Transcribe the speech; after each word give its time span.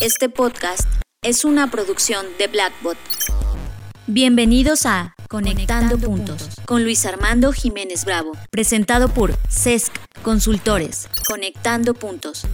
Este 0.00 0.28
podcast 0.28 0.88
es 1.22 1.44
una 1.44 1.70
producción 1.70 2.26
de 2.38 2.48
Blackbot. 2.48 2.96
Bienvenidos 4.06 4.86
a 4.86 5.14
Conectando, 5.28 5.98
Puntos 5.98 6.48
con 6.66 6.82
Luis 6.82 7.06
Armando 7.06 7.52
Jiménez 7.52 8.04
Bravo, 8.04 8.32
presentado 8.50 9.08
por 9.08 9.34
CESC 9.48 9.92
Consultores. 10.22 11.08
Conectando 11.28 11.94
Puntos. 11.94 12.46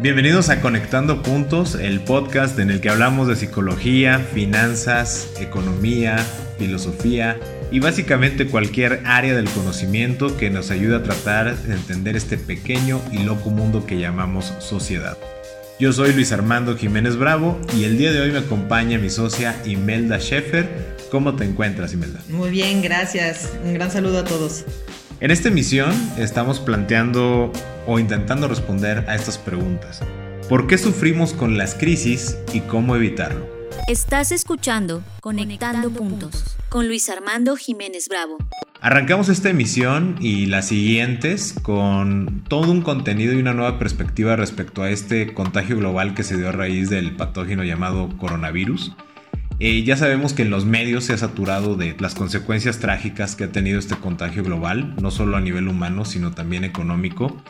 Bienvenidos 0.00 0.48
a 0.48 0.60
Conectando 0.60 1.22
Puntos, 1.22 1.74
el 1.74 2.00
podcast 2.00 2.58
en 2.58 2.70
el 2.70 2.80
que 2.80 2.88
hablamos 2.88 3.28
de 3.28 3.36
psicología, 3.36 4.18
finanzas, 4.18 5.28
economía, 5.38 6.16
filosofía 6.58 7.38
y 7.70 7.80
básicamente 7.80 8.48
cualquier 8.48 9.02
área 9.04 9.34
del 9.34 9.48
conocimiento 9.50 10.36
que 10.36 10.50
nos 10.50 10.70
ayude 10.70 10.96
a 10.96 11.02
tratar 11.02 11.54
de 11.54 11.74
entender 11.74 12.16
este 12.16 12.38
pequeño 12.38 13.00
y 13.12 13.18
loco 13.18 13.50
mundo 13.50 13.84
que 13.86 13.98
llamamos 13.98 14.54
sociedad. 14.58 15.18
Yo 15.80 15.92
soy 15.92 16.12
Luis 16.12 16.32
Armando 16.32 16.76
Jiménez 16.76 17.16
Bravo 17.16 17.56
y 17.76 17.84
el 17.84 17.98
día 17.98 18.10
de 18.10 18.20
hoy 18.20 18.32
me 18.32 18.38
acompaña 18.38 18.98
mi 18.98 19.10
socia 19.10 19.62
Imelda 19.64 20.18
Sheffer. 20.18 20.96
¿Cómo 21.08 21.36
te 21.36 21.44
encuentras, 21.44 21.92
Imelda? 21.92 22.20
Muy 22.28 22.50
bien, 22.50 22.82
gracias. 22.82 23.52
Un 23.64 23.74
gran 23.74 23.88
saludo 23.88 24.18
a 24.18 24.24
todos. 24.24 24.64
En 25.20 25.30
esta 25.30 25.50
emisión 25.50 25.92
estamos 26.18 26.58
planteando 26.58 27.52
o 27.86 28.00
intentando 28.00 28.48
responder 28.48 29.04
a 29.06 29.14
estas 29.14 29.38
preguntas. 29.38 30.00
¿Por 30.48 30.66
qué 30.66 30.78
sufrimos 30.78 31.32
con 31.32 31.56
las 31.56 31.76
crisis 31.76 32.36
y 32.52 32.58
cómo 32.62 32.96
evitarlo? 32.96 33.57
Estás 33.86 34.32
escuchando 34.32 35.02
Conectando, 35.20 35.90
Puntos 35.90 36.56
con 36.68 36.88
Luis 36.88 37.08
Armando 37.08 37.56
Jiménez 37.56 38.08
Bravo. 38.08 38.36
Arrancamos 38.80 39.28
esta 39.28 39.48
emisión 39.48 40.16
y 40.20 40.46
las 40.46 40.68
siguientes 40.68 41.54
con 41.62 42.44
todo 42.48 42.70
un 42.70 42.82
contenido 42.82 43.32
y 43.32 43.36
una 43.36 43.54
nueva 43.54 43.78
perspectiva 43.78 44.36
respecto 44.36 44.82
a 44.82 44.90
este 44.90 45.32
contagio 45.32 45.76
global 45.76 46.14
que 46.14 46.24
se 46.24 46.36
dio 46.36 46.48
a 46.48 46.52
raíz 46.52 46.90
del 46.90 47.16
patógeno 47.16 47.64
llamado 47.64 48.08
coronavirus. 48.18 48.92
Eh, 49.60 49.82
ya 49.82 49.96
sabemos 49.96 50.34
que 50.34 50.42
en 50.42 50.50
los 50.50 50.66
medios 50.66 51.04
se 51.04 51.14
ha 51.14 51.18
saturado 51.18 51.74
de 51.74 51.96
las 51.98 52.14
consecuencias 52.14 52.78
trágicas 52.78 53.34
que 53.34 53.44
ha 53.44 53.52
tenido 53.52 53.78
este 53.78 53.96
contagio 53.96 54.44
global, 54.44 54.94
no 55.00 55.10
solo 55.10 55.36
a 55.36 55.40
nivel 55.40 55.68
humano, 55.68 56.04
sino 56.04 56.32
también 56.32 56.64
económico. 56.64 57.42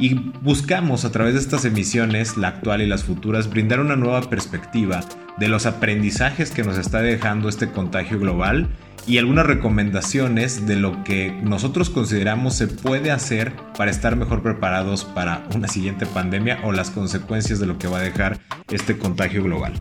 Y 0.00 0.14
buscamos 0.42 1.04
a 1.04 1.10
través 1.10 1.34
de 1.34 1.40
estas 1.40 1.64
emisiones, 1.64 2.36
la 2.36 2.48
actual 2.48 2.82
y 2.82 2.86
las 2.86 3.02
futuras, 3.02 3.50
brindar 3.50 3.80
una 3.80 3.96
nueva 3.96 4.20
perspectiva 4.30 5.00
de 5.38 5.48
los 5.48 5.66
aprendizajes 5.66 6.50
que 6.52 6.62
nos 6.62 6.78
está 6.78 7.02
dejando 7.02 7.48
este 7.48 7.70
contagio 7.70 8.20
global 8.20 8.68
y 9.08 9.18
algunas 9.18 9.46
recomendaciones 9.46 10.66
de 10.66 10.76
lo 10.76 11.02
que 11.02 11.32
nosotros 11.42 11.90
consideramos 11.90 12.54
se 12.54 12.68
puede 12.68 13.10
hacer 13.10 13.52
para 13.76 13.90
estar 13.90 14.14
mejor 14.16 14.42
preparados 14.42 15.04
para 15.04 15.46
una 15.54 15.66
siguiente 15.66 16.06
pandemia 16.06 16.60
o 16.62 16.72
las 16.72 16.90
consecuencias 16.90 17.58
de 17.58 17.66
lo 17.66 17.78
que 17.78 17.88
va 17.88 17.98
a 17.98 18.02
dejar 18.02 18.38
este 18.70 18.98
contagio 18.98 19.42
global. 19.42 19.72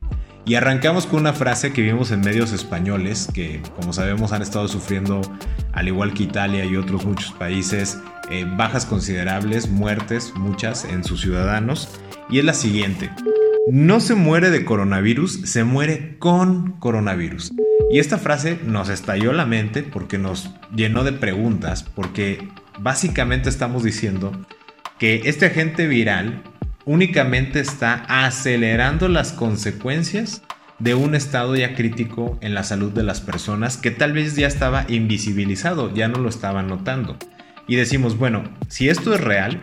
Y 0.48 0.56
arrancamos 0.56 1.06
con 1.06 1.20
una 1.20 1.34
frase 1.34 1.73
que 1.73 1.81
vimos 1.81 2.09
en 2.12 2.22
medios 2.22 2.53
españoles 2.53 3.28
que 3.34 3.62
como 3.76 3.92
sabemos 3.92 4.31
han 4.31 4.42
estado 4.42 4.70
sufriendo, 4.70 5.20
al 5.73 5.90
igual 5.90 6.14
que 6.14 6.23
Italia 6.23 6.64
y 6.64 6.78
otros 6.78 7.06
muchos 7.06 7.34
países, 7.34 8.00
eh, 8.31 8.45
bajas 8.56 8.86
considerables, 8.86 9.70
muertes, 9.70 10.34
muchas 10.36 10.86
en 10.86 11.03
sus 11.03 11.20
ciudadanos. 11.20 12.00
Y 12.30 12.40
es 12.40 12.45
la 12.45 12.53
siguiente. 12.53 13.09
No 13.70 14.00
se 14.00 14.16
muere 14.16 14.50
de 14.50 14.64
coronavirus, 14.64 15.42
se 15.44 15.66
muere 15.66 16.18
con 16.18 16.80
coronavirus. 16.80 17.52
Y 17.92 18.00
esta 18.00 18.18
frase 18.18 18.58
nos 18.66 18.88
estalló 18.88 19.34
la 19.34 19.45
mente 19.45 19.84
porque 19.84 20.18
nos 20.18 20.52
llenó 20.73 21.03
de 21.03 21.12
preguntas, 21.12 21.84
porque 21.84 22.48
básicamente 22.80 23.50
estamos 23.50 23.84
diciendo 23.84 24.31
que 24.98 25.23
este 25.25 25.48
agente 25.48 25.88
viral 25.88 26.42
únicamente 26.88 27.60
está 27.60 28.06
acelerando 28.08 29.10
las 29.10 29.34
consecuencias 29.34 30.42
de 30.80 30.96
un 30.96 31.14
estado 31.14 31.56
ya 31.56 31.76
crítico 31.76 32.40
en 32.42 32.54
la 32.54 32.64
salud 32.64 32.92
de 32.92 33.04
las 33.04 33.22
personas 33.22 33.78
que 33.78 33.92
tal 33.92 34.14
vez 34.14 34.36
ya 34.36 34.48
estaba 34.48 34.86
invisibilizado, 34.88 35.94
ya 35.94 36.08
no 36.08 36.20
lo 36.20 36.30
estaban 36.30 36.68
notando. 36.68 37.18
Y 37.68 37.76
decimos, 37.76 38.18
bueno, 38.18 38.44
si 38.70 38.90
esto 38.90 39.14
es 39.14 39.22
real, 39.22 39.62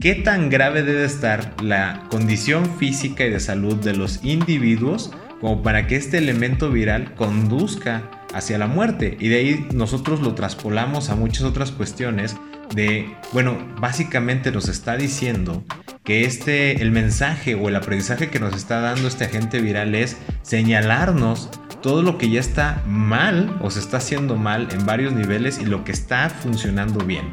¿qué 0.00 0.16
tan 0.16 0.50
grave 0.50 0.82
debe 0.82 1.04
estar 1.04 1.62
la 1.62 2.02
condición 2.10 2.76
física 2.78 3.24
y 3.24 3.30
de 3.30 3.40
salud 3.40 3.76
de 3.76 3.94
los 3.94 4.24
individuos 4.24 5.12
como 5.40 5.62
para 5.62 5.86
que 5.86 5.96
este 5.96 6.18
elemento 6.18 6.70
viral 6.70 7.14
conduzca 7.14 8.10
hacia 8.32 8.58
la 8.58 8.66
muerte. 8.66 9.16
Y 9.20 9.28
de 9.28 9.36
ahí 9.36 9.66
nosotros 9.72 10.20
lo 10.20 10.34
traspolamos 10.34 11.10
a 11.10 11.14
muchas 11.14 11.44
otras 11.44 11.70
cuestiones 11.70 12.36
de, 12.74 13.14
bueno, 13.32 13.56
básicamente 13.80 14.50
nos 14.50 14.68
está 14.68 14.96
diciendo 14.96 15.62
que 16.06 16.24
este, 16.24 16.80
el 16.80 16.92
mensaje 16.92 17.56
o 17.56 17.68
el 17.68 17.74
aprendizaje 17.74 18.30
que 18.30 18.38
nos 18.38 18.54
está 18.54 18.80
dando 18.80 19.08
este 19.08 19.24
agente 19.24 19.60
viral 19.60 19.94
es 19.96 20.16
señalarnos 20.42 21.50
todo 21.82 22.00
lo 22.00 22.16
que 22.16 22.30
ya 22.30 22.38
está 22.38 22.80
mal 22.86 23.58
o 23.60 23.70
se 23.70 23.80
está 23.80 23.96
haciendo 23.96 24.36
mal 24.36 24.68
en 24.70 24.86
varios 24.86 25.12
niveles 25.12 25.58
y 25.58 25.66
lo 25.66 25.82
que 25.82 25.90
está 25.90 26.30
funcionando 26.30 27.04
bien. 27.04 27.32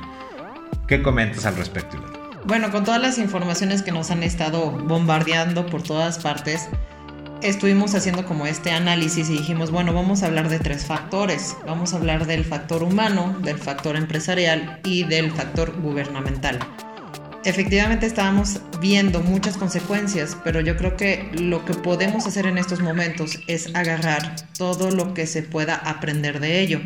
¿Qué 0.88 1.04
comentas 1.04 1.46
al 1.46 1.56
respecto? 1.56 1.98
Bueno, 2.46 2.72
con 2.72 2.84
todas 2.84 3.00
las 3.00 3.20
informaciones 3.20 3.84
que 3.84 3.92
nos 3.92 4.10
han 4.10 4.24
estado 4.24 4.72
bombardeando 4.72 5.68
por 5.68 5.84
todas 5.84 6.18
partes, 6.18 6.68
estuvimos 7.44 7.94
haciendo 7.94 8.26
como 8.26 8.48
este 8.48 8.72
análisis 8.72 9.30
y 9.30 9.34
dijimos, 9.34 9.70
bueno, 9.70 9.94
vamos 9.94 10.24
a 10.24 10.26
hablar 10.26 10.50
de 10.50 10.58
tres 10.58 10.84
factores. 10.86 11.56
Vamos 11.68 11.94
a 11.94 11.98
hablar 11.98 12.26
del 12.26 12.44
factor 12.44 12.82
humano, 12.82 13.38
del 13.44 13.60
factor 13.60 13.96
empresarial 13.96 14.80
y 14.84 15.04
del 15.04 15.32
factor 15.32 15.80
gubernamental. 15.80 16.58
Efectivamente 17.46 18.06
estábamos 18.06 18.62
viendo 18.80 19.20
muchas 19.20 19.58
consecuencias, 19.58 20.38
pero 20.44 20.62
yo 20.62 20.78
creo 20.78 20.96
que 20.96 21.30
lo 21.34 21.66
que 21.66 21.74
podemos 21.74 22.26
hacer 22.26 22.46
en 22.46 22.58
estos 22.58 22.82
momentos 22.82 23.40
es 23.48 23.76
agarrar 23.76 24.36
todo 24.58 24.92
lo 24.92 25.14
que 25.14 25.28
se 25.28 25.44
pueda 25.44 25.76
aprender 25.76 26.40
de 26.40 26.62
ello. 26.62 26.80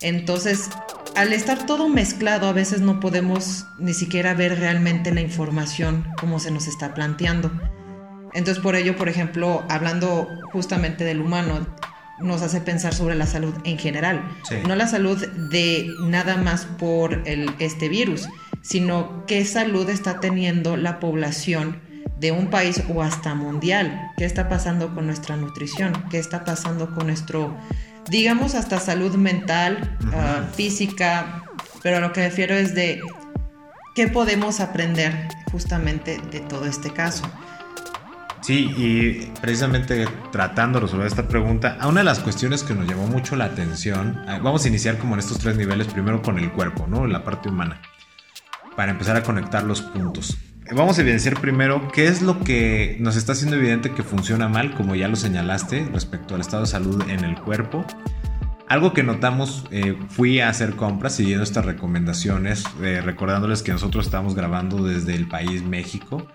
Entonces, 0.00 0.70
al 1.16 1.32
estar 1.32 1.66
todo 1.66 1.88
mezclado, 1.88 2.46
a 2.46 2.52
veces 2.52 2.82
no 2.82 3.00
podemos 3.00 3.66
ni 3.78 3.94
siquiera 3.94 4.34
ver 4.34 4.60
realmente 4.60 5.12
la 5.12 5.22
información 5.22 6.06
como 6.20 6.38
se 6.38 6.50
nos 6.52 6.68
está 6.68 6.94
planteando. 6.94 7.50
Entonces 8.34 8.62
por 8.62 8.76
ello, 8.76 8.96
por 8.96 9.08
ejemplo, 9.08 9.64
hablando 9.68 10.28
justamente 10.52 11.04
del 11.04 11.20
humano, 11.20 11.66
nos 12.20 12.42
hace 12.42 12.60
pensar 12.60 12.94
sobre 12.94 13.14
la 13.14 13.26
salud 13.26 13.54
en 13.64 13.78
general, 13.78 14.22
no 14.66 14.74
la 14.74 14.86
salud 14.86 15.18
de 15.50 15.88
nada 16.00 16.36
más 16.36 16.64
por 16.64 17.22
el, 17.26 17.50
este 17.58 17.88
virus, 17.88 18.28
sino 18.66 19.24
qué 19.26 19.44
salud 19.44 19.88
está 19.88 20.18
teniendo 20.18 20.76
la 20.76 20.98
población 20.98 21.80
de 22.18 22.32
un 22.32 22.48
país 22.48 22.82
o 22.92 23.02
hasta 23.02 23.34
mundial, 23.34 24.10
qué 24.16 24.24
está 24.24 24.48
pasando 24.48 24.92
con 24.92 25.06
nuestra 25.06 25.36
nutrición, 25.36 25.92
qué 26.10 26.18
está 26.18 26.44
pasando 26.44 26.92
con 26.92 27.06
nuestro, 27.06 27.56
digamos, 28.10 28.56
hasta 28.56 28.80
salud 28.80 29.14
mental, 29.14 29.96
ah, 30.12 30.48
física, 30.52 31.44
pero 31.82 31.98
a 31.98 32.00
lo 32.00 32.12
que 32.12 32.22
me 32.22 32.28
refiero 32.28 32.56
es 32.56 32.74
de 32.74 33.00
qué 33.94 34.08
podemos 34.08 34.58
aprender 34.58 35.28
justamente 35.52 36.18
de 36.32 36.40
todo 36.40 36.66
este 36.66 36.90
caso. 36.90 37.22
Sí, 38.40 38.72
y 38.76 39.32
precisamente 39.40 40.08
tratando 40.32 40.80
de 40.80 40.86
resolver 40.86 41.06
esta 41.06 41.28
pregunta, 41.28 41.76
a 41.80 41.86
una 41.86 42.00
de 42.00 42.04
las 42.04 42.18
cuestiones 42.18 42.64
que 42.64 42.74
nos 42.74 42.88
llamó 42.88 43.06
mucho 43.06 43.36
la 43.36 43.44
atención, 43.44 44.24
ah, 44.26 44.40
vamos 44.42 44.64
a 44.64 44.68
iniciar 44.68 44.98
como 44.98 45.14
en 45.14 45.20
estos 45.20 45.38
tres 45.38 45.56
niveles, 45.56 45.86
primero 45.86 46.20
con 46.20 46.38
el 46.38 46.50
cuerpo, 46.50 46.86
¿no? 46.88 47.06
La 47.06 47.22
parte 47.22 47.48
humana, 47.48 47.80
para 48.76 48.92
empezar 48.92 49.16
a 49.16 49.22
conectar 49.22 49.64
los 49.64 49.82
puntos. 49.82 50.36
Vamos 50.74 50.98
a 50.98 51.02
evidenciar 51.02 51.40
primero 51.40 51.88
qué 51.92 52.06
es 52.06 52.22
lo 52.22 52.40
que 52.40 52.96
nos 53.00 53.16
está 53.16 53.32
haciendo 53.32 53.56
evidente 53.56 53.92
que 53.92 54.02
funciona 54.02 54.48
mal, 54.48 54.74
como 54.74 54.94
ya 54.94 55.08
lo 55.08 55.16
señalaste, 55.16 55.88
respecto 55.92 56.34
al 56.34 56.40
estado 56.40 56.62
de 56.62 56.68
salud 56.68 57.02
en 57.08 57.24
el 57.24 57.36
cuerpo. 57.40 57.84
Algo 58.68 58.92
que 58.92 59.04
notamos, 59.04 59.64
eh, 59.70 59.96
fui 60.08 60.40
a 60.40 60.48
hacer 60.48 60.74
compras 60.74 61.14
siguiendo 61.14 61.44
estas 61.44 61.64
recomendaciones, 61.64 62.64
eh, 62.82 63.00
recordándoles 63.00 63.62
que 63.62 63.70
nosotros 63.70 64.06
estamos 64.06 64.34
grabando 64.34 64.82
desde 64.82 65.14
el 65.14 65.28
país 65.28 65.62
México 65.62 66.26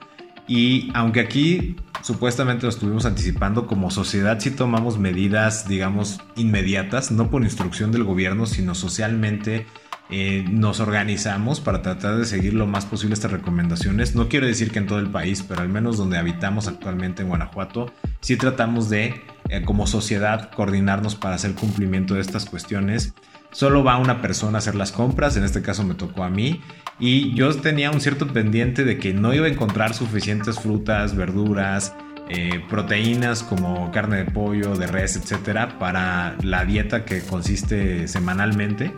y 0.51 0.91
aunque 0.93 1.21
aquí 1.21 1.77
supuestamente 2.01 2.63
lo 2.63 2.69
estuvimos 2.69 3.05
anticipando, 3.05 3.67
como 3.67 3.89
sociedad 3.89 4.37
sí 4.41 4.51
tomamos 4.51 4.97
medidas, 4.97 5.65
digamos, 5.65 6.19
inmediatas, 6.35 7.09
no 7.09 7.29
por 7.29 7.43
instrucción 7.43 7.93
del 7.93 8.03
gobierno, 8.03 8.45
sino 8.45 8.75
socialmente 8.75 9.65
eh, 10.11 10.43
nos 10.49 10.81
organizamos 10.81 11.61
para 11.61 11.81
tratar 11.81 12.17
de 12.17 12.25
seguir 12.25 12.53
lo 12.53 12.67
más 12.67 12.85
posible 12.85 13.13
estas 13.13 13.31
recomendaciones. 13.31 14.13
No 14.13 14.27
quiero 14.27 14.45
decir 14.45 14.71
que 14.71 14.79
en 14.79 14.87
todo 14.87 14.99
el 14.99 15.09
país, 15.09 15.43
pero 15.47 15.61
al 15.61 15.69
menos 15.69 15.97
donde 15.97 16.17
habitamos 16.17 16.67
actualmente 16.67 17.21
en 17.21 17.29
Guanajuato, 17.29 17.93
sí 18.19 18.35
tratamos 18.35 18.89
de, 18.89 19.21
eh, 19.49 19.61
como 19.63 19.87
sociedad, 19.87 20.51
coordinarnos 20.51 21.15
para 21.15 21.35
hacer 21.35 21.53
cumplimiento 21.53 22.15
de 22.15 22.21
estas 22.21 22.45
cuestiones. 22.45 23.13
Solo 23.51 23.83
va 23.83 23.97
una 23.97 24.21
persona 24.21 24.57
a 24.57 24.59
hacer 24.59 24.75
las 24.75 24.91
compras, 24.91 25.37
en 25.37 25.45
este 25.45 25.61
caso 25.61 25.83
me 25.83 25.95
tocó 25.95 26.23
a 26.23 26.29
mí, 26.29 26.61
y 26.99 27.33
yo 27.33 27.53
tenía 27.55 27.89
un 27.89 28.01
cierto 28.01 28.27
pendiente 28.27 28.83
de 28.83 28.97
que 28.97 29.13
no 29.13 29.33
iba 29.33 29.45
a 29.45 29.49
encontrar 29.49 29.93
suficientes 29.93 30.59
frutas, 30.59 31.15
verduras, 31.15 31.95
eh, 32.29 32.61
proteínas 32.69 33.43
como 33.43 33.91
carne 33.91 34.17
de 34.17 34.25
pollo, 34.25 34.75
de 34.75 34.87
res, 34.87 35.15
etcétera, 35.15 35.79
para 35.79 36.35
la 36.43 36.63
dieta 36.63 37.03
que 37.03 37.21
consiste 37.21 38.07
semanalmente. 38.07 38.93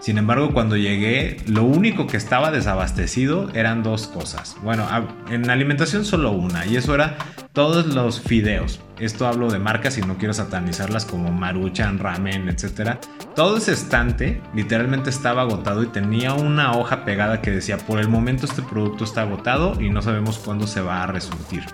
Sin 0.00 0.18
embargo, 0.18 0.52
cuando 0.52 0.76
llegué, 0.76 1.38
lo 1.46 1.64
único 1.64 2.06
que 2.06 2.16
estaba 2.16 2.50
desabastecido 2.50 3.50
eran 3.54 3.82
dos 3.82 4.06
cosas. 4.06 4.56
Bueno, 4.62 4.86
en 5.30 5.50
alimentación 5.50 6.04
solo 6.04 6.30
una, 6.30 6.66
y 6.66 6.76
eso 6.76 6.94
era 6.94 7.16
todos 7.52 7.86
los 7.86 8.20
fideos. 8.20 8.80
Esto 8.98 9.26
hablo 9.26 9.50
de 9.50 9.58
marcas 9.58 9.98
y 9.98 10.02
no 10.02 10.16
quiero 10.16 10.34
satanizarlas 10.34 11.04
como 11.04 11.32
Maruchan, 11.32 11.98
Ramen, 11.98 12.48
etc. 12.48 12.98
Todo 13.34 13.56
ese 13.58 13.72
estante 13.72 14.40
literalmente 14.54 15.10
estaba 15.10 15.42
agotado 15.42 15.82
y 15.82 15.86
tenía 15.86 16.34
una 16.34 16.72
hoja 16.72 17.04
pegada 17.04 17.40
que 17.40 17.50
decía, 17.50 17.78
por 17.78 18.00
el 18.00 18.08
momento 18.08 18.46
este 18.46 18.62
producto 18.62 19.04
está 19.04 19.22
agotado 19.22 19.80
y 19.80 19.90
no 19.90 20.02
sabemos 20.02 20.38
cuándo 20.38 20.66
se 20.66 20.80
va 20.80 21.02
a 21.02 21.06
resurtir. 21.06 21.64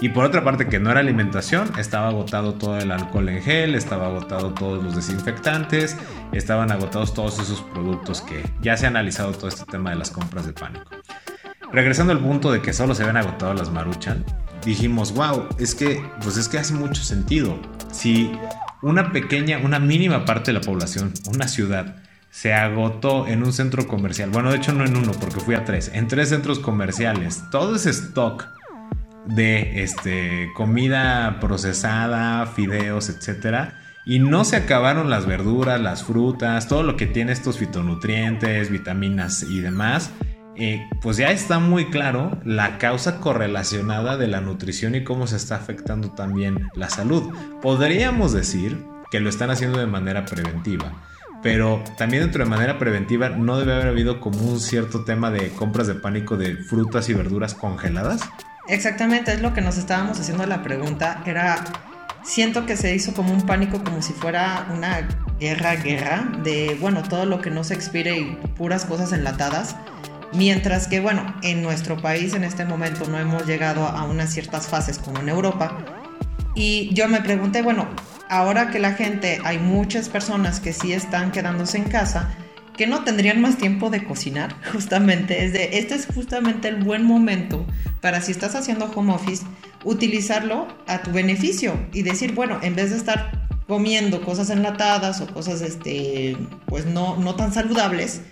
Y 0.00 0.10
por 0.10 0.24
otra 0.24 0.44
parte, 0.44 0.68
que 0.68 0.78
no 0.78 0.90
era 0.90 1.00
alimentación, 1.00 1.72
estaba 1.76 2.08
agotado 2.08 2.54
todo 2.54 2.78
el 2.78 2.92
alcohol 2.92 3.28
en 3.28 3.42
gel, 3.42 3.74
estaba 3.74 4.06
agotado 4.06 4.54
todos 4.54 4.82
los 4.82 4.94
desinfectantes, 4.94 5.96
estaban 6.32 6.70
agotados 6.70 7.14
todos 7.14 7.40
esos 7.40 7.62
productos 7.62 8.20
que 8.20 8.44
ya 8.62 8.76
se 8.76 8.86
ha 8.86 8.90
analizado 8.90 9.32
todo 9.32 9.48
este 9.48 9.64
tema 9.64 9.90
de 9.90 9.96
las 9.96 10.10
compras 10.10 10.46
de 10.46 10.52
pánico. 10.52 10.86
Regresando 11.72 12.12
al 12.12 12.20
punto 12.20 12.52
de 12.52 12.62
que 12.62 12.72
solo 12.72 12.94
se 12.94 13.02
habían 13.02 13.16
agotado 13.16 13.54
las 13.54 13.70
maruchan, 13.70 14.24
dijimos, 14.64 15.12
wow, 15.12 15.48
es 15.58 15.74
que, 15.74 16.00
pues 16.22 16.36
es 16.36 16.48
que 16.48 16.58
hace 16.58 16.74
mucho 16.74 17.02
sentido. 17.02 17.58
Si 17.90 18.30
una 18.82 19.12
pequeña, 19.12 19.58
una 19.58 19.80
mínima 19.80 20.24
parte 20.24 20.52
de 20.52 20.60
la 20.60 20.64
población, 20.64 21.12
una 21.26 21.48
ciudad, 21.48 21.96
se 22.30 22.54
agotó 22.54 23.26
en 23.26 23.42
un 23.42 23.52
centro 23.52 23.88
comercial, 23.88 24.30
bueno, 24.30 24.50
de 24.50 24.58
hecho 24.58 24.72
no 24.72 24.84
en 24.84 24.96
uno, 24.96 25.10
porque 25.12 25.40
fui 25.40 25.56
a 25.56 25.64
tres, 25.64 25.90
en 25.92 26.06
tres 26.06 26.28
centros 26.28 26.60
comerciales, 26.60 27.42
todo 27.50 27.74
ese 27.74 27.90
stock 27.90 28.46
de 29.28 29.82
este, 29.82 30.50
comida 30.54 31.38
procesada, 31.40 32.46
fideos, 32.46 33.08
etc. 33.10 33.72
Y 34.04 34.18
no 34.18 34.44
se 34.44 34.56
acabaron 34.56 35.10
las 35.10 35.26
verduras, 35.26 35.80
las 35.80 36.02
frutas, 36.02 36.66
todo 36.66 36.82
lo 36.82 36.96
que 36.96 37.06
tiene 37.06 37.32
estos 37.32 37.58
fitonutrientes, 37.58 38.70
vitaminas 38.70 39.42
y 39.42 39.60
demás. 39.60 40.10
Eh, 40.60 40.88
pues 41.02 41.18
ya 41.18 41.30
está 41.30 41.60
muy 41.60 41.84
claro 41.86 42.40
la 42.44 42.78
causa 42.78 43.20
correlacionada 43.20 44.16
de 44.16 44.26
la 44.26 44.40
nutrición 44.40 44.96
y 44.96 45.04
cómo 45.04 45.28
se 45.28 45.36
está 45.36 45.56
afectando 45.56 46.10
también 46.10 46.68
la 46.74 46.88
salud. 46.90 47.22
Podríamos 47.62 48.32
decir 48.32 48.82
que 49.12 49.20
lo 49.20 49.28
están 49.28 49.50
haciendo 49.50 49.78
de 49.78 49.86
manera 49.86 50.24
preventiva, 50.24 50.92
pero 51.44 51.84
también 51.96 52.24
dentro 52.24 52.42
de 52.42 52.50
manera 52.50 52.76
preventiva 52.78 53.28
no 53.28 53.56
debe 53.56 53.74
haber 53.74 53.86
habido 53.88 54.20
como 54.20 54.40
un 54.40 54.58
cierto 54.58 55.04
tema 55.04 55.30
de 55.30 55.50
compras 55.50 55.86
de 55.86 55.94
pánico 55.94 56.36
de 56.36 56.56
frutas 56.56 57.08
y 57.08 57.14
verduras 57.14 57.54
congeladas. 57.54 58.22
Exactamente, 58.68 59.32
es 59.32 59.40
lo 59.40 59.54
que 59.54 59.62
nos 59.62 59.78
estábamos 59.78 60.20
haciendo 60.20 60.46
la 60.46 60.62
pregunta. 60.62 61.22
Era, 61.24 61.64
siento 62.22 62.66
que 62.66 62.76
se 62.76 62.94
hizo 62.94 63.14
como 63.14 63.32
un 63.32 63.42
pánico, 63.42 63.82
como 63.82 64.02
si 64.02 64.12
fuera 64.12 64.66
una 64.70 65.08
guerra, 65.40 65.76
guerra, 65.76 66.28
de, 66.42 66.76
bueno, 66.78 67.02
todo 67.02 67.24
lo 67.24 67.40
que 67.40 67.50
no 67.50 67.64
se 67.64 67.74
expire 67.74 68.18
y 68.18 68.24
puras 68.56 68.84
cosas 68.84 69.12
enlatadas. 69.12 69.74
Mientras 70.34 70.86
que, 70.86 71.00
bueno, 71.00 71.34
en 71.42 71.62
nuestro 71.62 71.96
país 71.96 72.34
en 72.34 72.44
este 72.44 72.66
momento 72.66 73.06
no 73.08 73.18
hemos 73.18 73.46
llegado 73.46 73.86
a 73.86 74.04
unas 74.04 74.30
ciertas 74.30 74.66
fases 74.66 74.98
como 74.98 75.20
en 75.20 75.30
Europa. 75.30 75.78
Y 76.54 76.92
yo 76.92 77.08
me 77.08 77.22
pregunté, 77.22 77.62
bueno, 77.62 77.88
ahora 78.28 78.70
que 78.70 78.78
la 78.78 78.92
gente, 78.92 79.40
hay 79.44 79.58
muchas 79.58 80.10
personas 80.10 80.60
que 80.60 80.74
sí 80.74 80.92
están 80.92 81.32
quedándose 81.32 81.78
en 81.78 81.84
casa, 81.84 82.28
que 82.78 82.86
no 82.86 83.02
tendrían 83.02 83.42
más 83.42 83.58
tiempo 83.58 83.90
de 83.90 84.04
cocinar, 84.04 84.54
justamente. 84.72 85.44
Es 85.44 85.52
de, 85.52 85.78
este 85.78 85.96
es 85.96 86.06
justamente 86.06 86.68
el 86.68 86.76
buen 86.76 87.04
momento 87.04 87.66
para 88.00 88.22
si 88.22 88.30
estás 88.30 88.54
haciendo 88.54 88.90
home 88.94 89.12
office, 89.12 89.44
utilizarlo 89.84 90.68
a 90.86 91.02
tu 91.02 91.10
beneficio 91.10 91.78
y 91.92 92.02
decir, 92.02 92.32
bueno, 92.32 92.58
en 92.62 92.76
vez 92.76 92.90
de 92.90 92.96
estar 92.96 93.48
comiendo 93.66 94.22
cosas 94.22 94.48
enlatadas 94.48 95.20
o 95.20 95.26
cosas, 95.26 95.60
este, 95.60 96.36
pues 96.66 96.86
no, 96.86 97.16
no 97.16 97.34
tan 97.34 97.52
saludables, 97.52 98.22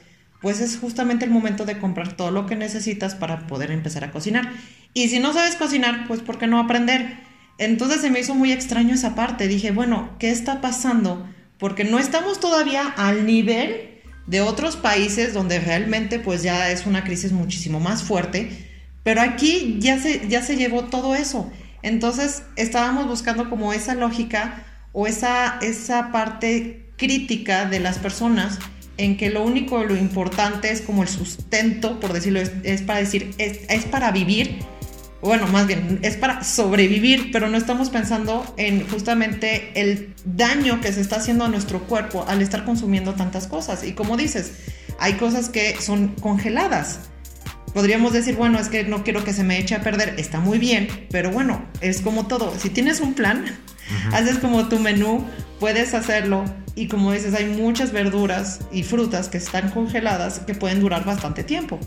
pues 0.41 0.61
es 0.61 0.79
justamente 0.79 1.25
el 1.25 1.31
momento 1.31 1.65
de 1.65 1.79
comprar 1.79 2.13
todo 2.13 2.31
lo 2.31 2.47
que 2.47 2.57
necesitas 2.57 3.17
para 3.17 3.47
poder 3.49 3.73
empezar 3.73 4.05
a 4.05 4.13
cocinar. 4.13 4.51
Y 4.95 5.09
si 5.09 5.19
no 5.19 5.33
sabes 5.33 5.57
cocinar, 5.57 6.07
pues 6.07 6.21
¿por 6.21 6.39
qué 6.39 6.47
no 6.47 6.61
aprender? 6.61 7.19
Entonces 7.59 8.01
se 8.01 8.11
me 8.11 8.21
hizo 8.21 8.35
muy 8.35 8.53
extraño 8.53 8.95
esa 8.95 9.15
parte. 9.15 9.49
Dije, 9.49 9.73
bueno, 9.73 10.11
¿qué 10.19 10.31
está 10.31 10.61
pasando? 10.61 11.29
Porque 11.59 11.85
no 11.85 11.99
estamos 11.99 12.39
todavía 12.39 12.87
al 12.97 13.27
nivel 13.27 13.96
de 14.27 14.41
otros 14.41 14.77
países 14.77 15.33
donde 15.33 15.61
realmente 15.61 16.19
pues 16.19 16.43
ya 16.43 16.71
es 16.71 16.87
una 16.87 17.05
crisis 17.05 17.33
muchísimo 17.33 17.81
más 17.81 18.03
fuerte, 18.03 18.51
pero 19.03 19.21
aquí 19.21 19.77
ya 19.79 19.99
se, 19.99 20.29
ya 20.29 20.43
se 20.43 20.57
llevó 20.57 20.85
todo 20.85 21.15
eso. 21.15 21.51
Entonces 21.83 22.43
estábamos 22.57 23.07
buscando 23.07 23.49
como 23.49 23.73
esa 23.73 23.95
lógica 23.95 24.65
o 24.93 25.07
esa, 25.07 25.59
esa 25.63 26.11
parte 26.11 26.91
crítica 26.97 27.67
de 27.67 27.81
las 27.81 27.99
personas 27.99 28.59
en 28.97 29.17
que 29.17 29.31
lo 29.31 29.45
único, 29.45 29.85
lo 29.85 29.97
importante 29.97 30.73
es 30.73 30.81
como 30.81 31.03
el 31.03 31.09
sustento, 31.09 32.01
por 32.01 32.13
decirlo, 32.13 32.41
es, 32.41 32.83
para 32.83 32.99
decir, 32.99 33.31
es, 33.39 33.61
es 33.69 33.85
para 33.85 34.11
vivir 34.11 34.59
bueno, 35.27 35.47
más 35.49 35.67
bien, 35.67 35.99
es 36.03 36.17
para 36.17 36.45
sobrevivir, 36.45 37.31
pero 37.33 37.49
no 37.49 37.59
estamos 37.59 37.91
pensando 37.91 38.45
en 38.57 38.89
justamente 38.89 39.73
el 39.75 40.15
daño 40.25 40.81
que 40.81 40.93
se 40.93 41.01
está 41.01 41.17
haciendo 41.17 41.45
a 41.45 41.49
nuestro 41.49 41.81
cuerpo 41.81 42.25
al 42.29 42.41
estar 42.43 42.65
consumiendo 42.65 43.15
tantas 43.15 43.47
cosas. 43.47 43.85
Y 43.85 43.93
como 43.93 44.17
dices, 44.17 44.53
hay 44.99 45.15
cosas 45.15 45.49
que 45.49 45.77
son 45.81 46.15
congeladas. 46.21 47.01
Podríamos 47.75 48.13
decir, 48.13 48.37
bueno, 48.37 48.59
es 48.59 48.69
que 48.69 48.85
no 48.85 49.05
quiero 49.05 49.25
que 49.25 49.33
se 49.33 49.43
me 49.43 49.59
eche 49.59 49.75
a 49.75 49.83
perder, 49.83 50.15
está 50.17 50.41
muy 50.41 50.59
bien, 50.59 50.89
pero 51.11 51.31
bueno, 51.31 51.67
es 51.81 52.01
como 52.01 52.27
todo. 52.27 52.57
Si 52.59 52.71
tienes 52.71 53.01
un 53.01 53.15
plan, 53.15 53.45
haces 54.13 54.39
como 54.39 54.69
tu 54.69 54.79
menú, 54.79 55.25
puedes 55.61 55.95
hacerlo. 55.95 56.45
Y 56.75 56.89
como 56.89 57.13
dices, 57.13 57.35
hay 57.35 57.47
muchas 57.47 57.93
verduras 57.93 58.61
y 58.71 58.83
frutas 58.83 59.29
que 59.29 59.39
están 59.39 59.71
congeladas 59.71 60.41
que 60.41 60.55
pueden 60.55 60.81
durar 60.81 61.05
bastante 61.05 61.43
tiempo. 61.43 61.81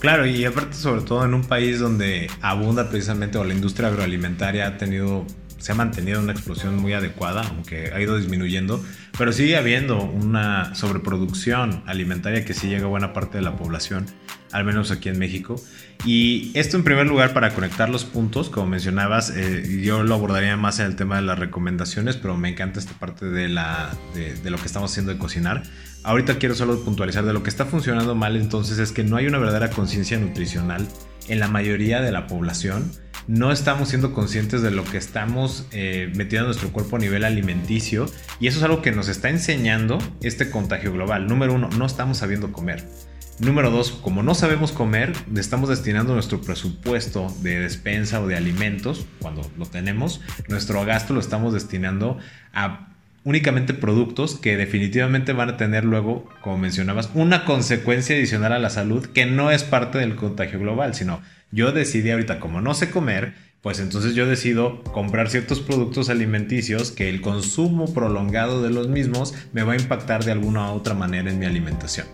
Claro, 0.00 0.26
y 0.26 0.44
aparte 0.44 0.76
sobre 0.76 1.00
todo 1.00 1.24
en 1.24 1.32
un 1.32 1.44
país 1.44 1.78
donde 1.78 2.30
abunda 2.42 2.90
precisamente 2.90 3.38
o 3.38 3.44
la 3.44 3.54
industria 3.54 3.88
agroalimentaria 3.88 4.66
ha 4.66 4.76
tenido, 4.76 5.24
se 5.64 5.72
ha 5.72 5.74
mantenido 5.74 6.20
una 6.20 6.32
explosión 6.32 6.76
muy 6.76 6.92
adecuada, 6.92 7.40
aunque 7.48 7.90
ha 7.94 7.98
ido 7.98 8.18
disminuyendo, 8.18 8.84
pero 9.16 9.32
sigue 9.32 9.56
habiendo 9.56 9.98
una 9.98 10.74
sobreproducción 10.74 11.82
alimentaria 11.86 12.44
que 12.44 12.52
sí 12.52 12.68
llega 12.68 12.84
a 12.84 12.88
buena 12.88 13.14
parte 13.14 13.38
de 13.38 13.44
la 13.44 13.56
población, 13.56 14.04
al 14.52 14.66
menos 14.66 14.90
aquí 14.90 15.08
en 15.08 15.18
México. 15.18 15.56
Y 16.04 16.50
esto 16.52 16.76
en 16.76 16.84
primer 16.84 17.06
lugar 17.06 17.32
para 17.32 17.54
conectar 17.54 17.88
los 17.88 18.04
puntos, 18.04 18.50
como 18.50 18.66
mencionabas, 18.66 19.30
eh, 19.34 19.80
yo 19.82 20.02
lo 20.02 20.14
abordaría 20.14 20.54
más 20.58 20.80
en 20.80 20.86
el 20.86 20.96
tema 20.96 21.16
de 21.16 21.22
las 21.22 21.38
recomendaciones, 21.38 22.18
pero 22.18 22.36
me 22.36 22.50
encanta 22.50 22.78
esta 22.78 22.92
parte 22.92 23.24
de, 23.24 23.48
la, 23.48 23.90
de, 24.14 24.34
de 24.34 24.50
lo 24.50 24.58
que 24.58 24.66
estamos 24.66 24.90
haciendo 24.90 25.12
de 25.12 25.18
cocinar 25.18 25.62
Ahorita 26.04 26.36
quiero 26.38 26.54
solo 26.54 26.84
puntualizar 26.84 27.24
de 27.24 27.32
lo 27.32 27.42
que 27.42 27.48
está 27.48 27.64
funcionando 27.64 28.14
mal 28.14 28.36
entonces 28.36 28.78
es 28.78 28.92
que 28.92 29.02
no 29.04 29.16
hay 29.16 29.26
una 29.26 29.38
verdadera 29.38 29.70
conciencia 29.70 30.18
nutricional 30.18 30.86
en 31.28 31.40
la 31.40 31.48
mayoría 31.48 32.00
de 32.00 32.12
la 32.12 32.26
población. 32.26 32.92
No 33.26 33.52
estamos 33.52 33.88
siendo 33.88 34.12
conscientes 34.12 34.60
de 34.60 34.70
lo 34.70 34.84
que 34.84 34.98
estamos 34.98 35.66
eh, 35.72 36.12
metiendo 36.14 36.40
en 36.40 36.46
nuestro 36.46 36.72
cuerpo 36.72 36.96
a 36.96 36.98
nivel 36.98 37.24
alimenticio 37.24 38.06
y 38.38 38.48
eso 38.48 38.58
es 38.58 38.64
algo 38.64 38.82
que 38.82 38.92
nos 38.92 39.08
está 39.08 39.30
enseñando 39.30 39.98
este 40.20 40.50
contagio 40.50 40.92
global. 40.92 41.26
Número 41.26 41.54
uno, 41.54 41.70
no 41.78 41.86
estamos 41.86 42.18
sabiendo 42.18 42.52
comer. 42.52 42.86
Número 43.40 43.70
dos, 43.70 43.90
como 43.90 44.22
no 44.22 44.34
sabemos 44.34 44.70
comer, 44.70 45.12
estamos 45.36 45.68
destinando 45.68 46.14
nuestro 46.14 46.40
presupuesto 46.40 47.34
de 47.40 47.58
despensa 47.58 48.20
o 48.20 48.28
de 48.28 48.36
alimentos, 48.36 49.06
cuando 49.20 49.50
lo 49.58 49.66
tenemos, 49.66 50.20
nuestro 50.48 50.84
gasto 50.84 51.14
lo 51.14 51.20
estamos 51.20 51.52
destinando 51.52 52.18
a 52.52 52.93
únicamente 53.24 53.74
productos 53.74 54.38
que 54.38 54.56
definitivamente 54.56 55.32
van 55.32 55.50
a 55.50 55.56
tener 55.56 55.84
luego, 55.84 56.28
como 56.42 56.58
mencionabas, 56.58 57.10
una 57.14 57.44
consecuencia 57.44 58.14
adicional 58.14 58.52
a 58.52 58.58
la 58.58 58.70
salud 58.70 59.06
que 59.06 59.26
no 59.26 59.50
es 59.50 59.64
parte 59.64 59.98
del 59.98 60.14
contagio 60.14 60.60
global, 60.60 60.94
sino 60.94 61.22
yo 61.50 61.72
decidí 61.72 62.10
ahorita, 62.10 62.38
como 62.38 62.60
no 62.60 62.74
sé 62.74 62.90
comer, 62.90 63.34
pues 63.62 63.80
entonces 63.80 64.14
yo 64.14 64.26
decido 64.26 64.84
comprar 64.84 65.30
ciertos 65.30 65.60
productos 65.60 66.10
alimenticios 66.10 66.90
que 66.90 67.08
el 67.08 67.22
consumo 67.22 67.94
prolongado 67.94 68.62
de 68.62 68.70
los 68.70 68.88
mismos 68.88 69.34
me 69.54 69.62
va 69.62 69.72
a 69.72 69.76
impactar 69.76 70.22
de 70.22 70.32
alguna 70.32 70.70
u 70.72 70.76
otra 70.76 70.94
manera 70.94 71.30
en 71.30 71.38
mi 71.38 71.46
alimentación. 71.46 72.06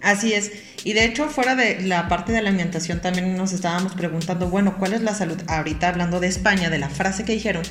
Así 0.00 0.32
es. 0.32 0.52
Y 0.84 0.92
de 0.92 1.04
hecho, 1.04 1.28
fuera 1.28 1.56
de 1.56 1.82
la 1.82 2.06
parte 2.08 2.30
de 2.30 2.40
la 2.40 2.50
alimentación, 2.50 3.00
también 3.00 3.36
nos 3.36 3.52
estábamos 3.52 3.94
preguntando, 3.94 4.48
bueno, 4.48 4.76
¿cuál 4.78 4.92
es 4.92 5.02
la 5.02 5.14
salud? 5.14 5.36
Ahorita 5.48 5.88
hablando 5.88 6.20
de 6.20 6.28
España, 6.28 6.70
de 6.70 6.78
la 6.78 6.88
frase 6.88 7.24
que 7.24 7.32
dijeron, 7.32 7.64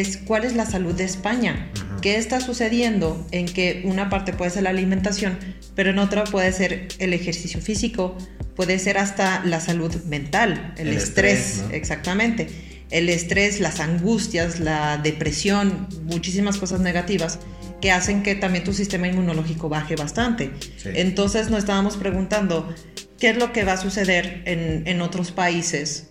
es 0.00 0.16
cuál 0.16 0.44
es 0.44 0.54
la 0.54 0.66
salud 0.66 0.94
de 0.94 1.04
España. 1.04 1.70
¿Qué 2.02 2.16
está 2.16 2.40
sucediendo 2.40 3.26
en 3.30 3.46
que 3.46 3.82
una 3.84 4.10
parte 4.10 4.32
puede 4.32 4.50
ser 4.50 4.64
la 4.64 4.70
alimentación, 4.70 5.38
pero 5.74 5.90
en 5.90 5.98
otra 5.98 6.24
puede 6.24 6.52
ser 6.52 6.88
el 6.98 7.14
ejercicio 7.14 7.60
físico, 7.60 8.16
puede 8.56 8.78
ser 8.78 8.98
hasta 8.98 9.44
la 9.44 9.60
salud 9.60 9.94
mental, 10.04 10.74
el, 10.76 10.88
estrés, 10.88 11.62
exactamente. 11.72 12.48
El 12.90 13.08
estrés, 13.08 13.60
las 13.60 13.80
angustias, 13.80 14.60
la 14.60 14.98
depresión, 14.98 15.88
muchísimas 16.04 16.58
cosas 16.58 16.80
negativas 16.80 17.38
que 17.80 17.90
hacen 17.90 18.22
que 18.22 18.34
también 18.34 18.64
tu 18.64 18.72
sistema 18.72 19.08
inmunológico 19.08 19.68
baje 19.68 19.96
bastante. 19.96 20.50
Entonces 20.84 21.50
nos 21.50 21.60
estábamos 21.60 21.96
preguntando, 21.96 22.74
¿qué 23.18 23.30
es 23.30 23.36
lo 23.36 23.52
que 23.52 23.64
va 23.64 23.74
a 23.74 23.76
suceder 23.76 24.42
en, 24.44 24.86
en 24.86 25.00
otros 25.02 25.30
países? 25.30 26.10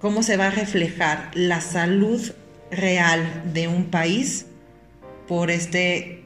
¿Cómo 0.00 0.22
se 0.22 0.36
va 0.36 0.46
a 0.46 0.50
reflejar 0.50 1.30
la 1.34 1.60
salud 1.60 2.32
real 2.70 3.52
de 3.52 3.68
un 3.68 3.86
país 3.86 4.46
por 5.28 5.50
este 5.50 6.24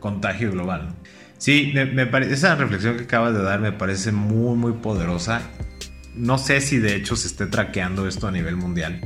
contagio 0.00 0.52
global. 0.52 0.94
Sí, 1.38 1.72
me, 1.74 2.06
parece, 2.06 2.34
esa 2.34 2.56
reflexión 2.56 2.96
que 2.96 3.04
acabas 3.04 3.32
de 3.32 3.42
dar 3.42 3.60
me 3.60 3.72
parece 3.72 4.10
muy, 4.10 4.56
muy 4.56 4.72
poderosa. 4.72 5.40
No 6.14 6.36
sé 6.36 6.60
si 6.60 6.78
de 6.78 6.96
hecho 6.96 7.14
se 7.14 7.28
esté 7.28 7.46
traqueando 7.46 8.08
esto 8.08 8.26
a 8.26 8.32
nivel 8.32 8.56
mundial, 8.56 9.00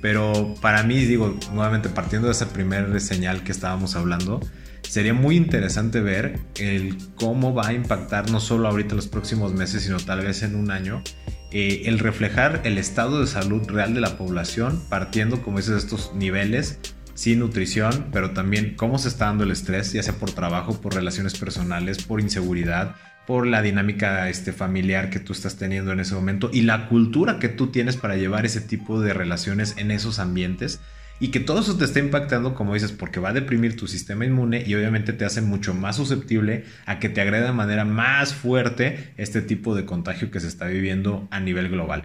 pero 0.00 0.54
para 0.62 0.82
mí, 0.82 1.04
digo, 1.04 1.38
nuevamente 1.52 1.90
partiendo 1.90 2.28
de 2.28 2.32
esa 2.32 2.48
primera 2.48 2.98
señal 3.00 3.42
que 3.42 3.52
estábamos 3.52 3.96
hablando, 3.96 4.40
sería 4.82 5.12
muy 5.12 5.36
interesante 5.36 6.00
ver 6.00 6.38
el 6.56 6.96
cómo 7.16 7.52
va 7.52 7.68
a 7.68 7.72
impactar 7.74 8.30
no 8.30 8.40
solo 8.40 8.68
ahorita 8.68 8.94
los 8.94 9.06
próximos 9.06 9.52
meses, 9.52 9.82
sino 9.82 9.98
tal 9.98 10.22
vez 10.22 10.42
en 10.42 10.56
un 10.56 10.70
año, 10.70 11.02
eh, 11.54 11.82
el 11.86 12.00
reflejar 12.00 12.62
el 12.64 12.78
estado 12.78 13.20
de 13.20 13.28
salud 13.28 13.62
real 13.68 13.94
de 13.94 14.00
la 14.00 14.18
población, 14.18 14.82
partiendo, 14.88 15.40
como 15.40 15.58
dices, 15.58 15.74
de 15.74 15.78
estos 15.78 16.12
niveles 16.12 16.80
sin 17.14 17.38
nutrición, 17.38 18.06
pero 18.12 18.32
también 18.32 18.74
cómo 18.76 18.98
se 18.98 19.06
está 19.06 19.26
dando 19.26 19.44
el 19.44 19.52
estrés, 19.52 19.92
ya 19.92 20.02
sea 20.02 20.14
por 20.14 20.32
trabajo, 20.32 20.80
por 20.80 20.94
relaciones 20.94 21.38
personales, 21.38 22.02
por 22.02 22.20
inseguridad, 22.20 22.96
por 23.24 23.46
la 23.46 23.62
dinámica 23.62 24.28
este, 24.28 24.52
familiar 24.52 25.10
que 25.10 25.20
tú 25.20 25.32
estás 25.32 25.54
teniendo 25.54 25.92
en 25.92 26.00
ese 26.00 26.16
momento 26.16 26.50
y 26.52 26.62
la 26.62 26.88
cultura 26.88 27.38
que 27.38 27.48
tú 27.48 27.68
tienes 27.68 27.96
para 27.96 28.16
llevar 28.16 28.44
ese 28.44 28.60
tipo 28.60 29.00
de 29.00 29.14
relaciones 29.14 29.74
en 29.78 29.92
esos 29.92 30.18
ambientes 30.18 30.80
y 31.24 31.28
que 31.28 31.40
todo 31.40 31.60
eso 31.60 31.78
te 31.78 31.86
está 31.86 32.00
impactando, 32.00 32.54
como 32.54 32.74
dices, 32.74 32.92
porque 32.92 33.18
va 33.18 33.30
a 33.30 33.32
deprimir 33.32 33.76
tu 33.76 33.86
sistema 33.86 34.26
inmune 34.26 34.62
y 34.66 34.74
obviamente 34.74 35.14
te 35.14 35.24
hace 35.24 35.40
mucho 35.40 35.72
más 35.72 35.96
susceptible 35.96 36.66
a 36.84 36.98
que 36.98 37.08
te 37.08 37.22
agrede 37.22 37.46
de 37.46 37.52
manera 37.52 37.86
más 37.86 38.34
fuerte 38.34 39.14
este 39.16 39.40
tipo 39.40 39.74
de 39.74 39.86
contagio 39.86 40.30
que 40.30 40.38
se 40.38 40.48
está 40.48 40.66
viviendo 40.66 41.26
a 41.30 41.40
nivel 41.40 41.70
global. 41.70 42.04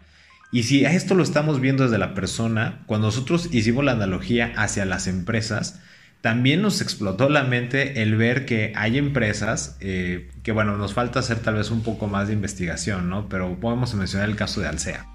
Y 0.53 0.63
si 0.63 0.85
a 0.85 0.93
esto 0.93 1.15
lo 1.15 1.23
estamos 1.23 1.59
viendo 1.59 1.83
desde 1.83 1.97
la 1.97 2.13
persona, 2.13 2.83
cuando 2.85 3.07
nosotros 3.07 3.49
hicimos 3.51 3.83
la 3.83 3.91
analogía 3.91 4.53
hacia 4.55 4.85
las 4.85 5.05
empresas, 5.05 5.81
también 6.21 6.61
nos 6.61 6.79
explotó 6.79 7.27
la 7.27 7.43
mente 7.43 8.01
el 8.01 8.15
ver 8.15 8.45
que 8.45 8.71
hay 8.77 8.97
empresas 8.97 9.75
eh, 9.81 10.29
que, 10.43 10.53
bueno, 10.53 10.77
nos 10.77 10.93
falta 10.93 11.19
hacer 11.19 11.39
tal 11.39 11.55
vez 11.55 11.71
un 11.71 11.83
poco 11.83 12.07
más 12.07 12.29
de 12.29 12.35
investigación, 12.35 13.09
¿no? 13.09 13.27
Pero 13.27 13.59
podemos 13.59 13.93
mencionar 13.95 14.29
el 14.29 14.37
caso 14.37 14.61
de 14.61 14.67
Alsea. 14.67 15.07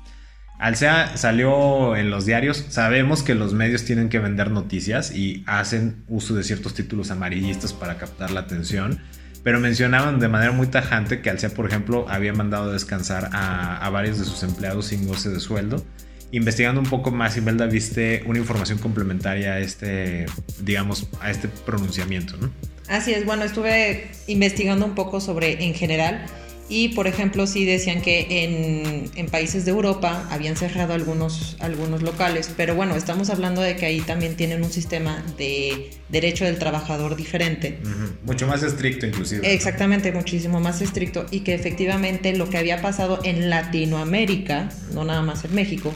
Alsea 0.58 1.16
salió 1.16 1.96
en 1.96 2.10
los 2.10 2.26
diarios, 2.26 2.64
sabemos 2.68 3.22
que 3.22 3.34
los 3.34 3.54
medios 3.54 3.84
tienen 3.84 4.08
que 4.08 4.18
vender 4.18 4.50
noticias 4.50 5.14
y 5.14 5.42
hacen 5.46 6.04
uso 6.08 6.34
de 6.34 6.42
ciertos 6.42 6.74
títulos 6.74 7.10
amarillistas 7.10 7.72
para 7.72 7.96
captar 7.98 8.30
la 8.30 8.40
atención 8.40 9.00
pero 9.44 9.60
mencionaban 9.60 10.18
de 10.18 10.28
manera 10.28 10.52
muy 10.52 10.66
tajante 10.66 11.20
que 11.20 11.28
Alcea, 11.28 11.50
por 11.50 11.68
ejemplo, 11.68 12.06
había 12.08 12.32
mandado 12.32 12.72
descansar 12.72 13.28
a, 13.32 13.88
varios 13.90 14.18
de 14.18 14.24
sus 14.24 14.42
empleados 14.42 14.86
sin 14.86 15.06
goce 15.06 15.28
de 15.28 15.38
sueldo. 15.38 15.84
Investigando 16.32 16.80
un 16.80 16.88
poco 16.88 17.10
más, 17.10 17.36
Imelda, 17.36 17.66
viste 17.66 18.24
una 18.26 18.38
información 18.38 18.78
complementaria 18.78 19.52
a 19.52 19.58
este, 19.60 20.24
digamos, 20.62 21.06
a 21.20 21.30
este 21.30 21.48
pronunciamiento, 21.48 22.38
¿no? 22.38 22.50
Así 22.88 23.12
es, 23.12 23.26
bueno, 23.26 23.44
estuve 23.44 24.10
investigando 24.26 24.86
un 24.86 24.94
poco 24.94 25.20
sobre 25.20 25.62
en 25.64 25.74
general 25.74 26.24
y, 26.68 26.90
por 26.90 27.06
ejemplo, 27.06 27.46
sí 27.46 27.64
decían 27.66 28.00
que 28.00 28.26
en, 28.44 29.26
países 29.28 29.64
de 29.64 29.72
Europa 29.72 30.26
habían 30.30 30.56
cerrado 30.56 30.94
algunos, 30.94 31.56
algunos 31.58 32.02
locales, 32.02 32.52
pero 32.56 32.74
bueno, 32.74 32.94
estamos 32.94 33.30
hablando 33.30 33.60
de 33.60 33.76
que 33.76 33.86
ahí 33.86 34.00
también 34.00 34.36
tienen 34.36 34.62
un 34.62 34.70
sistema 34.70 35.24
de 35.36 35.90
derecho 36.08 36.44
del 36.44 36.58
trabajador 36.58 37.16
diferente. 37.16 37.78
Mucho 38.24 38.46
más 38.46 38.62
estricto 38.62 39.06
inclusive. 39.06 39.52
Exactamente, 39.52 40.12
muchísimo 40.12 40.60
más 40.60 40.80
estricto 40.80 41.26
y 41.30 41.40
que 41.40 41.54
efectivamente 41.54 42.34
lo 42.36 42.48
que 42.48 42.58
había 42.58 42.80
pasado 42.80 43.20
en 43.24 43.50
Latinoamérica, 43.50 44.68
no 44.92 45.04
nada 45.04 45.22
más 45.22 45.44
en 45.44 45.54
México, 45.54 45.92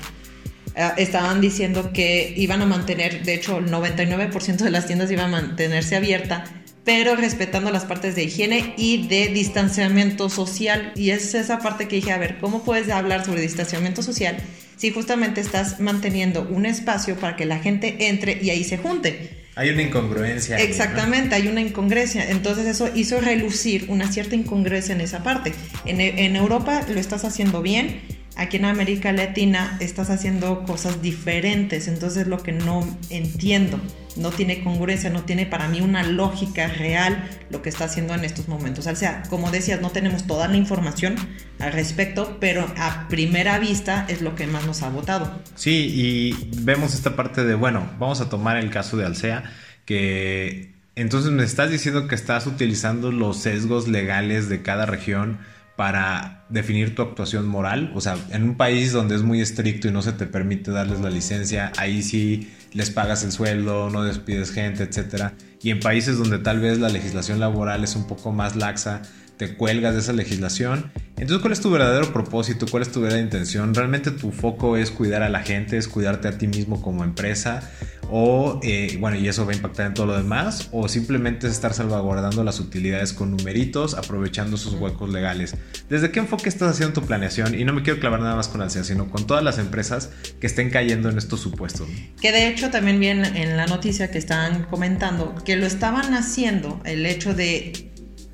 eh, 0.74 0.90
estaban 0.96 1.40
diciendo 1.40 1.92
que 1.92 2.34
iban 2.36 2.60
a 2.60 2.66
mantener, 2.66 3.22
de 3.22 3.34
hecho 3.34 3.58
el 3.58 3.70
99% 3.70 4.56
de 4.56 4.70
las 4.70 4.86
tiendas 4.86 5.10
iban 5.10 5.26
a 5.26 5.40
mantenerse 5.40 5.96
abierta 5.96 6.44
pero 6.88 7.16
respetando 7.16 7.70
las 7.70 7.84
partes 7.84 8.14
de 8.14 8.22
higiene 8.24 8.72
y 8.78 9.08
de 9.08 9.28
distanciamiento 9.28 10.30
social. 10.30 10.90
Y 10.96 11.10
es 11.10 11.34
esa 11.34 11.58
parte 11.58 11.86
que 11.86 11.96
dije, 11.96 12.12
a 12.12 12.16
ver, 12.16 12.38
¿cómo 12.38 12.64
puedes 12.64 12.88
hablar 12.88 13.26
sobre 13.26 13.42
distanciamiento 13.42 14.02
social 14.02 14.38
si 14.78 14.90
justamente 14.90 15.42
estás 15.42 15.80
manteniendo 15.80 16.48
un 16.48 16.64
espacio 16.64 17.16
para 17.16 17.36
que 17.36 17.44
la 17.44 17.58
gente 17.58 18.08
entre 18.08 18.42
y 18.42 18.48
ahí 18.48 18.64
se 18.64 18.78
junte? 18.78 19.48
Hay 19.54 19.68
una 19.68 19.82
incongruencia. 19.82 20.56
Exactamente, 20.56 21.34
hay 21.34 21.48
una 21.48 21.60
incongruencia. 21.60 22.30
Entonces 22.30 22.64
eso 22.64 22.88
hizo 22.94 23.20
relucir 23.20 23.84
una 23.88 24.10
cierta 24.10 24.34
incongruencia 24.34 24.94
en 24.94 25.02
esa 25.02 25.22
parte. 25.22 25.52
En, 25.84 26.00
en 26.00 26.36
Europa 26.36 26.86
lo 26.88 26.98
estás 26.98 27.26
haciendo 27.26 27.60
bien, 27.60 28.00
aquí 28.34 28.56
en 28.56 28.64
América 28.64 29.12
Latina 29.12 29.76
estás 29.80 30.08
haciendo 30.08 30.64
cosas 30.64 31.02
diferentes. 31.02 31.86
Entonces 31.86 32.26
lo 32.26 32.42
que 32.42 32.52
no 32.52 32.80
entiendo 33.10 33.78
no 34.18 34.30
tiene 34.30 34.62
congruencia, 34.62 35.10
no 35.10 35.22
tiene 35.22 35.46
para 35.46 35.68
mí 35.68 35.80
una 35.80 36.02
lógica 36.02 36.68
real 36.68 37.28
lo 37.50 37.62
que 37.62 37.68
está 37.68 37.84
haciendo 37.84 38.14
en 38.14 38.24
estos 38.24 38.48
momentos. 38.48 38.86
O 38.86 39.28
como 39.30 39.50
decías, 39.50 39.80
no 39.80 39.90
tenemos 39.90 40.26
toda 40.26 40.48
la 40.48 40.56
información 40.56 41.16
al 41.58 41.72
respecto, 41.72 42.38
pero 42.40 42.66
a 42.76 43.08
primera 43.08 43.58
vista 43.58 44.06
es 44.08 44.22
lo 44.22 44.34
que 44.34 44.46
más 44.46 44.66
nos 44.66 44.82
ha 44.82 44.90
votado. 44.90 45.40
Sí, 45.54 45.90
y 45.94 46.50
vemos 46.62 46.94
esta 46.94 47.16
parte 47.16 47.44
de, 47.44 47.54
bueno, 47.54 47.90
vamos 47.98 48.20
a 48.20 48.28
tomar 48.28 48.56
el 48.56 48.70
caso 48.70 48.96
de 48.96 49.06
Alsea, 49.06 49.44
que 49.84 50.72
entonces 50.94 51.30
me 51.30 51.44
estás 51.44 51.70
diciendo 51.70 52.08
que 52.08 52.14
estás 52.14 52.46
utilizando 52.46 53.12
los 53.12 53.38
sesgos 53.38 53.86
legales 53.86 54.48
de 54.48 54.62
cada 54.62 54.84
región 54.84 55.38
para 55.78 56.44
definir 56.48 56.96
tu 56.96 57.02
actuación 57.02 57.46
moral. 57.46 57.92
O 57.94 58.00
sea, 58.00 58.16
en 58.30 58.42
un 58.42 58.56
país 58.56 58.90
donde 58.90 59.14
es 59.14 59.22
muy 59.22 59.40
estricto 59.40 59.86
y 59.86 59.92
no 59.92 60.02
se 60.02 60.12
te 60.12 60.26
permite 60.26 60.72
darles 60.72 60.98
la 60.98 61.08
licencia, 61.08 61.70
ahí 61.76 62.02
sí 62.02 62.52
les 62.72 62.90
pagas 62.90 63.22
el 63.22 63.30
sueldo, 63.30 63.88
no 63.88 64.02
despides 64.02 64.50
gente, 64.50 64.82
etc. 64.82 65.34
Y 65.62 65.70
en 65.70 65.78
países 65.78 66.18
donde 66.18 66.40
tal 66.40 66.58
vez 66.58 66.80
la 66.80 66.88
legislación 66.88 67.38
laboral 67.38 67.84
es 67.84 67.94
un 67.94 68.08
poco 68.08 68.32
más 68.32 68.56
laxa, 68.56 69.02
te 69.38 69.54
cuelgas 69.54 69.94
de 69.94 70.00
esa 70.00 70.12
legislación. 70.12 70.90
Entonces, 71.16 71.38
¿cuál 71.38 71.52
es 71.52 71.60
tu 71.60 71.70
verdadero 71.70 72.12
propósito? 72.12 72.66
¿Cuál 72.70 72.82
es 72.82 72.92
tu 72.92 73.00
verdadera 73.00 73.24
intención? 73.24 73.74
¿Realmente 73.74 74.10
tu 74.10 74.30
foco 74.30 74.76
es 74.76 74.90
cuidar 74.90 75.22
a 75.22 75.28
la 75.28 75.40
gente, 75.40 75.78
es 75.78 75.88
cuidarte 75.88 76.28
a 76.28 76.38
ti 76.38 76.46
mismo 76.46 76.82
como 76.82 77.04
empresa? 77.04 77.70
o 78.10 78.60
eh, 78.62 78.96
bueno, 79.00 79.18
y 79.18 79.28
eso 79.28 79.44
va 79.44 79.52
a 79.52 79.56
impactar 79.56 79.86
en 79.86 79.94
todo 79.94 80.06
lo 80.06 80.16
demás, 80.16 80.68
o 80.72 80.88
simplemente 80.88 81.46
es 81.46 81.52
estar 81.52 81.74
salvaguardando 81.74 82.42
las 82.42 82.60
utilidades 82.60 83.12
con 83.12 83.36
numeritos, 83.36 83.94
aprovechando 83.94 84.56
sus 84.56 84.74
huecos 84.74 85.10
legales. 85.10 85.54
¿Desde 85.88 86.10
qué 86.10 86.20
enfoque 86.20 86.48
estás 86.48 86.70
haciendo 86.70 87.00
tu 87.00 87.06
planeación? 87.06 87.58
Y 87.58 87.64
no 87.64 87.72
me 87.72 87.82
quiero 87.82 88.00
clavar 88.00 88.20
nada 88.20 88.36
más 88.36 88.48
con 88.48 88.62
Alcea, 88.62 88.84
sino 88.84 89.10
con 89.10 89.26
todas 89.26 89.44
las 89.44 89.58
empresas 89.58 90.10
que 90.40 90.46
estén 90.46 90.70
cayendo 90.70 91.10
en 91.10 91.18
estos 91.18 91.40
supuestos. 91.40 91.88
Que 92.20 92.32
de 92.32 92.48
hecho 92.48 92.70
también 92.70 92.98
vi 92.98 93.08
en 93.08 93.56
la 93.56 93.66
noticia 93.66 94.10
que 94.10 94.18
están 94.18 94.64
comentando 94.64 95.34
que 95.44 95.56
lo 95.56 95.66
estaban 95.66 96.14
haciendo, 96.14 96.80
el 96.84 97.04
hecho 97.04 97.34
de, 97.34 97.87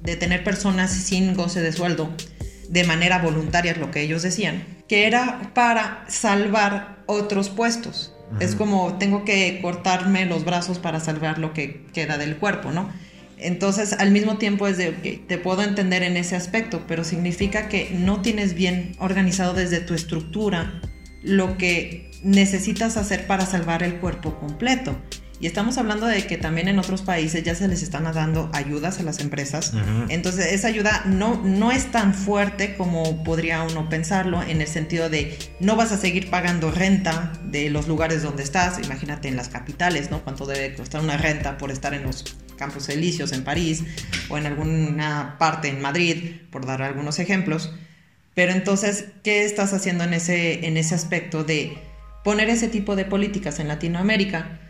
de 0.05 0.17
tener 0.17 0.45
personas 0.45 0.93
sin 0.93 1.35
goce 1.35 1.61
de 1.61 1.73
sueldo 1.73 2.11
de 2.69 2.85
manera 2.85 3.19
voluntaria, 3.19 3.73
es 3.73 3.79
lo 3.79 3.91
que 3.91 4.03
ellos 4.03 4.23
decían, 4.23 4.65
que 4.89 5.07
era 5.07 5.51
para 5.55 6.05
salvar 6.09 7.03
otros 7.07 7.49
puestos 7.49 8.15
es 8.41 8.55
como 8.55 8.99
tengo 8.99 9.25
que 9.25 9.61
cortarme 9.63 10.27
los 10.27 10.45
brazos 10.45 10.79
para 10.79 11.01
salvar 11.01 11.39
lo 11.39 11.53
que 11.53 11.87
queda 11.93 12.19
del 12.19 12.37
cuerpo, 12.37 12.73
¿no? 12.73 12.91
Entonces, 13.37 13.93
al 13.95 14.11
mismo 14.11 14.39
tiempo 14.39 14.67
es 14.67 14.77
de, 14.77 14.93
te 14.93 15.39
puedo 15.39 15.63
entender 15.63 16.03
en 16.03 16.17
ese 16.17 16.37
aspecto, 16.37 16.83
pero 16.87 17.05
significa 17.05 17.69
que 17.69 17.91
no 17.93 18.23
tienes 18.23 18.55
bien 18.55 18.97
organizado 18.99 19.55
desde 19.55 19.81
tu 19.81 19.95
estructura 19.95 20.81
lo 21.23 21.59
que 21.59 22.11
necesitas 22.23 22.97
hacer 22.97 23.27
para 23.27 23.45
salvar 23.45 23.83
el 23.83 23.97
cuerpo 23.97 24.39
completo. 24.39 24.97
Y 25.45 25.47
estamos 25.47 25.77
hablando 25.77 26.07
de 26.07 26.27
que 26.27 26.39
también 26.39 26.69
en 26.69 26.79
otros 26.79 27.03
países 27.03 27.45
ya 27.45 27.55
se 27.55 27.69
les 27.69 27.83
están 27.83 28.05
dando 28.05 28.49
ayudas 28.55 28.99
a 28.99 29.03
las 29.03 29.21
empresas. 29.21 29.75
Entonces 30.09 30.55
esa 30.55 30.69
ayuda 30.69 31.03
no, 31.05 31.39
no 31.45 31.71
es 31.71 31.93
tan 31.93 32.15
fuerte 32.15 32.77
como 32.77 33.23
podría 33.25 33.63
uno 33.63 33.91
pensarlo 33.91 34.43
en 34.43 34.63
el 34.63 34.67
sentido 34.69 35.11
de 35.11 35.37
no 35.61 35.77
vas 35.77 35.93
a 35.93 35.99
seguir 35.99 36.31
pagando 36.31 36.71
renta 36.71 37.31
de 37.45 37.69
los 37.69 37.89
lugares 37.89 38.23
donde 38.23 38.43
estás. 38.43 38.79
Imagínate 38.83 39.29
en 39.29 39.37
las 39.37 39.51
capitales, 39.51 40.11
¿no? 40.11 40.25
Cuánto 40.25 40.47
debe 40.47 40.75
costar 40.75 41.03
una 41.03 41.19
renta 41.19 41.59
por 41.59 41.71
estar 41.71 41.93
en 41.93 42.05
los 42.05 42.25
Campos 42.57 42.89
Elíseos 42.89 43.33
en 43.33 43.45
París 43.45 43.85
o 44.31 44.39
en 44.39 44.47
alguna 44.47 45.37
parte 45.39 45.69
en 45.69 45.83
Madrid, 45.83 46.37
por 46.51 46.65
dar 46.65 46.81
algunos 46.81 47.19
ejemplos. 47.19 47.71
Pero 48.35 48.53
entonces, 48.53 49.09
¿qué 49.23 49.45
estás 49.45 49.75
haciendo 49.75 50.05
en 50.05 50.15
ese, 50.15 50.67
en 50.67 50.79
ese 50.79 50.95
aspecto 50.95 51.45
de 51.45 51.77
poner 52.25 52.49
ese 52.49 52.69
tipo 52.69 52.97
de 52.97 53.05
políticas 53.05 53.61
en 53.61 53.69
Latinoamérica? 53.69 54.61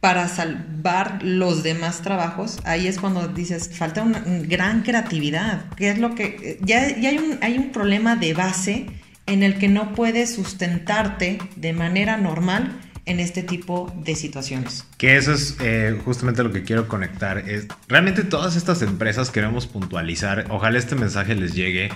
Para 0.00 0.28
salvar 0.28 1.20
los 1.22 1.62
demás 1.62 2.02
trabajos, 2.02 2.58
ahí 2.64 2.86
es 2.86 2.98
cuando 2.98 3.28
dices, 3.28 3.70
falta 3.76 4.02
una 4.02 4.20
gran 4.20 4.82
creatividad, 4.82 5.68
que 5.74 5.90
es 5.90 5.98
lo 5.98 6.14
que, 6.14 6.58
ya, 6.62 6.82
hay, 6.82 7.18
un, 7.18 7.38
hay 7.42 7.58
un 7.58 7.72
problema 7.72 8.14
de 8.16 8.34
base 8.34 8.86
en 9.26 9.42
el 9.42 9.58
que 9.58 9.68
no 9.68 9.94
puedes 9.94 10.34
sustentarte 10.34 11.38
de 11.56 11.72
manera 11.72 12.16
normal 12.16 12.80
en 13.06 13.20
este 13.20 13.42
tipo 13.42 13.92
de 14.04 14.16
situaciones. 14.16 14.84
Que 14.98 15.16
eso 15.16 15.32
es 15.32 15.56
eh, 15.60 15.98
justamente 16.04 16.42
lo 16.42 16.52
que 16.52 16.64
quiero 16.64 16.88
conectar. 16.88 17.38
Es, 17.48 17.66
realmente 17.88 18.24
todas 18.24 18.56
estas 18.56 18.82
empresas 18.82 19.30
queremos 19.30 19.66
puntualizar, 19.66 20.46
ojalá 20.50 20.78
este 20.78 20.96
mensaje 20.96 21.34
les 21.34 21.54
llegue 21.54 21.90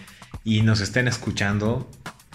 y 0.44 0.62
nos 0.62 0.80
estén 0.80 1.08
escuchando 1.08 1.90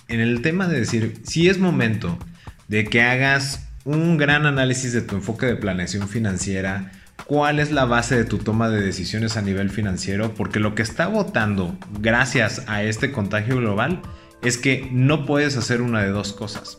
en 0.07 0.19
el 0.19 0.41
tema 0.41 0.67
de 0.67 0.79
decir, 0.79 1.21
si 1.23 1.49
es 1.49 1.57
momento 1.57 2.19
de 2.67 2.85
que 2.85 3.01
hagas 3.01 3.64
un 3.85 4.17
gran 4.17 4.45
análisis 4.45 4.91
de 4.91 5.01
tu 5.01 5.15
enfoque 5.15 5.45
de 5.45 5.55
planeación 5.55 6.09
financiera 6.09 6.91
cuál 7.25 7.59
es 7.59 7.71
la 7.71 7.85
base 7.85 8.17
de 8.17 8.25
tu 8.25 8.39
toma 8.39 8.69
de 8.69 8.81
decisiones 8.81 9.37
a 9.37 9.41
nivel 9.41 9.69
financiero, 9.69 10.33
porque 10.33 10.59
lo 10.59 10.75
que 10.75 10.81
está 10.81 11.07
votando 11.07 11.75
gracias 12.01 12.63
a 12.67 12.83
este 12.83 13.11
contagio 13.11 13.57
global 13.57 14.01
es 14.41 14.57
que 14.57 14.89
no 14.91 15.25
puedes 15.25 15.55
hacer 15.55 15.81
una 15.81 16.03
de 16.03 16.09
dos 16.09 16.33
cosas. 16.33 16.77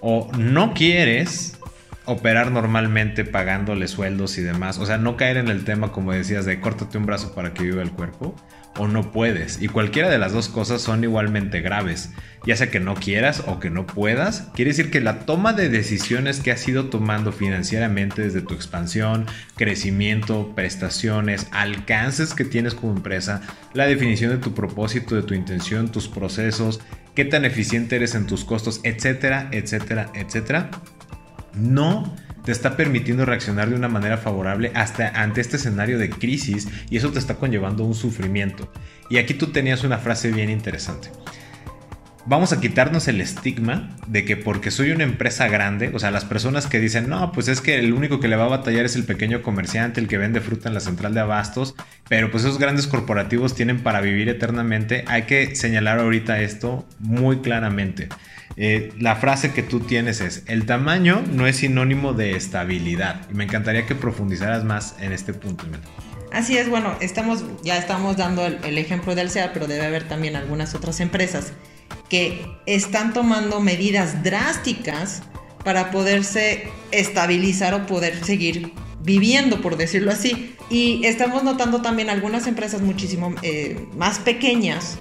O 0.00 0.30
no 0.38 0.72
quieres 0.74 1.55
operar 2.06 2.50
normalmente 2.50 3.24
pagándole 3.24 3.88
sueldos 3.88 4.38
y 4.38 4.42
demás, 4.42 4.78
o 4.78 4.86
sea, 4.86 4.96
no 4.96 5.16
caer 5.16 5.36
en 5.36 5.48
el 5.48 5.64
tema 5.64 5.92
como 5.92 6.12
decías 6.12 6.46
de 6.46 6.60
córtate 6.60 6.98
un 6.98 7.06
brazo 7.06 7.34
para 7.34 7.52
que 7.52 7.64
viva 7.64 7.82
el 7.82 7.90
cuerpo, 7.90 8.34
o 8.78 8.88
no 8.88 9.10
puedes. 9.12 9.60
Y 9.60 9.68
cualquiera 9.68 10.08
de 10.08 10.18
las 10.18 10.32
dos 10.32 10.48
cosas 10.48 10.82
son 10.82 11.02
igualmente 11.02 11.60
graves. 11.60 12.10
Ya 12.44 12.56
sea 12.56 12.70
que 12.70 12.78
no 12.78 12.94
quieras 12.94 13.42
o 13.46 13.58
que 13.58 13.70
no 13.70 13.86
puedas, 13.86 14.48
quiere 14.54 14.70
decir 14.70 14.90
que 14.90 15.00
la 15.00 15.20
toma 15.20 15.52
de 15.52 15.68
decisiones 15.68 16.38
que 16.40 16.52
has 16.52 16.66
ido 16.68 16.90
tomando 16.90 17.32
financieramente 17.32 18.22
desde 18.22 18.40
tu 18.40 18.54
expansión, 18.54 19.26
crecimiento, 19.56 20.52
prestaciones, 20.54 21.48
alcances 21.50 22.34
que 22.34 22.44
tienes 22.44 22.74
como 22.74 22.92
empresa, 22.92 23.40
la 23.74 23.86
definición 23.86 24.30
de 24.30 24.38
tu 24.38 24.54
propósito, 24.54 25.16
de 25.16 25.22
tu 25.22 25.34
intención, 25.34 25.90
tus 25.90 26.06
procesos, 26.06 26.80
qué 27.16 27.24
tan 27.24 27.44
eficiente 27.44 27.96
eres 27.96 28.14
en 28.14 28.26
tus 28.26 28.44
costos, 28.44 28.80
etcétera, 28.84 29.48
etcétera, 29.50 30.10
etcétera, 30.14 30.70
no 31.56 32.14
te 32.44 32.52
está 32.52 32.76
permitiendo 32.76 33.24
reaccionar 33.24 33.68
de 33.68 33.74
una 33.74 33.88
manera 33.88 34.18
favorable 34.18 34.70
hasta 34.74 35.08
ante 35.08 35.40
este 35.40 35.56
escenario 35.56 35.98
de 35.98 36.10
crisis 36.10 36.68
y 36.88 36.96
eso 36.96 37.10
te 37.10 37.18
está 37.18 37.34
conllevando 37.34 37.84
un 37.84 37.94
sufrimiento. 37.94 38.72
Y 39.10 39.18
aquí 39.18 39.34
tú 39.34 39.48
tenías 39.48 39.82
una 39.82 39.98
frase 39.98 40.30
bien 40.30 40.48
interesante. 40.48 41.10
Vamos 42.28 42.52
a 42.52 42.60
quitarnos 42.60 43.06
el 43.06 43.20
estigma 43.20 43.96
de 44.08 44.24
que 44.24 44.36
porque 44.36 44.72
soy 44.72 44.90
una 44.90 45.04
empresa 45.04 45.46
grande, 45.46 45.92
o 45.94 46.00
sea, 46.00 46.10
las 46.10 46.24
personas 46.24 46.66
que 46.66 46.80
dicen, 46.80 47.08
no, 47.08 47.30
pues 47.30 47.46
es 47.46 47.60
que 47.60 47.78
el 47.78 47.92
único 47.92 48.18
que 48.18 48.26
le 48.26 48.34
va 48.34 48.46
a 48.46 48.48
batallar 48.48 48.84
es 48.84 48.96
el 48.96 49.04
pequeño 49.04 49.42
comerciante, 49.42 50.00
el 50.00 50.08
que 50.08 50.18
vende 50.18 50.40
fruta 50.40 50.68
en 50.68 50.74
la 50.74 50.80
central 50.80 51.14
de 51.14 51.20
abastos, 51.20 51.76
pero 52.08 52.28
pues 52.32 52.42
esos 52.42 52.58
grandes 52.58 52.88
corporativos 52.88 53.54
tienen 53.54 53.80
para 53.80 54.00
vivir 54.00 54.28
eternamente, 54.28 55.04
hay 55.06 55.22
que 55.22 55.54
señalar 55.54 56.00
ahorita 56.00 56.40
esto 56.40 56.84
muy 56.98 57.38
claramente. 57.42 58.08
Eh, 58.56 58.92
la 58.98 59.16
frase 59.16 59.52
que 59.52 59.62
tú 59.62 59.80
tienes 59.80 60.20
es, 60.20 60.42
el 60.46 60.64
tamaño 60.64 61.22
no 61.30 61.46
es 61.46 61.56
sinónimo 61.56 62.14
de 62.14 62.36
estabilidad. 62.36 63.26
Y 63.30 63.34
me 63.34 63.44
encantaría 63.44 63.86
que 63.86 63.94
profundizaras 63.94 64.64
más 64.64 64.96
en 64.98 65.12
este 65.12 65.34
punto. 65.34 65.66
Así 66.32 66.56
es, 66.56 66.68
bueno, 66.68 66.96
estamos, 67.00 67.44
ya 67.62 67.76
estamos 67.76 68.16
dando 68.16 68.46
el, 68.46 68.78
ejemplo 68.78 69.14
del 69.14 69.30
SEA, 69.30 69.52
pero 69.52 69.66
debe 69.66 69.86
haber 69.86 70.08
también 70.08 70.36
algunas 70.36 70.74
otras 70.74 71.00
empresas 71.00 71.52
que 72.08 72.46
están 72.66 73.12
tomando 73.12 73.60
medidas 73.60 74.22
drásticas 74.22 75.22
para 75.64 75.90
poderse 75.90 76.68
estabilizar 76.92 77.74
o 77.74 77.86
poder 77.86 78.24
seguir 78.24 78.72
viviendo, 79.02 79.60
por 79.60 79.76
decirlo 79.76 80.12
así. 80.12 80.54
Y 80.70 81.04
estamos 81.04 81.44
notando 81.44 81.82
también 81.82 82.10
algunas 82.10 82.46
empresas 82.46 82.80
muchísimo 82.80 83.34
eh, 83.42 83.86
más 83.96 84.18
pequeñas 84.18 84.98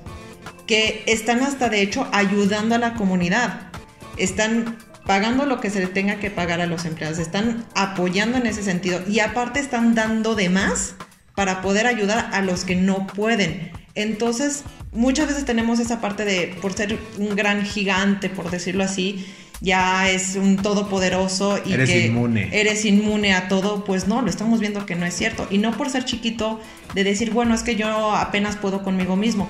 que 0.67 1.03
están 1.07 1.41
hasta 1.41 1.69
de 1.69 1.81
hecho 1.81 2.07
ayudando 2.11 2.75
a 2.75 2.79
la 2.79 2.93
comunidad. 2.95 3.71
Están 4.17 4.77
pagando 5.05 5.45
lo 5.45 5.61
que 5.61 5.69
se 5.69 5.79
le 5.79 5.87
tenga 5.87 6.19
que 6.19 6.31
pagar 6.31 6.61
a 6.61 6.65
los 6.65 6.85
empleados, 6.85 7.19
están 7.19 7.65
apoyando 7.75 8.37
en 8.37 8.47
ese 8.47 8.63
sentido 8.63 9.01
y 9.07 9.19
aparte 9.19 9.59
están 9.59 9.93
dando 9.93 10.35
de 10.35 10.49
más 10.49 10.95
para 11.35 11.61
poder 11.61 11.85
ayudar 11.85 12.29
a 12.33 12.41
los 12.41 12.63
que 12.63 12.75
no 12.75 13.05
pueden. 13.07 13.71
Entonces, 13.93 14.63
muchas 14.91 15.27
veces 15.27 15.45
tenemos 15.45 15.79
esa 15.79 16.01
parte 16.01 16.25
de, 16.25 16.55
por 16.61 16.73
ser 16.73 16.97
un 17.17 17.35
gran 17.35 17.65
gigante, 17.65 18.29
por 18.29 18.49
decirlo 18.49 18.83
así, 18.83 19.25
ya 19.61 20.09
es 20.09 20.35
un 20.35 20.57
todopoderoso 20.57 21.59
y 21.65 21.73
eres 21.73 21.89
que 21.89 22.05
inmune. 22.07 22.49
eres 22.51 22.83
inmune 22.83 23.33
a 23.33 23.47
todo, 23.47 23.85
pues 23.85 24.07
no, 24.07 24.21
lo 24.21 24.29
estamos 24.29 24.59
viendo 24.59 24.85
que 24.85 24.95
no 24.95 25.05
es 25.05 25.13
cierto. 25.13 25.47
Y 25.49 25.59
no 25.59 25.71
por 25.71 25.89
ser 25.89 26.03
chiquito 26.05 26.59
de 26.93 27.03
decir, 27.03 27.31
bueno, 27.31 27.53
es 27.53 27.63
que 27.63 27.75
yo 27.75 28.15
apenas 28.15 28.57
puedo 28.57 28.83
conmigo 28.83 29.15
mismo. 29.15 29.47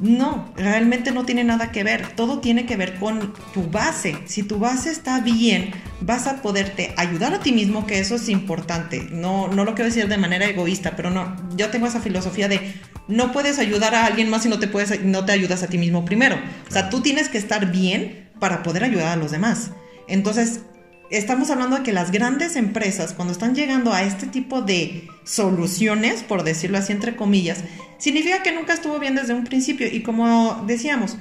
No, 0.00 0.52
realmente 0.56 1.12
no 1.12 1.24
tiene 1.24 1.44
nada 1.44 1.70
que 1.70 1.84
ver. 1.84 2.08
Todo 2.16 2.40
tiene 2.40 2.66
que 2.66 2.76
ver 2.76 2.96
con 2.96 3.32
tu 3.52 3.70
base. 3.70 4.18
Si 4.26 4.42
tu 4.42 4.58
base 4.58 4.90
está 4.90 5.20
bien, 5.20 5.72
vas 6.00 6.26
a 6.26 6.42
poderte 6.42 6.94
ayudar 6.96 7.34
a 7.34 7.40
ti 7.40 7.52
mismo, 7.52 7.86
que 7.86 7.98
eso 7.98 8.16
es 8.16 8.28
importante. 8.28 9.06
No, 9.10 9.48
no 9.48 9.64
lo 9.64 9.74
quiero 9.74 9.88
decir 9.88 10.08
de 10.08 10.18
manera 10.18 10.46
egoísta, 10.46 10.96
pero 10.96 11.10
no. 11.10 11.36
Yo 11.56 11.70
tengo 11.70 11.86
esa 11.86 12.00
filosofía 12.00 12.48
de 12.48 12.74
no 13.08 13.32
puedes 13.32 13.58
ayudar 13.58 13.94
a 13.94 14.06
alguien 14.06 14.30
más 14.30 14.42
si 14.42 14.48
no 14.48 14.58
te 14.58 14.68
puedes, 14.68 15.02
no 15.04 15.24
te 15.24 15.32
ayudas 15.32 15.62
a 15.62 15.68
ti 15.68 15.78
mismo 15.78 16.04
primero. 16.04 16.36
O 16.68 16.72
sea, 16.72 16.90
tú 16.90 17.00
tienes 17.00 17.28
que 17.28 17.38
estar 17.38 17.70
bien 17.70 18.30
para 18.40 18.62
poder 18.62 18.84
ayudar 18.84 19.08
a 19.08 19.16
los 19.16 19.30
demás. 19.30 19.70
Entonces, 20.08 20.60
estamos 21.10 21.50
hablando 21.50 21.76
de 21.76 21.82
que 21.82 21.92
las 21.92 22.10
grandes 22.10 22.56
empresas, 22.56 23.12
cuando 23.12 23.32
están 23.32 23.54
llegando 23.54 23.92
a 23.92 24.02
este 24.02 24.26
tipo 24.26 24.62
de 24.62 25.08
soluciones, 25.24 26.22
por 26.22 26.44
decirlo 26.44 26.78
así 26.78 26.92
entre 26.92 27.16
comillas, 27.16 27.64
significa 27.98 28.42
que 28.42 28.52
nunca 28.52 28.74
estuvo 28.74 28.98
bien 28.98 29.14
desde 29.14 29.34
un 29.34 29.44
principio. 29.44 29.86
Y 29.86 30.02
como 30.02 30.64
decíamos, 30.66 31.16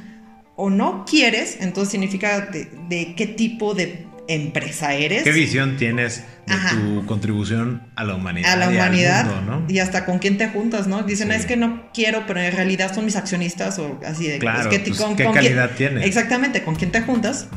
o 0.56 0.70
no 0.70 1.06
quieres, 1.06 1.58
entonces 1.62 1.92
significa 1.92 2.42
de, 2.42 3.14
qué 3.16 3.28
tipo 3.28 3.74
de 3.74 4.06
empresa 4.28 4.94
eres. 4.94 5.24
¿Qué 5.24 5.32
visión 5.32 5.78
tienes 5.78 6.24
de 6.48 6.56
tu 6.72 7.06
contribución 7.06 7.84
a 7.96 8.04
la 8.04 8.16
humanidad? 8.16 8.54
A 8.54 8.56
la 8.56 8.70
humanidad. 8.70 9.28
Y, 9.68 9.80
hasta 9.80 10.06
con 10.06 10.20
quién 10.20 10.38
te 10.38 10.48
juntas, 10.50 10.88
¿no? 10.88 11.04
Dicen, 11.04 11.32
es 11.32 11.46
que 11.46 11.58
no 11.58 11.90
quiero, 11.94 12.26
pero 12.28 12.40
en 12.40 12.56
realidad 12.56 12.94
son 12.94 13.06
mis 13.06 13.16
accionistas 13.16 13.80
o 13.80 14.00
así 14.06 14.28
de... 14.28 14.40
Claro, 14.40 14.70
que, 14.70 14.80
pues, 14.80 15.02
¿qué 15.18 15.30
calidad 15.32 15.72
tienes? 15.76 16.06
Exactamente, 16.06 16.64
con 16.64 16.76
quién 16.76 16.92
te 16.92 17.02
juntas 17.02 17.48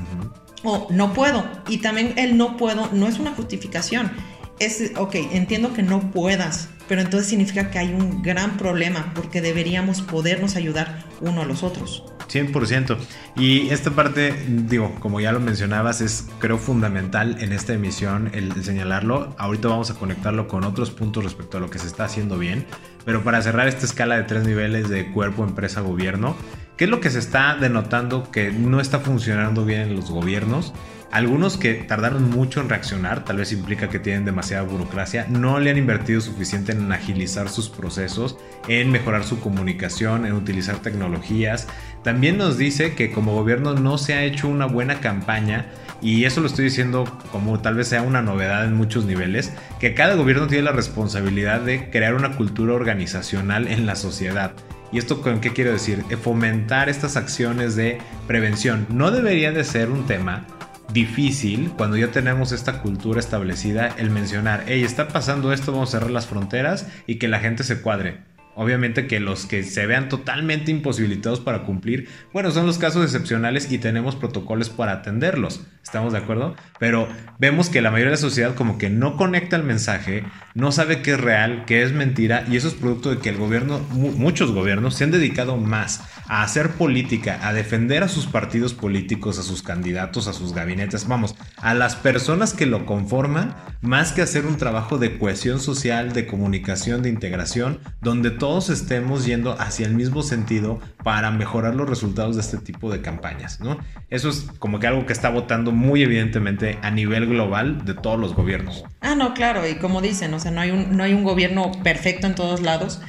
o 0.66 0.88
no 0.90 1.14
puedo. 1.14 1.44
Y 1.68 1.79
también 1.79 2.12
el 2.16 2.37
no 2.37 2.57
puedo 2.57 2.90
no 2.92 3.07
es 3.07 3.18
una 3.18 3.33
justificación. 3.33 4.11
Es, 4.59 4.92
ok, 4.96 5.14
entiendo 5.33 5.72
que 5.72 5.83
no 5.83 6.11
puedas, 6.11 6.68
pero 6.88 7.00
entonces 7.00 7.29
significa 7.29 7.70
que 7.70 7.79
hay 7.79 7.92
un 7.92 8.22
gran 8.22 8.57
problema 8.57 9.12
porque 9.14 9.40
deberíamos 9.40 10.02
podernos 10.02 10.57
ayudar 10.57 11.05
uno 11.20 11.42
a 11.42 11.44
los 11.44 11.62
otros. 11.62 12.05
100%. 12.29 12.96
Y 13.37 13.68
esta 13.68 13.92
parte, 13.92 14.35
digo, 14.48 14.94
como 14.98 15.20
ya 15.20 15.31
lo 15.31 15.38
mencionabas, 15.38 16.00
es 16.00 16.26
creo 16.40 16.59
fundamental 16.59 17.37
en 17.40 17.52
esta 17.52 17.74
emisión 17.74 18.31
el, 18.33 18.50
el, 18.52 18.64
señalarlo. 18.64 19.35
Ahorita 19.38 19.68
vamos 19.68 19.90
a 19.90 19.94
conectarlo 19.94 20.48
con 20.48 20.64
otros 20.64 20.90
puntos 20.90 21.22
respecto 21.22 21.59
a 21.59 21.61
lo 21.61 21.70
que 21.70 21.79
se 21.79 21.87
está 21.87 22.05
haciendo 22.05 22.38
bien. 22.38 22.66
Pero 23.05 23.22
para 23.22 23.40
cerrar 23.42 23.68
esta 23.68 23.87
escala 23.87 24.16
de 24.16 24.24
tres 24.24 24.44
niveles 24.44 24.88
de 24.88 25.12
cuerpo, 25.12 25.44
empresa, 25.44 25.81
gobierno, 25.81 26.35
¿Qué 26.76 26.84
es 26.84 26.90
lo 26.90 27.00
que 27.00 27.08
se 27.08 27.18
está 27.18 27.56
denotando 27.56 28.30
que 28.30 28.52
no 28.52 28.80
está 28.80 29.00
funcionando 29.00 29.64
bien 29.64 29.80
en 29.80 29.96
los 29.96 30.10
gobiernos? 30.10 30.74
Algunos 31.10 31.56
que 31.56 31.72
tardaron 31.72 32.28
mucho 32.28 32.60
en 32.60 32.68
reaccionar, 32.68 33.24
tal 33.24 33.38
vez 33.38 33.50
implica 33.52 33.88
que 33.88 33.98
tienen 33.98 34.26
demasiada 34.26 34.62
burocracia, 34.64 35.26
no 35.30 35.58
le 35.58 35.70
han 35.70 35.78
invertido 35.78 36.20
suficiente 36.20 36.72
en 36.72 36.92
agilizar 36.92 37.48
sus 37.48 37.70
procesos, 37.70 38.36
en 38.68 38.90
mejorar 38.90 39.24
su 39.24 39.40
comunicación, 39.40 40.26
en 40.26 40.34
utilizar 40.34 40.76
tecnologías. 40.82 41.66
También 42.04 42.36
nos 42.36 42.58
dice 42.58 42.94
que 42.94 43.10
como 43.10 43.32
gobierno 43.32 43.72
no 43.72 43.96
se 43.96 44.12
ha 44.12 44.24
hecho 44.24 44.46
una 44.46 44.66
buena 44.66 45.00
campaña 45.00 45.68
y 46.02 46.24
eso 46.24 46.42
lo 46.42 46.46
estoy 46.46 46.66
diciendo 46.66 47.04
como 47.32 47.58
tal 47.60 47.76
vez 47.76 47.88
sea 47.88 48.02
una 48.02 48.20
novedad 48.20 48.66
en 48.66 48.74
muchos 48.74 49.06
niveles, 49.06 49.50
que 49.80 49.94
cada 49.94 50.14
gobierno 50.14 50.46
tiene 50.46 50.64
la 50.64 50.72
responsabilidad 50.72 51.62
de 51.62 51.88
crear 51.88 52.14
una 52.14 52.36
cultura 52.36 52.74
organizacional 52.74 53.66
en 53.68 53.86
la 53.86 53.96
sociedad. 53.96 54.52
¿Y 54.92 54.99
esto 54.99 55.20
con 55.20 55.40
qué 55.40 55.53
quiero 55.53 55.72
decir? 55.72 56.05
Eh, 56.11 56.16
fomentar 56.16 56.88
estas 56.88 57.16
acciones 57.16 57.77
de 57.77 57.99
prevención. 58.27 58.87
No 58.90 59.11
debería 59.11 59.53
de 59.53 59.64
ser 59.64 59.90
un 59.90 60.07
tema 60.07 60.46
difícil 60.92 61.72
cuando 61.77 61.96
ya 61.96 62.11
tenemos 62.11 62.53
esta 62.53 62.81
cultura 62.81 63.20
establecida 63.20 63.88
el 63.99 64.11
mencionar, 64.11 64.64
hey, 64.66 64.85
está 64.85 65.09
pasando 65.09 65.53
esto, 65.53 65.72
vamos 65.72 65.90
a 65.90 65.99
cerrar 65.99 66.11
las 66.11 66.27
fronteras 66.27 66.87
y 67.07 67.16
que 67.16 67.29
la 67.29 67.40
gente 67.40 67.64
se 67.64 67.81
cuadre. 67.81 68.36
Obviamente 68.58 69.06
que 69.06 69.20
los 69.20 69.44
que 69.44 69.62
se 69.62 69.84
vean 69.84 70.08
totalmente 70.08 70.70
imposibilitados 70.70 71.40
para 71.40 71.64
cumplir, 71.64 72.08
bueno, 72.32 72.50
son 72.50 72.66
los 72.66 72.78
casos 72.78 73.04
excepcionales 73.04 73.70
y 73.70 73.76
tenemos 73.76 74.16
protocolos 74.16 74.70
para 74.70 74.92
atenderlos. 74.92 75.60
¿Estamos 75.82 76.14
de 76.14 76.20
acuerdo? 76.20 76.56
Pero 76.78 77.06
vemos 77.38 77.68
que 77.68 77.82
la 77.82 77.90
mayoría 77.90 78.12
de 78.12 78.16
la 78.16 78.20
sociedad 78.22 78.54
como 78.54 78.78
que 78.78 78.88
no 78.88 79.18
conecta 79.18 79.56
el 79.56 79.62
mensaje, 79.62 80.24
no 80.54 80.72
sabe 80.72 81.02
qué 81.02 81.12
es 81.12 81.20
real, 81.20 81.64
qué 81.66 81.82
es 81.82 81.92
mentira 81.92 82.46
y 82.50 82.56
eso 82.56 82.68
es 82.68 82.74
producto 82.74 83.10
de 83.10 83.18
que 83.18 83.28
el 83.28 83.36
gobierno, 83.36 83.78
muchos 83.90 84.52
gobiernos 84.52 84.94
se 84.94 85.04
han 85.04 85.10
dedicado 85.10 85.58
más 85.58 86.02
a 86.28 86.42
hacer 86.42 86.70
política, 86.70 87.40
a 87.42 87.52
defender 87.52 88.02
a 88.02 88.08
sus 88.08 88.26
partidos 88.26 88.74
políticos, 88.74 89.38
a 89.38 89.42
sus 89.42 89.62
candidatos, 89.62 90.28
a 90.28 90.32
sus 90.32 90.52
gabinetes, 90.52 91.06
vamos, 91.06 91.34
a 91.56 91.74
las 91.74 91.96
personas 91.96 92.54
que 92.54 92.66
lo 92.66 92.86
conforman, 92.86 93.54
más 93.80 94.12
que 94.12 94.22
hacer 94.22 94.46
un 94.46 94.56
trabajo 94.56 94.98
de 94.98 95.18
cohesión 95.18 95.60
social, 95.60 96.12
de 96.12 96.26
comunicación, 96.26 97.02
de 97.02 97.08
integración, 97.08 97.80
donde 98.00 98.30
todos 98.30 98.70
estemos 98.70 99.24
yendo 99.24 99.60
hacia 99.60 99.86
el 99.86 99.94
mismo 99.94 100.22
sentido 100.22 100.80
para 101.02 101.30
mejorar 101.30 101.74
los 101.74 101.88
resultados 101.88 102.36
de 102.36 102.42
este 102.42 102.58
tipo 102.58 102.90
de 102.90 103.00
campañas, 103.00 103.60
¿no? 103.60 103.78
Eso 104.10 104.28
es 104.28 104.46
como 104.58 104.80
que 104.80 104.86
algo 104.86 105.06
que 105.06 105.12
está 105.12 105.30
votando 105.30 105.72
muy 105.72 106.02
evidentemente 106.02 106.78
a 106.82 106.90
nivel 106.90 107.26
global 107.26 107.84
de 107.84 107.94
todos 107.94 108.18
los 108.18 108.34
gobiernos. 108.34 108.84
Ah, 109.00 109.14
no, 109.14 109.34
claro, 109.34 109.66
y 109.68 109.76
como 109.76 110.00
dicen, 110.00 110.34
o 110.34 110.40
sea, 110.40 110.50
no 110.50 110.60
hay 110.60 110.70
un, 110.70 110.96
no 110.96 111.04
hay 111.04 111.14
un 111.14 111.24
gobierno 111.24 111.70
perfecto 111.82 112.26
en 112.26 112.34
todos 112.34 112.60
lados, 112.60 113.00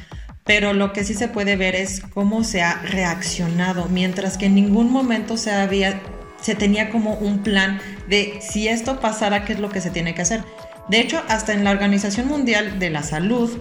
pero 0.47 0.73
lo 0.73 0.93
que 0.93 1.03
sí 1.03 1.13
se 1.13 1.27
puede 1.27 1.57
ver 1.57 1.75
es 1.75 2.01
cómo 2.13 2.43
se 2.43 2.61
ha 2.61 2.81
reaccionado, 2.81 3.87
mientras 3.89 4.37
que 4.37 4.45
en 4.45 4.55
ningún 4.55 4.91
momento 4.91 5.35
se 5.37 5.51
había, 5.51 6.01
se 6.41 6.55
tenía 6.55 6.89
como 6.89 7.15
un 7.15 7.43
plan 7.43 7.79
de 8.07 8.39
si 8.41 8.69
esto 8.69 9.01
pasara, 9.01 9.43
qué 9.43 9.53
es 9.53 9.59
lo 9.59 9.69
que 9.69 9.81
se 9.81 9.91
tiene 9.91 10.15
que 10.15 10.21
hacer. 10.21 10.43
De 10.87 11.01
hecho, 11.01 11.21
hasta 11.27 11.51
en 11.51 11.65
la 11.65 11.71
Organización 11.71 12.29
Mundial 12.29 12.79
de 12.79 12.89
la 12.89 13.03
Salud 13.03 13.59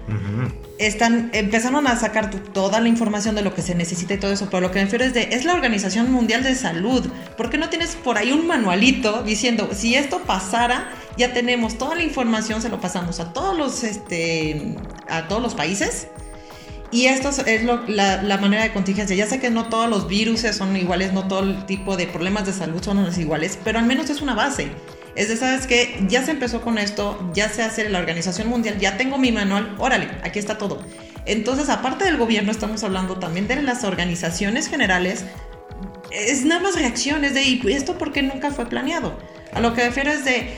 están, 0.78 1.30
empezaron 1.32 1.88
a 1.88 1.96
sacar 1.96 2.30
toda 2.30 2.78
la 2.78 2.86
información 2.86 3.34
de 3.34 3.42
lo 3.42 3.52
que 3.52 3.62
se 3.62 3.74
necesita 3.74 4.14
y 4.14 4.18
todo 4.18 4.32
eso, 4.32 4.46
pero 4.48 4.60
lo 4.60 4.70
que 4.70 4.78
me 4.78 4.84
refiero 4.84 5.04
es 5.04 5.12
de, 5.12 5.30
es 5.32 5.44
la 5.44 5.54
Organización 5.54 6.12
Mundial 6.12 6.44
de 6.44 6.54
Salud. 6.54 7.04
¿Por 7.36 7.50
qué 7.50 7.58
no 7.58 7.68
tienes 7.68 7.96
por 7.96 8.16
ahí 8.16 8.30
un 8.30 8.46
manualito 8.46 9.24
diciendo, 9.24 9.70
si 9.72 9.96
esto 9.96 10.20
pasara, 10.20 10.88
ya 11.18 11.32
tenemos 11.32 11.78
toda 11.78 11.96
la 11.96 12.04
información, 12.04 12.62
se 12.62 12.68
lo 12.68 12.80
pasamos 12.80 13.18
a 13.18 13.32
todos 13.32 13.58
los, 13.58 13.82
este, 13.82 14.76
a 15.08 15.26
todos 15.26 15.42
los 15.42 15.54
países? 15.54 16.06
Y 16.92 17.06
esto 17.06 17.30
es 17.46 17.64
la, 17.64 18.22
la, 18.22 18.38
manera 18.38 18.62
de 18.62 18.72
contingencia. 18.72 19.16
Ya 19.16 19.26
sé 19.26 19.40
que 19.40 19.50
no 19.50 19.68
todos 19.68 19.90
los 19.90 20.06
virus 20.06 20.42
son 20.52 20.76
iguales, 20.76 21.12
no 21.12 21.26
todo 21.26 21.40
el 21.40 21.66
tipo 21.66 21.96
de 21.96 22.06
problemas 22.06 22.46
de 22.46 22.52
salud 22.52 22.82
son 22.82 23.06
iguales, 23.18 23.58
pero 23.64 23.78
al 23.78 23.86
menos 23.86 24.08
es 24.08 24.22
una 24.22 24.34
base. 24.34 24.70
Es 25.16 25.28
de, 25.28 25.36
¿sabes 25.36 25.66
que 25.66 26.04
Ya 26.08 26.22
se 26.24 26.30
empezó 26.30 26.60
con 26.60 26.78
esto, 26.78 27.30
ya 27.32 27.48
se 27.48 27.62
hace 27.62 27.88
la 27.88 27.98
Organización 27.98 28.48
Mundial, 28.48 28.78
ya 28.78 28.96
tengo 28.96 29.18
mi 29.18 29.32
manual, 29.32 29.74
órale, 29.78 30.08
aquí 30.22 30.38
está 30.38 30.58
todo. 30.58 30.82
Entonces, 31.24 31.68
aparte 31.70 32.04
del 32.04 32.18
gobierno, 32.18 32.52
estamos 32.52 32.84
hablando 32.84 33.16
también 33.16 33.48
de 33.48 33.60
las 33.62 33.82
organizaciones 33.82 34.68
generales. 34.68 35.24
Es 36.12 36.44
nada 36.44 36.60
más 36.60 36.76
reacciones 36.76 37.34
de, 37.34 37.42
¿y 37.42 37.62
esto 37.72 37.98
por 37.98 38.12
qué 38.12 38.22
nunca 38.22 38.52
fue 38.52 38.66
planeado? 38.66 39.18
A 39.52 39.60
lo 39.60 39.74
que 39.74 39.84
refiero 39.84 40.12
es 40.12 40.24
de, 40.24 40.54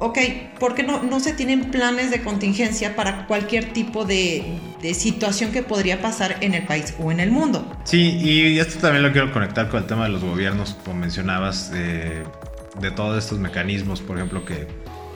ok, 0.00 0.18
¿por 0.58 0.74
qué 0.74 0.82
no, 0.82 1.02
no 1.02 1.20
se 1.20 1.32
tienen 1.32 1.70
planes 1.70 2.10
de 2.10 2.22
contingencia 2.22 2.96
para 2.96 3.26
cualquier 3.26 3.72
tipo 3.72 4.04
de, 4.04 4.58
de, 4.82 4.94
situación 4.94 5.52
que 5.52 5.62
podría 5.62 6.02
pasar 6.02 6.38
en 6.40 6.54
el 6.54 6.64
país 6.66 6.94
o 6.98 7.12
en 7.12 7.20
el 7.20 7.30
mundo? 7.30 7.64
Sí, 7.84 8.18
y 8.18 8.58
esto 8.58 8.80
también 8.80 9.04
lo 9.04 9.12
quiero 9.12 9.32
conectar 9.32 9.68
con 9.68 9.82
el 9.82 9.86
tema 9.86 10.04
de 10.04 10.10
los 10.10 10.24
gobiernos, 10.24 10.76
como 10.84 10.98
mencionabas. 10.98 11.70
De 11.70 12.90
todos 12.92 13.22
estos 13.22 13.38
mecanismos, 13.38 14.00
por 14.00 14.16
ejemplo, 14.16 14.44
que 14.44 14.66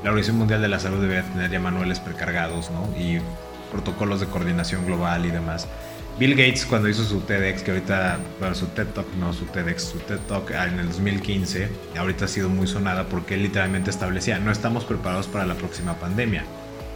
la 0.03 0.11
Organización 0.11 0.39
Mundial 0.39 0.61
de 0.61 0.69
la 0.69 0.79
Salud 0.79 1.01
debe 1.01 1.23
tener 1.23 1.51
ya 1.51 1.61
manuales 1.61 1.99
precargados, 1.99 2.71
¿no? 2.71 2.95
Y 2.99 3.21
protocolos 3.73 4.21
de 4.21 4.27
coordinación 4.27 4.85
global 4.85 5.25
y 5.25 5.31
demás. 5.31 5.67
Bill 6.19 6.37
Gates 6.37 6.65
cuando 6.65 6.89
hizo 6.89 7.03
su 7.03 7.21
TEDx, 7.23 7.65
que 7.65 7.73
ahorita, 7.73 8.21
bueno, 8.39 8.55
su 8.55 8.67
TED 8.67 8.87
Talk, 8.89 9.07
no 9.19 9.33
su 9.33 9.47
TEDx, 9.47 9.83
su 9.83 9.99
TED 9.99 10.19
Talk 10.29 10.53
en 10.53 10.79
el 10.79 10.87
2015, 10.87 11.69
ahorita 11.99 12.27
ha 12.27 12.29
sido 12.29 12.49
muy 12.49 12.69
sonada 12.69 13.09
porque 13.09 13.35
él 13.35 13.43
literalmente 13.43 13.91
establecía, 13.91 14.39
no 14.39 14.53
estamos 14.53 14.85
preparados 14.85 15.27
para 15.27 15.45
la 15.45 15.55
próxima 15.55 15.95
pandemia. 15.95 16.45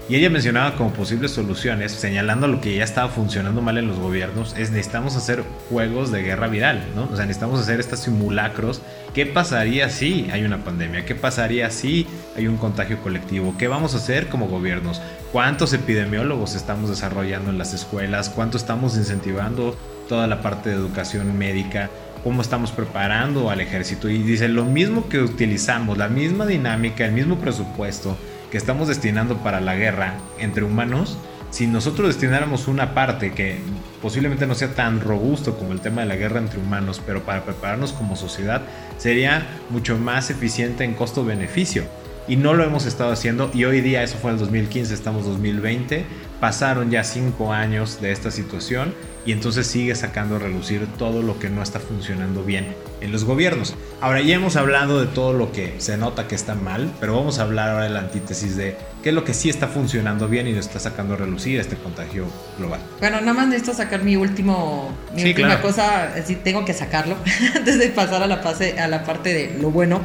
Y 0.09 0.17
ella 0.17 0.31
mencionaba 0.31 0.75
como 0.75 0.91
posibles 0.95 1.33
soluciones, 1.33 1.93
señalando 1.93 2.49
lo 2.49 2.63
que 2.63 2.75
ya 2.75 2.83
estaba 2.83 3.11
funcionando 3.11 3.61
mal 3.61 3.77
en 3.77 3.89
los 3.89 3.99
gobiernos, 3.99 4.55
es 4.57 4.71
necesitamos 4.71 5.17
hacer 5.17 5.45
juegos 5.69 6.11
de 6.11 6.23
guerra 6.23 6.49
viral, 6.49 6.83
¿no? 6.97 7.11
O 7.13 7.17
sea, 7.17 7.27
necesitamos 7.27 7.61
hacer 7.61 7.79
estos 7.79 7.99
simulacros. 8.01 8.81
¿Qué 9.13 9.27
pasaría 9.27 9.91
si 9.91 10.31
hay 10.33 10.45
una 10.45 10.65
pandemia? 10.65 11.05
¿Qué 11.05 11.15
pasaría 11.15 11.71
si 11.71 12.07
hay 12.39 12.47
un 12.47 12.57
contagio 12.57 13.03
colectivo? 13.03 13.55
¿Qué 13.59 13.69
vamos 13.69 13.93
a 13.93 13.99
hacer 13.99 14.29
como 14.29 14.49
gobiernos? 14.49 15.03
¿Cuántos 15.31 15.75
epidemiólogos 15.75 16.55
estamos 16.55 16.89
desarrollando 16.89 17.51
en 17.51 17.59
las 17.59 17.75
escuelas? 17.75 18.31
¿Cuánto 18.31 18.57
estamos 18.57 18.97
incentivando 18.97 19.77
toda 20.09 20.27
la 20.27 20.41
parte 20.41 20.71
de 20.71 20.77
educación 20.77 21.37
médica? 21.37 21.91
cómo 22.25 22.43
estamos 22.43 22.73
preparando 22.73 23.49
al 23.49 23.61
ejército. 23.61 24.09
Y 24.09 24.19
dice, 24.19 24.49
lo 24.49 24.65
mismo 24.65 25.09
que 25.09 25.21
utilizamos, 25.21 25.97
la 25.97 26.09
misma 26.09 26.47
dinámica, 26.47 27.07
el 27.07 27.13
mismo 27.13 27.39
presupuesto, 27.39 28.19
que 28.51 28.59
estamos 28.59 28.89
destinando 28.89 29.39
para 29.39 29.61
la 29.61 29.77
guerra 29.77 30.15
entre 30.39 30.65
humanos, 30.65 31.19
si 31.51 31.67
nosotros 31.67 32.09
destináramos 32.09 32.69
una 32.69 32.95
parte 32.95 33.33
que 33.33 33.59
posiblemente 34.03 34.47
no 34.47 34.55
sea 34.55 34.75
tan 34.75 35.01
robusto 35.01 35.57
como 35.57 35.73
el 35.73 35.81
tema 35.81 36.03
de 36.03 36.07
la 36.07 36.17
guerra 36.17 36.41
entre 36.41 36.61
humanos, 36.61 37.01
pero 37.05 37.23
para 37.23 37.45
prepararnos 37.45 37.93
como 37.93 38.17
sociedad, 38.17 38.63
sería 38.99 39.47
mucho 39.71 39.99
más 39.99 40.31
eficiente 40.31 40.85
en 40.85 40.95
costo-beneficio. 40.95 41.85
Y 42.29 42.37
no 42.37 42.53
lo 42.53 42.63
hemos 42.63 42.85
estado 42.85 43.11
haciendo 43.11 43.51
y 43.55 43.65
hoy 43.65 43.81
día, 43.81 44.03
eso 44.03 44.19
fue 44.19 44.31
el 44.33 44.39
2015, 44.39 44.93
estamos 44.93 45.25
2020, 45.25 46.05
pasaron 46.41 46.91
ya 46.91 47.03
cinco 47.03 47.55
años 47.55 48.03
de 48.03 48.13
esta 48.13 48.31
situación 48.31 48.93
y 49.25 49.33
entonces 49.33 49.67
sigue 49.67 49.95
sacando 49.95 50.37
a 50.37 50.39
relucir 50.39 50.87
todo 50.99 51.23
lo 51.23 51.39
que 51.39 51.49
no 51.49 51.63
está 51.63 51.81
funcionando 51.81 52.45
bien 52.45 52.75
en 53.01 53.13
los 53.13 53.25
gobiernos. 53.25 53.75
Ahora 54.01 54.21
ya 54.21 54.37
hemos 54.37 54.57
hablado 54.57 55.01
de 55.01 55.07
todo 55.07 55.33
lo 55.33 55.53
que 55.53 55.75
se 55.79 55.97
nota 55.97 56.29
que 56.29 56.35
está 56.35 56.55
mal, 56.55 56.91
pero 57.01 57.17
vamos 57.17 57.39
a 57.39 57.43
hablar 57.43 57.71
ahora 57.71 57.85
de 57.85 57.91
la 57.91 58.01
antítesis 58.01 58.57
de 58.57 58.77
qué 59.03 59.09
es 59.09 59.15
lo 59.15 59.25
que 59.25 59.33
sí 59.35 59.49
está 59.49 59.69
funcionando 59.69 60.29
bien 60.29 60.47
y 60.49 60.53
nos 60.53 60.67
está 60.67 60.81
sacando 60.81 61.15
a 61.15 61.17
relucir 61.17 61.59
este 61.59 61.77
contagio 61.77 62.27
global. 62.59 62.81
Bueno, 63.01 63.21
nada 63.21 63.33
más 63.35 63.49
necesito 63.49 63.75
sacar 63.75 64.03
mi 64.03 64.17
último 64.17 64.93
mi 65.15 65.25
última 65.25 65.61
cosa, 65.61 66.11
sí 66.27 66.37
tengo 66.37 66.65
que 66.65 66.75
sacarlo 66.75 67.17
antes 67.55 67.79
de 67.79 67.89
pasar 67.89 68.23
a 68.23 68.27
la, 68.27 68.39
fase, 68.39 68.79
a 68.79 68.87
la 68.87 69.05
parte 69.05 69.33
de 69.33 69.59
lo 69.59 69.71
bueno. 69.71 70.01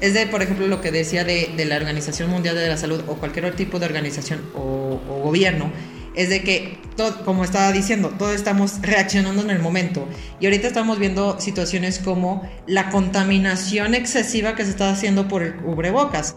Es 0.00 0.12
de, 0.12 0.26
por 0.26 0.42
ejemplo, 0.42 0.66
lo 0.66 0.80
que 0.80 0.90
decía 0.90 1.24
de, 1.24 1.52
de 1.56 1.64
la 1.64 1.76
Organización 1.76 2.30
Mundial 2.30 2.54
de 2.54 2.68
la 2.68 2.76
Salud 2.76 3.02
o 3.06 3.14
cualquier 3.14 3.46
otro 3.46 3.56
tipo 3.56 3.78
de 3.78 3.86
organización 3.86 4.42
o, 4.54 5.00
gobierno 5.22 5.72
es 6.14 6.30
de 6.30 6.42
que, 6.42 6.78
todo, 6.96 7.24
como 7.24 7.44
estaba 7.44 7.72
diciendo, 7.72 8.10
todos 8.18 8.34
estamos 8.34 8.80
reaccionando 8.80 9.42
en 9.42 9.50
el 9.50 9.58
momento. 9.58 10.08
Y 10.40 10.46
ahorita 10.46 10.66
estamos 10.66 10.98
viendo 10.98 11.38
situaciones 11.38 11.98
como 11.98 12.48
la 12.66 12.88
contaminación 12.88 13.94
excesiva 13.94 14.54
que 14.54 14.64
se 14.64 14.70
está 14.70 14.90
haciendo 14.90 15.28
por 15.28 15.42
el 15.42 15.56
cubrebocas. 15.56 16.36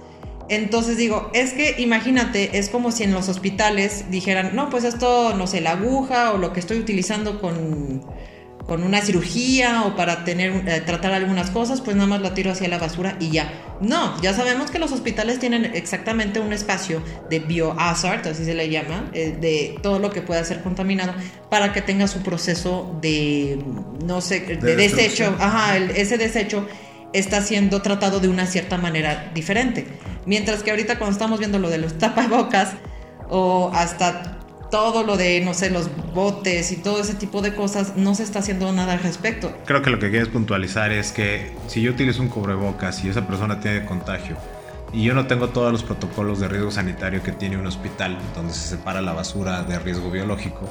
Entonces 0.49 0.97
digo, 0.97 1.29
es 1.33 1.53
que 1.53 1.75
imagínate, 1.77 2.57
es 2.57 2.69
como 2.69 2.91
si 2.91 3.03
en 3.03 3.13
los 3.13 3.29
hospitales 3.29 4.05
dijeran, 4.09 4.55
no, 4.55 4.69
pues 4.69 4.83
esto, 4.83 5.33
no 5.35 5.47
sé, 5.47 5.61
la 5.61 5.71
aguja 5.71 6.33
o 6.33 6.37
lo 6.37 6.51
que 6.51 6.59
estoy 6.59 6.79
utilizando 6.79 7.39
con 7.39 8.03
con 8.69 8.83
una 8.83 9.01
cirugía 9.01 9.81
o 9.83 9.95
para 9.95 10.23
tener, 10.23 10.69
eh, 10.69 10.81
tratar 10.85 11.11
algunas 11.11 11.49
cosas, 11.49 11.81
pues 11.81 11.97
nada 11.97 12.07
más 12.07 12.21
lo 12.21 12.33
tiro 12.33 12.51
hacia 12.51 12.69
la 12.69 12.77
basura 12.77 13.17
y 13.19 13.31
ya. 13.31 13.51
No, 13.81 14.21
ya 14.21 14.31
sabemos 14.33 14.69
que 14.69 14.77
los 14.77 14.91
hospitales 14.91 15.39
tienen 15.39 15.65
exactamente 15.65 16.39
un 16.39 16.53
espacio 16.53 17.01
de 17.31 17.39
biohazard, 17.39 18.27
así 18.27 18.45
se 18.45 18.53
le 18.53 18.69
llama, 18.69 19.09
eh, 19.13 19.35
de 19.41 19.79
todo 19.81 19.97
lo 19.97 20.11
que 20.11 20.21
pueda 20.21 20.43
ser 20.43 20.61
contaminado, 20.61 21.13
para 21.49 21.73
que 21.73 21.81
tenga 21.81 22.07
su 22.07 22.21
proceso 22.21 22.95
de, 23.01 23.59
no 24.05 24.21
sé, 24.21 24.41
de, 24.41 24.75
desecho. 24.75 25.35
Ajá, 25.39 25.77
ese 25.77 26.19
desecho 26.19 26.67
está 27.11 27.41
siendo 27.41 27.81
tratado 27.81 28.19
de 28.19 28.27
una 28.27 28.45
cierta 28.45 28.77
manera 28.77 29.31
diferente. 29.33 29.87
Mientras 30.27 30.61
que 30.61 30.69
ahorita 30.69 30.99
cuando 30.99 31.13
estamos 31.13 31.39
viendo 31.39 31.57
lo 31.57 31.71
de 31.71 31.79
los 31.79 31.97
tapabocas 31.97 32.73
o 33.29 33.71
hasta 33.73 34.38
todo 34.71 35.03
lo 35.03 35.17
de, 35.17 35.41
no 35.41 35.53
sé, 35.53 35.69
los 35.69 35.89
botes 36.13 36.71
y 36.71 36.77
todo 36.77 37.01
ese 37.01 37.15
tipo 37.15 37.41
de 37.41 37.55
cosas, 37.55 37.95
no 37.95 38.15
se 38.15 38.23
está 38.23 38.39
haciendo 38.39 38.71
nada 38.71 38.93
al 38.93 38.99
respecto. 38.99 39.51
Creo 39.65 39.81
que 39.81 39.89
lo 39.89 39.99
que 39.99 40.09
quieres 40.09 40.29
puntualizar 40.29 40.91
es 40.91 41.11
que 41.11 41.51
si 41.67 41.81
yo 41.81 41.91
utilizo 41.91 42.21
un 42.21 42.29
cubrebocas 42.29 43.03
y 43.03 43.09
esa 43.09 43.25
persona 43.27 43.59
tiene 43.59 43.85
contagio 43.85 44.37
y 44.91 45.03
yo 45.03 45.13
no 45.13 45.27
tengo 45.27 45.49
todos 45.49 45.71
los 45.71 45.83
protocolos 45.83 46.39
de 46.39 46.47
riesgo 46.47 46.71
sanitario 46.71 47.21
que 47.21 47.31
tiene 47.31 47.57
un 47.57 47.67
hospital 47.67 48.17
donde 48.35 48.53
se 48.53 48.69
separa 48.69 49.01
la 49.01 49.13
basura 49.13 49.61
de 49.63 49.77
riesgo 49.77 50.09
biológico, 50.09 50.67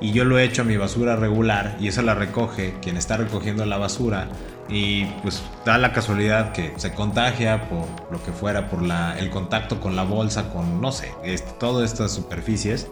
y 0.00 0.12
yo 0.12 0.24
lo 0.24 0.38
he 0.38 0.44
hecho 0.44 0.62
a 0.62 0.64
mi 0.64 0.76
basura 0.76 1.16
regular 1.16 1.76
y 1.80 1.88
esa 1.88 2.02
la 2.02 2.14
recoge 2.14 2.74
quien 2.80 2.96
está 2.96 3.16
recogiendo 3.16 3.64
la 3.66 3.78
basura 3.78 4.28
y 4.68 5.06
pues 5.22 5.42
da 5.64 5.78
la 5.78 5.92
casualidad 5.92 6.52
que 6.52 6.72
se 6.76 6.92
contagia 6.92 7.68
por 7.68 7.86
lo 8.12 8.22
que 8.22 8.32
fuera, 8.32 8.68
por 8.68 8.82
la, 8.82 9.18
el 9.18 9.30
contacto 9.30 9.80
con 9.80 9.96
la 9.96 10.04
bolsa, 10.04 10.50
con 10.50 10.80
no 10.80 10.92
sé, 10.92 11.10
este, 11.24 11.50
todas 11.58 11.90
estas 11.90 12.12
superficies 12.12 12.86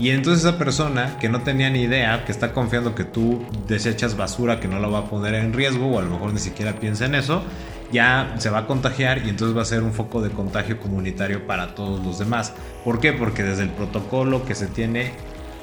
y 0.00 0.10
entonces 0.10 0.46
esa 0.46 0.56
persona 0.56 1.18
que 1.20 1.28
no 1.28 1.42
tenía 1.42 1.68
ni 1.68 1.82
idea, 1.82 2.24
que 2.24 2.32
está 2.32 2.54
confiando 2.54 2.94
que 2.94 3.04
tú 3.04 3.44
desechas 3.68 4.16
basura 4.16 4.58
que 4.58 4.66
no 4.66 4.78
la 4.80 4.88
va 4.88 5.00
a 5.00 5.04
poner 5.04 5.34
en 5.34 5.52
riesgo 5.52 5.88
o 5.88 5.98
a 5.98 6.02
lo 6.02 6.08
mejor 6.08 6.32
ni 6.32 6.40
siquiera 6.40 6.72
piensa 6.80 7.04
en 7.04 7.14
eso, 7.14 7.44
ya 7.92 8.34
se 8.38 8.48
va 8.48 8.60
a 8.60 8.66
contagiar 8.66 9.18
y 9.26 9.28
entonces 9.28 9.54
va 9.54 9.60
a 9.60 9.66
ser 9.66 9.82
un 9.82 9.92
foco 9.92 10.22
de 10.22 10.30
contagio 10.30 10.80
comunitario 10.80 11.46
para 11.46 11.74
todos 11.74 12.02
los 12.02 12.18
demás. 12.18 12.54
¿Por 12.82 12.98
qué? 12.98 13.12
Porque 13.12 13.42
desde 13.42 13.64
el 13.64 13.68
protocolo 13.68 14.46
que 14.46 14.54
se 14.54 14.68
tiene, 14.68 15.12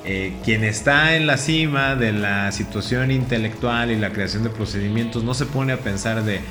eh, 0.06 0.36
quien 0.46 0.64
está 0.64 1.16
en 1.16 1.26
la 1.26 1.38
cima 1.38 1.96
de 1.96 2.12
la 2.12 2.52
situación 2.52 3.10
intelectual 3.10 3.90
y 3.90 3.98
la 3.98 4.12
creación 4.12 4.44
de 4.44 4.52
procedimientos 4.52 5.24
no 5.24 5.34
se 5.34 5.48
pone 5.48 5.74
a 5.74 5.78
pensar 5.78 6.24
de, 6.24 6.42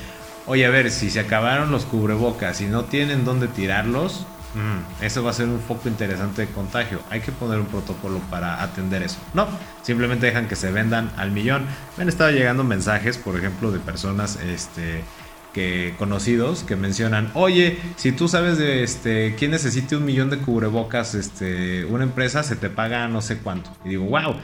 oye, 0.46 0.66
a 0.66 0.70
ver, 0.70 0.90
si 0.90 1.08
se 1.08 1.20
acabaron 1.20 1.70
los 1.70 1.84
cubrebocas 1.84 2.60
y 2.60 2.64
no 2.64 2.82
tienen 2.82 3.24
dónde 3.24 3.46
tirarlos, 3.46 4.26
eso 5.00 5.22
va 5.22 5.30
a 5.30 5.34
ser 5.34 5.48
un 5.48 5.60
foco 5.60 5.88
interesante 5.88 6.42
de 6.42 6.48
contagio. 6.48 7.00
Hay 7.10 7.20
que 7.20 7.32
poner 7.32 7.58
un 7.58 7.66
protocolo 7.66 8.20
para 8.30 8.62
atender 8.62 9.02
eso. 9.02 9.18
No, 9.34 9.46
simplemente 9.82 10.26
dejan 10.26 10.48
que 10.48 10.56
se 10.56 10.70
vendan 10.70 11.10
al 11.16 11.30
millón. 11.30 11.64
Me 11.96 12.02
han 12.02 12.08
estado 12.08 12.30
llegando 12.30 12.64
mensajes, 12.64 13.18
por 13.18 13.36
ejemplo, 13.36 13.70
de 13.70 13.78
personas 13.78 14.38
este, 14.42 15.02
que, 15.52 15.94
conocidos 15.98 16.64
que 16.64 16.76
mencionan, 16.76 17.30
oye, 17.34 17.78
si 17.96 18.12
tú 18.12 18.28
sabes 18.28 18.58
de 18.58 18.82
este, 18.82 19.34
quién 19.38 19.50
necesite 19.50 19.96
un 19.96 20.04
millón 20.04 20.30
de 20.30 20.38
cubrebocas, 20.38 21.14
este, 21.14 21.84
una 21.86 22.04
empresa 22.04 22.42
se 22.42 22.56
te 22.56 22.68
paga 22.70 23.08
no 23.08 23.22
sé 23.22 23.38
cuánto. 23.38 23.70
Y 23.84 23.90
digo, 23.90 24.04
wow. 24.04 24.36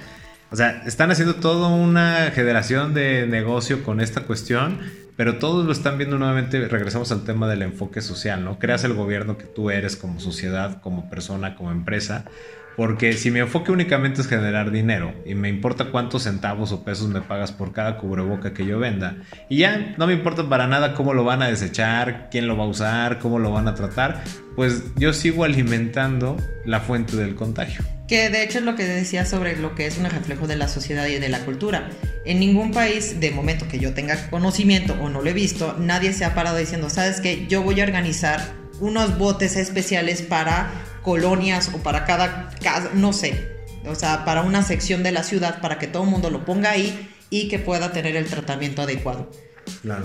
O 0.51 0.57
sea, 0.57 0.83
están 0.87 1.11
haciendo 1.11 1.37
toda 1.37 1.69
una 1.69 2.31
generación 2.35 2.93
de 2.93 3.27
negocio 3.27 3.83
con 3.83 4.01
esta 4.01 4.23
cuestión 4.23 4.81
pero 5.17 5.39
todos 5.39 5.67
lo 5.67 5.73
están 5.73 5.99
viendo 5.99 6.19
nuevamente, 6.19 6.67
regresamos 6.69 7.13
al 7.13 7.25
tema 7.25 7.49
del 7.49 7.63
enfoque 7.63 8.01
social, 8.01 8.45
¿no? 8.45 8.59
Creas 8.59 8.85
el 8.85 8.95
gobierno 8.95 9.39
que 9.39 9.45
tú 9.45 9.71
eres 9.71 9.97
como 9.97 10.21
sociedad, 10.21 10.81
como 10.81 11.11
persona, 11.11 11.55
como 11.55 11.71
empresa, 11.71 12.25
Porque 12.77 13.13
si 13.13 13.31
mi 13.31 13.41
enfoque 13.41 13.71
únicamente 13.71 14.23
es 14.23 14.29
generar 14.29 14.71
dinero 14.71 15.13
y 15.27 15.35
me 15.35 15.49
importa 15.49 15.91
cuántos 15.91 16.23
centavos 16.23 16.73
o 16.73 16.85
pesos 16.85 17.09
me 17.09 17.21
pagas 17.21 17.53
por 17.53 17.73
cada 17.73 17.99
cubreboca 17.99 18.55
que 18.55 18.65
yo 18.65 18.79
venda, 18.79 19.17
y 19.49 19.59
ya 19.59 19.95
no 19.99 20.07
me 20.07 20.15
importa 20.15 20.49
para 20.49 20.67
nada 20.67 20.95
cómo 20.95 21.13
lo 21.13 21.25
van 21.25 21.43
a 21.43 21.49
desechar, 21.49 22.29
quién 22.31 22.47
lo 22.47 22.57
va 22.57 22.65
a 22.65 22.69
usar, 22.69 23.19
cómo 23.19 23.39
lo 23.39 23.53
van 23.53 23.69
a 23.69 23.75
tratar, 23.75 24.23
pues 24.57 24.95
yo 24.97 25.13
sigo 25.13 25.45
alimentando 25.45 26.37
la 26.65 26.81
fuente 26.81 27.17
del 27.17 27.35
contagio. 27.35 27.85
Que 28.13 28.29
de 28.29 28.43
hecho 28.43 28.59
es 28.59 28.65
lo 28.67 28.77
que 28.77 28.85
decía 28.85 29.25
sobre 29.25 29.57
lo 29.57 29.75
que 29.75 29.87
es 29.87 29.97
un 29.97 30.05
reflejo 30.05 30.47
de 30.47 30.55
la 30.55 30.69
sociedad 30.69 31.07
y 31.07 31.19
de 31.19 31.31
la 31.31 31.47
cultura. 31.47 31.89
En 32.27 32.41
ningún 32.41 32.71
país, 32.71 33.21
de 33.21 33.31
momento 33.31 33.67
que 33.69 33.79
yo 33.79 33.95
tenga 33.95 34.29
conocimiento 34.29 34.93
o 35.01 35.09
no 35.09 35.23
lo 35.23 35.31
he 35.31 35.33
visto, 35.33 35.79
nadie 35.79 36.13
se 36.13 36.27
ha 36.27 36.35
parado 36.35 36.59
diciendo, 36.59 36.91
sabes 36.91 37.23
que 37.23 37.47
yo 37.47 37.63
voy 37.63 37.81
a 37.81 37.85
organizar 37.85 38.53
unos 38.81 39.17
botes 39.17 39.57
especiales 39.57 40.21
para 40.21 40.71
colonias 41.01 41.71
o 41.73 41.79
para 41.79 42.05
cada 42.05 42.51
casa, 42.63 42.91
no 42.93 43.15
sé, 43.15 43.49
o 43.87 43.95
sea, 43.95 44.27
para 44.27 44.43
una 44.43 44.63
sección 44.63 45.03
de 45.03 45.13
la 45.13 45.23
ciudad 45.23 45.63
para 45.63 45.79
que 45.79 45.87
todo 45.87 46.03
el 46.03 46.11
mundo 46.11 46.29
lo 46.29 46.45
ponga 46.45 46.73
ahí 46.73 47.09
y 47.31 47.49
que 47.49 47.59
pueda 47.59 47.93
tener 47.93 48.15
el 48.17 48.27
tratamiento 48.27 48.83
adecuado. 48.83 49.31
Claro. 49.81 50.05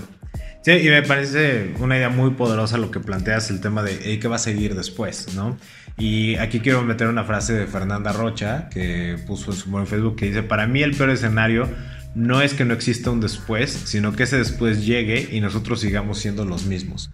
Sí, 0.62 0.72
y 0.72 0.88
me 0.88 1.02
parece 1.02 1.74
una 1.78 1.98
idea 1.98 2.08
muy 2.08 2.30
poderosa 2.30 2.78
lo 2.78 2.90
que 2.90 3.00
planteas, 3.00 3.50
el 3.50 3.60
tema 3.60 3.82
de 3.82 4.18
qué 4.18 4.28
va 4.28 4.36
a 4.36 4.38
seguir 4.38 4.74
después, 4.74 5.34
¿no? 5.34 5.58
Y 5.98 6.36
aquí 6.36 6.60
quiero 6.60 6.82
meter 6.82 7.08
una 7.08 7.24
frase 7.24 7.54
de 7.54 7.66
Fernanda 7.66 8.12
Rocha, 8.12 8.68
que 8.70 9.16
puso 9.26 9.50
en 9.50 9.56
su 9.56 9.78
en 9.78 9.86
Facebook, 9.86 10.16
que 10.16 10.26
dice, 10.26 10.42
para 10.42 10.66
mí 10.66 10.82
el 10.82 10.94
peor 10.94 11.10
escenario 11.10 11.68
no 12.14 12.40
es 12.40 12.54
que 12.54 12.64
no 12.64 12.74
exista 12.74 13.10
un 13.10 13.20
después, 13.20 13.70
sino 13.70 14.14
que 14.14 14.22
ese 14.22 14.38
después 14.38 14.86
llegue 14.86 15.28
y 15.32 15.40
nosotros 15.40 15.80
sigamos 15.80 16.18
siendo 16.18 16.44
los 16.44 16.66
mismos. 16.66 17.10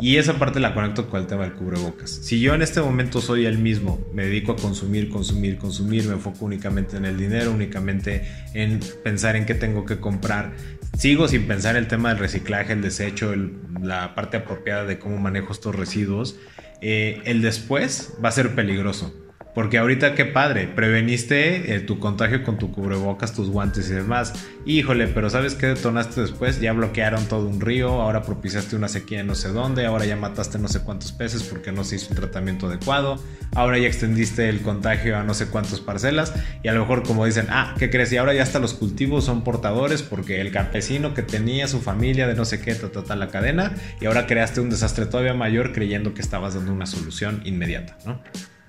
Y 0.00 0.16
esa 0.16 0.34
parte 0.34 0.58
la 0.58 0.74
conecto 0.74 1.08
con 1.08 1.20
el 1.20 1.26
tema 1.26 1.42
del 1.42 1.52
cubrebocas. 1.52 2.10
Si 2.10 2.40
yo 2.40 2.54
en 2.54 2.62
este 2.62 2.80
momento 2.80 3.20
soy 3.20 3.46
el 3.46 3.58
mismo, 3.58 4.04
me 4.12 4.24
dedico 4.24 4.52
a 4.52 4.56
consumir, 4.56 5.08
consumir, 5.08 5.56
consumir, 5.56 6.06
me 6.06 6.14
enfoco 6.14 6.44
únicamente 6.44 6.96
en 6.96 7.04
el 7.04 7.16
dinero, 7.16 7.52
únicamente 7.52 8.26
en 8.54 8.80
pensar 9.04 9.36
en 9.36 9.46
qué 9.46 9.54
tengo 9.54 9.84
que 9.84 10.00
comprar, 10.00 10.52
sigo 10.96 11.28
sin 11.28 11.46
pensar 11.46 11.76
el 11.76 11.88
tema 11.88 12.10
del 12.10 12.18
reciclaje, 12.18 12.72
el 12.72 12.82
desecho, 12.82 13.34
la 13.80 14.14
parte 14.14 14.38
apropiada 14.38 14.84
de 14.84 14.98
cómo 14.98 15.18
manejo 15.18 15.52
estos 15.52 15.74
residuos, 15.74 16.36
eh, 16.80 17.20
el 17.24 17.42
después 17.42 18.14
va 18.22 18.28
a 18.28 18.32
ser 18.32 18.54
peligroso. 18.54 19.23
Porque 19.54 19.78
ahorita 19.78 20.14
qué 20.14 20.24
padre, 20.24 20.66
preveniste 20.66 21.74
eh, 21.74 21.80
tu 21.80 22.00
contagio 22.00 22.42
con 22.42 22.58
tu 22.58 22.72
cubrebocas, 22.72 23.32
tus 23.32 23.50
guantes 23.50 23.88
y 23.88 23.92
demás. 23.92 24.32
Híjole, 24.66 25.06
pero 25.06 25.30
¿sabes 25.30 25.54
qué 25.54 25.66
detonaste 25.66 26.22
después? 26.22 26.60
Ya 26.60 26.72
bloquearon 26.72 27.26
todo 27.26 27.46
un 27.46 27.60
río, 27.60 28.00
ahora 28.00 28.22
propiciaste 28.22 28.74
una 28.74 28.88
sequía 28.88 29.20
en 29.20 29.28
no 29.28 29.34
sé 29.34 29.50
dónde, 29.50 29.86
ahora 29.86 30.06
ya 30.06 30.16
mataste 30.16 30.58
no 30.58 30.68
sé 30.68 30.80
cuántos 30.80 31.12
peces 31.12 31.44
porque 31.44 31.70
no 31.70 31.84
se 31.84 31.96
hizo 31.96 32.08
un 32.10 32.16
tratamiento 32.16 32.66
adecuado, 32.66 33.22
ahora 33.54 33.78
ya 33.78 33.86
extendiste 33.86 34.48
el 34.48 34.60
contagio 34.62 35.16
a 35.16 35.22
no 35.22 35.34
sé 35.34 35.46
cuántas 35.46 35.80
parcelas 35.80 36.34
y 36.62 36.68
a 36.68 36.72
lo 36.72 36.80
mejor 36.80 37.02
como 37.02 37.24
dicen, 37.24 37.46
ah, 37.50 37.74
¿qué 37.78 37.90
crees? 37.90 38.10
Y 38.12 38.16
ahora 38.16 38.34
ya 38.34 38.42
hasta 38.42 38.58
los 38.58 38.74
cultivos 38.74 39.24
son 39.24 39.44
portadores 39.44 40.02
porque 40.02 40.40
el 40.40 40.50
campesino 40.50 41.14
que 41.14 41.22
tenía 41.22 41.68
su 41.68 41.80
familia 41.80 42.26
de 42.26 42.34
no 42.34 42.44
sé 42.44 42.60
qué, 42.60 42.74
ta, 42.74 43.16
la 43.16 43.28
cadena, 43.28 43.74
y 44.00 44.06
ahora 44.06 44.26
creaste 44.26 44.60
un 44.60 44.70
desastre 44.70 45.06
todavía 45.06 45.34
mayor 45.34 45.72
creyendo 45.72 46.14
que 46.14 46.22
estabas 46.22 46.54
dando 46.54 46.72
una 46.72 46.86
solución 46.86 47.42
inmediata, 47.44 47.96
¿no? 48.04 48.20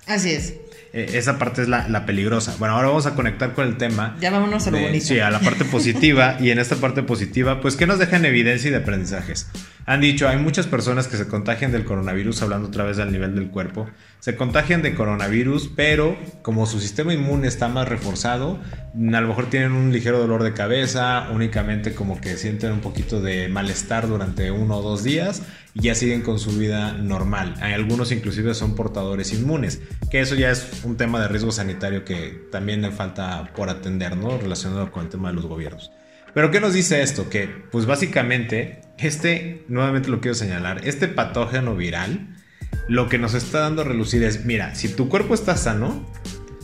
Así 0.06 0.30
es. 0.30 0.54
Eh, 0.92 1.12
esa 1.14 1.38
parte 1.38 1.62
es 1.62 1.68
la, 1.68 2.06
peligrosa. 2.06 2.56
Bueno, 2.58 2.74
ahora 2.74 2.88
vamos 2.88 3.06
a 3.06 3.14
conectar 3.14 3.52
con 3.52 3.66
el 3.66 3.76
tema. 3.76 4.16
Ya 4.20 4.30
vámonos 4.30 4.66
a 4.66 4.70
lo 4.70 4.78
bonito. 4.78 5.04
Sí, 5.04 5.18
a 5.18 5.30
la 5.30 5.40
parte 5.40 5.64
positiva. 5.64 6.36
y 6.40 6.50
en 6.50 6.58
esta 6.58 6.76
parte 6.76 7.02
positiva, 7.02 7.60
pues, 7.60 7.76
¿qué 7.76 7.86
nos 7.86 7.98
deja 7.98 8.16
en 8.16 8.24
evidencia 8.24 8.68
y 8.68 8.70
de 8.70 8.78
aprendizajes? 8.78 9.48
Han 9.86 10.00
dicho, 10.00 10.28
hay 10.28 10.36
muchas 10.36 10.66
personas 10.66 11.06
que 11.06 11.16
se 11.16 11.28
contagian 11.28 11.70
del 11.70 11.84
coronavirus, 11.84 12.42
hablando 12.42 12.66
otra 12.66 12.82
vez 12.82 12.98
al 12.98 13.12
nivel 13.12 13.36
del 13.36 13.50
cuerpo, 13.50 13.88
se 14.18 14.34
contagian 14.34 14.82
de 14.82 14.96
coronavirus, 14.96 15.70
pero 15.76 16.16
como 16.42 16.66
su 16.66 16.80
sistema 16.80 17.14
inmune 17.14 17.46
está 17.46 17.68
más 17.68 17.88
reforzado, 17.88 18.58
a 18.58 19.20
lo 19.20 19.28
mejor 19.28 19.48
tienen 19.48 19.70
un 19.70 19.92
ligero 19.92 20.18
dolor 20.18 20.42
de 20.42 20.52
cabeza, 20.54 21.28
únicamente 21.32 21.94
como 21.94 22.20
que 22.20 22.36
sienten 22.36 22.72
un 22.72 22.80
poquito 22.80 23.20
de 23.20 23.46
malestar 23.46 24.08
durante 24.08 24.50
uno 24.50 24.78
o 24.78 24.82
dos 24.82 25.04
días 25.04 25.42
y 25.72 25.82
ya 25.82 25.94
siguen 25.94 26.22
con 26.22 26.40
su 26.40 26.58
vida 26.58 26.90
normal. 26.92 27.54
Algunos 27.60 28.10
inclusive 28.10 28.54
son 28.54 28.74
portadores 28.74 29.32
inmunes, 29.32 29.80
que 30.10 30.18
eso 30.18 30.34
ya 30.34 30.50
es 30.50 30.82
un 30.82 30.96
tema 30.96 31.20
de 31.20 31.28
riesgo 31.28 31.52
sanitario 31.52 32.04
que 32.04 32.48
también 32.50 32.82
le 32.82 32.90
falta 32.90 33.52
por 33.54 33.70
atender, 33.70 34.16
¿no? 34.16 34.36
Relacionado 34.36 34.90
con 34.90 35.04
el 35.04 35.10
tema 35.10 35.28
de 35.28 35.34
los 35.34 35.46
gobiernos. 35.46 35.92
Pero 36.36 36.50
¿qué 36.50 36.60
nos 36.60 36.74
dice 36.74 37.00
esto? 37.00 37.30
Que 37.30 37.48
pues 37.72 37.86
básicamente 37.86 38.82
este, 38.98 39.64
nuevamente 39.68 40.10
lo 40.10 40.20
quiero 40.20 40.34
señalar, 40.34 40.86
este 40.86 41.08
patógeno 41.08 41.74
viral 41.74 42.36
lo 42.88 43.08
que 43.08 43.16
nos 43.16 43.32
está 43.32 43.60
dando 43.60 43.80
a 43.80 43.84
relucir 43.86 44.22
es, 44.22 44.44
mira, 44.44 44.74
si 44.74 44.90
tu 44.90 45.08
cuerpo 45.08 45.32
está 45.32 45.56
sano, 45.56 46.04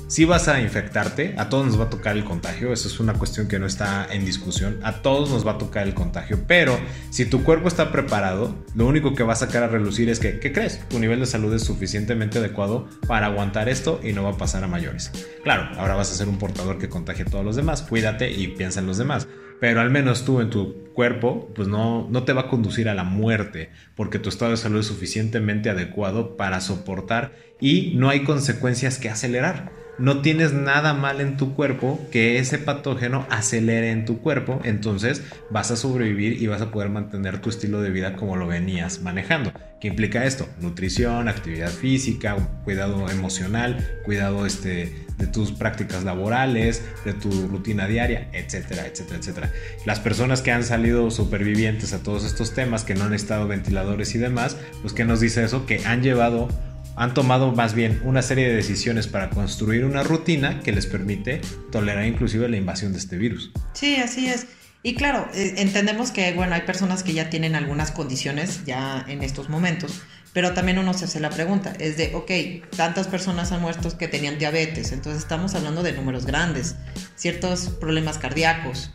si 0.09 0.27
vas 0.27 0.49
a 0.49 0.61
infectarte, 0.61 1.35
a 1.39 1.49
todos 1.49 1.65
nos 1.65 1.81
va 1.81 1.85
a 1.85 1.89
tocar 1.89 2.19
el 2.19 2.25
contagio, 2.25 2.71
eso 2.71 2.87
es 2.87 3.01
una 3.01 3.15
cuestión 3.15 3.49
que 3.49 3.59
no 3.59 3.65
está 3.65 4.07
en 4.13 4.27
discusión, 4.27 4.79
a 4.83 5.01
todos 5.01 5.31
nos 5.31 5.47
va 5.47 5.53
a 5.53 5.59
tocar 5.59 5.87
el 5.87 5.95
contagio, 5.95 6.45
pero 6.47 6.79
si 7.09 7.25
tu 7.25 7.43
cuerpo 7.43 7.67
está 7.67 7.91
preparado, 7.91 8.55
lo 8.75 8.87
único 8.87 9.15
que 9.15 9.23
va 9.23 9.33
a 9.33 9.37
sacar 9.37 9.63
a 9.63 9.69
relucir 9.69 10.11
es 10.11 10.21
que, 10.21 10.39
¿qué 10.39 10.53
crees? 10.53 10.87
Tu 10.91 10.99
nivel 10.99 11.21
de 11.21 11.27
salud 11.27 11.55
es 11.55 11.63
suficientemente 11.63 12.41
adecuado 12.41 12.91
para 13.07 13.29
aguantar 13.29 13.71
esto 13.71 14.01
y 14.05 14.13
no 14.13 14.23
va 14.23 14.33
a 14.33 14.37
pasar 14.37 14.65
a 14.65 14.69
mayores. 14.69 15.11
Claro, 15.43 15.71
ahora 15.81 15.95
vas 15.95 16.13
a 16.13 16.15
ser 16.15 16.29
un 16.29 16.37
portador 16.37 16.77
que 16.77 16.91
contagie 16.91 17.23
a 17.23 17.31
todos 17.31 17.45
los 17.45 17.57
demás, 17.57 17.81
cuídate 17.81 18.31
y 18.31 18.49
piensa 18.49 18.81
en 18.81 18.87
los 18.87 18.99
demás 18.99 19.27
pero 19.63 19.81
al 19.81 19.91
menos 19.91 20.25
tú 20.25 20.41
en 20.41 20.51
tu 20.51 20.75
cuerpo, 20.93 21.49
pues 21.55 21.69
no, 21.69 22.09
no 22.11 22.25
te 22.25 22.33
va 22.33 22.41
a 22.41 22.49
conducir 22.49 22.89
a 22.89 22.95
la 22.95 23.05
muerte, 23.05 23.71
porque 23.95 24.19
tu 24.19 24.29
estado 24.29 24.51
de 24.51 24.57
salud 24.57 24.81
es 24.81 24.87
suficientemente 24.87 25.71
adecuado 25.71 26.37
para 26.37 26.61
soportar 26.61 27.37
y 27.61 27.93
no 27.95 28.09
hay 28.09 28.25
consecuencias 28.25 28.99
que 28.99 29.09
acelerar 29.09 29.71
no 30.03 30.21
tienes 30.21 30.53
nada 30.53 30.95
mal 30.95 31.21
en 31.21 31.37
tu 31.37 31.55
cuerpo 31.55 32.05
que 32.11 32.39
ese 32.39 32.59
patógeno 32.59 33.25
acelere 33.31 33.93
en 33.93 34.05
tu 34.05 34.19
cuerpo, 34.21 34.61
entonces 34.65 35.23
vas 35.49 35.71
a 35.71 35.77
sobrevivir 35.77 36.43
y 36.43 36.49
vas 36.49 36.61
a 36.61 36.73
poder 36.73 36.89
mantener 36.89 37.41
tu 37.41 37.51
estilo 37.51 37.81
de 37.81 37.91
vida 37.91 38.17
como 38.17 38.35
lo 38.35 38.49
venías 38.49 39.01
manejando. 39.03 39.53
¿Qué 39.81 39.87
implica 39.87 40.25
esto? 40.25 40.49
Nutrición, 40.61 41.29
actividad 41.29 41.71
física, 41.71 42.37
cuidado 42.65 43.09
emocional, 43.11 44.01
cuidado 44.05 44.45
este, 44.45 45.07
de 45.19 45.27
tus 45.29 45.53
prácticas 45.53 46.03
laborales, 46.03 46.83
de 47.05 47.13
tu 47.13 47.31
rutina 47.47 47.87
diaria, 47.87 48.29
etcétera, 48.33 48.89
etcétera, 48.89 49.19
etcétera. 49.21 49.53
Las 49.87 50.01
personas 50.01 50.43
que 50.43 50.51
han 50.51 50.65
salido 50.65 51.13
supervivientes 51.13 51.93
a 51.93 52.03
todos 52.03 52.25
estos 52.25 52.55
temas, 52.55 52.83
que 52.83 52.97
no 52.97 53.05
han 53.05 53.15
estado 53.15 53.47
ventiladores 53.47 54.17
y 54.17 54.19
demás, 54.19 54.57
pues 54.81 54.95
¿qué 54.95 55.05
nos 55.05 55.21
dice 55.21 55.45
eso? 55.45 55.65
Que 55.65 55.87
han 55.87 56.03
llevado 56.03 56.49
han 56.97 57.15
tomado 57.15 57.53
más 57.53 57.75
bien 57.75 58.01
una 58.05 58.23
serie 58.23 58.49
de 58.49 58.55
decisiones 58.55 59.07
para 59.07 59.31
construir 59.31 59.85
una 59.85 60.03
rutina 60.03 60.61
que 60.61 60.73
les 60.73 60.87
permite 60.87 61.41
tolerar 61.71 62.07
inclusive 62.07 62.49
la 62.49 62.57
invasión 62.57 62.93
de 62.93 62.99
este 62.99 63.17
virus. 63.17 63.51
Sí, 63.73 63.97
así 63.97 64.29
es. 64.29 64.47
Y 64.83 64.95
claro, 64.95 65.29
eh, 65.35 65.55
entendemos 65.59 66.11
que 66.11 66.33
bueno, 66.33 66.55
hay 66.55 66.63
personas 66.63 67.03
que 67.03 67.13
ya 67.13 67.31
tienen 67.31 67.55
algunas 67.55 67.93
condiciones 67.93 68.65
ya 68.65 69.05
en 69.09 69.23
estos 69.23 69.49
momentos, 69.49 70.03
pero 70.33 70.55
también 70.55 70.79
uno 70.79 70.93
se 70.95 71.05
hace 71.05 71.21
la 71.21 71.31
pregunta, 71.31 71.75
es 71.79 71.97
de, 71.97 72.15
ok, 72.15 72.67
tantas 72.77 73.07
personas 73.07 73.53
han 73.53 73.61
muerto 73.61 73.97
que 73.97 74.09
tenían 74.09 74.39
diabetes, 74.39 74.93
entonces 74.93 75.23
estamos 75.23 75.55
hablando 75.55 75.83
de 75.83 75.93
números 75.93 76.25
grandes, 76.27 76.75
ciertos 77.17 77.69
problemas 77.69 78.19
cardíacos, 78.19 78.93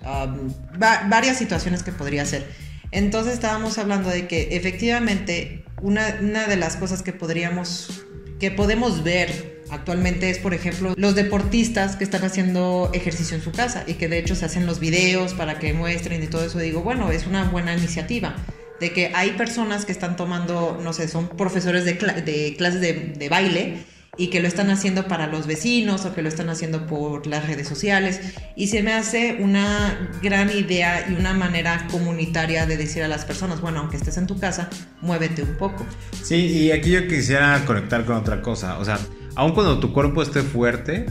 varias 0.77 1.37
situaciones 1.37 1.83
que 1.83 1.91
podría 1.91 2.25
ser. 2.25 2.47
Entonces 2.91 3.33
estábamos 3.33 3.77
hablando 3.77 4.09
de 4.09 4.27
que 4.27 4.55
efectivamente 4.55 5.63
una, 5.81 6.11
de 6.47 6.55
las 6.55 6.75
cosas 6.75 7.01
que 7.01 7.13
podríamos, 7.13 8.03
que 8.39 8.51
podemos 8.51 9.03
ver 9.03 9.63
actualmente 9.69 10.29
es, 10.29 10.39
por 10.39 10.53
ejemplo, 10.53 10.93
los 10.95 11.15
deportistas 11.15 11.95
que 11.95 12.03
están 12.03 12.23
haciendo 12.23 12.89
ejercicio 12.93 13.35
en 13.35 13.43
su 13.43 13.51
casa 13.51 13.83
y 13.85 13.95
que 13.95 14.07
de 14.07 14.17
hecho 14.17 14.35
se 14.35 14.45
hacen 14.45 14.65
los 14.65 14.79
videos 14.79 15.33
para 15.33 15.59
que 15.59 15.73
muestren 15.73 16.23
y 16.23 16.27
todo 16.27 16.45
eso. 16.45 16.59
Digo, 16.59 16.81
bueno, 16.81 17.11
es 17.11 17.27
una 17.27 17.49
buena 17.49 17.75
iniciativa 17.75 18.35
de 18.79 18.93
que 18.93 19.11
hay 19.13 19.31
personas 19.31 19.85
que 19.85 19.91
están 19.91 20.15
tomando, 20.15 20.79
no 20.81 20.93
sé, 20.93 21.07
son 21.07 21.27
profesores 21.29 21.83
de, 21.83 22.55
clases 22.57 22.81
de 22.81 23.29
baile 23.29 23.83
y 24.17 24.27
que 24.27 24.39
lo 24.39 24.47
están 24.47 24.69
haciendo 24.69 25.07
para 25.07 25.27
los 25.27 25.47
vecinos 25.47 26.05
o 26.05 26.13
que 26.13 26.21
lo 26.21 26.29
están 26.29 26.49
haciendo 26.49 26.87
por 26.87 27.27
las 27.27 27.47
redes 27.47 27.67
sociales. 27.67 28.19
Y 28.55 28.67
se 28.67 28.81
me 28.83 28.93
hace 28.93 29.37
una 29.39 30.09
gran 30.21 30.49
idea 30.49 31.07
y 31.09 31.13
una 31.13 31.33
manera 31.33 31.87
comunitaria 31.91 32.65
de 32.65 32.77
decir 32.77 33.03
a 33.03 33.07
las 33.07 33.25
personas, 33.25 33.61
bueno, 33.61 33.79
aunque 33.79 33.97
estés 33.97 34.17
en 34.17 34.27
tu 34.27 34.39
casa, 34.39 34.69
muévete 35.01 35.43
un 35.43 35.55
poco. 35.55 35.85
Sí, 36.23 36.35
y 36.35 36.71
aquí 36.71 36.91
yo 36.91 37.07
quisiera 37.07 37.63
conectar 37.65 38.05
con 38.05 38.15
otra 38.15 38.41
cosa. 38.41 38.79
O 38.79 38.85
sea, 38.85 38.99
aun 39.35 39.53
cuando 39.53 39.79
tu 39.79 39.93
cuerpo 39.93 40.23
esté 40.23 40.41
fuerte, 40.41 41.05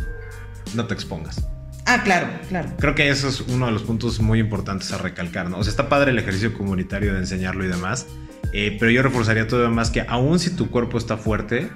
no 0.75 0.87
te 0.87 0.95
expongas. 0.95 1.47
Ah, 1.87 2.03
claro, 2.03 2.27
claro. 2.49 2.71
Creo 2.79 2.97
que 2.97 3.09
eso 3.09 3.29
es 3.29 3.40
uno 3.42 3.66
de 3.66 3.73
los 3.73 3.85
puntos 3.85 4.19
muy 4.21 4.40
importantes 4.40 4.92
a 4.92 4.99
recalcar, 4.99 5.49
¿no? 5.49 5.59
O 5.59 5.62
sea, 5.62 5.71
está 5.71 5.88
padre 5.88 6.11
el 6.11 6.19
ejercicio 6.19 6.53
comunitario 6.53 7.12
de 7.12 7.21
enseñarlo 7.21 7.64
y 7.64 7.69
demás, 7.69 8.09
eh, 8.53 8.77
pero 8.81 8.90
yo 8.90 9.03
reforzaría 9.03 9.47
todavía 9.47 9.73
más 9.73 9.90
que 9.90 10.05
aun 10.09 10.40
si 10.40 10.51
tu 10.51 10.69
cuerpo 10.69 10.99
está 10.99 11.16
fuerte, 11.16 11.71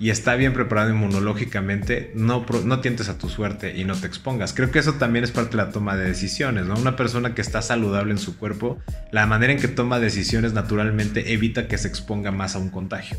y 0.00 0.08
está 0.08 0.34
bien 0.34 0.54
preparado 0.54 0.88
inmunológicamente, 0.88 2.10
no, 2.14 2.46
no 2.64 2.80
tientes 2.80 3.10
a 3.10 3.18
tu 3.18 3.28
suerte 3.28 3.76
y 3.76 3.84
no 3.84 3.94
te 3.94 4.06
expongas. 4.06 4.54
Creo 4.54 4.70
que 4.70 4.78
eso 4.78 4.94
también 4.94 5.24
es 5.24 5.30
parte 5.30 5.58
de 5.58 5.62
la 5.62 5.70
toma 5.70 5.94
de 5.94 6.06
decisiones, 6.06 6.64
¿no? 6.64 6.74
Una 6.74 6.96
persona 6.96 7.34
que 7.34 7.42
está 7.42 7.60
saludable 7.60 8.12
en 8.12 8.18
su 8.18 8.38
cuerpo, 8.38 8.78
la 9.10 9.26
manera 9.26 9.52
en 9.52 9.60
que 9.60 9.68
toma 9.68 10.00
decisiones 10.00 10.54
naturalmente 10.54 11.34
evita 11.34 11.68
que 11.68 11.76
se 11.76 11.86
exponga 11.86 12.30
más 12.30 12.56
a 12.56 12.60
un 12.60 12.70
contagio. 12.70 13.18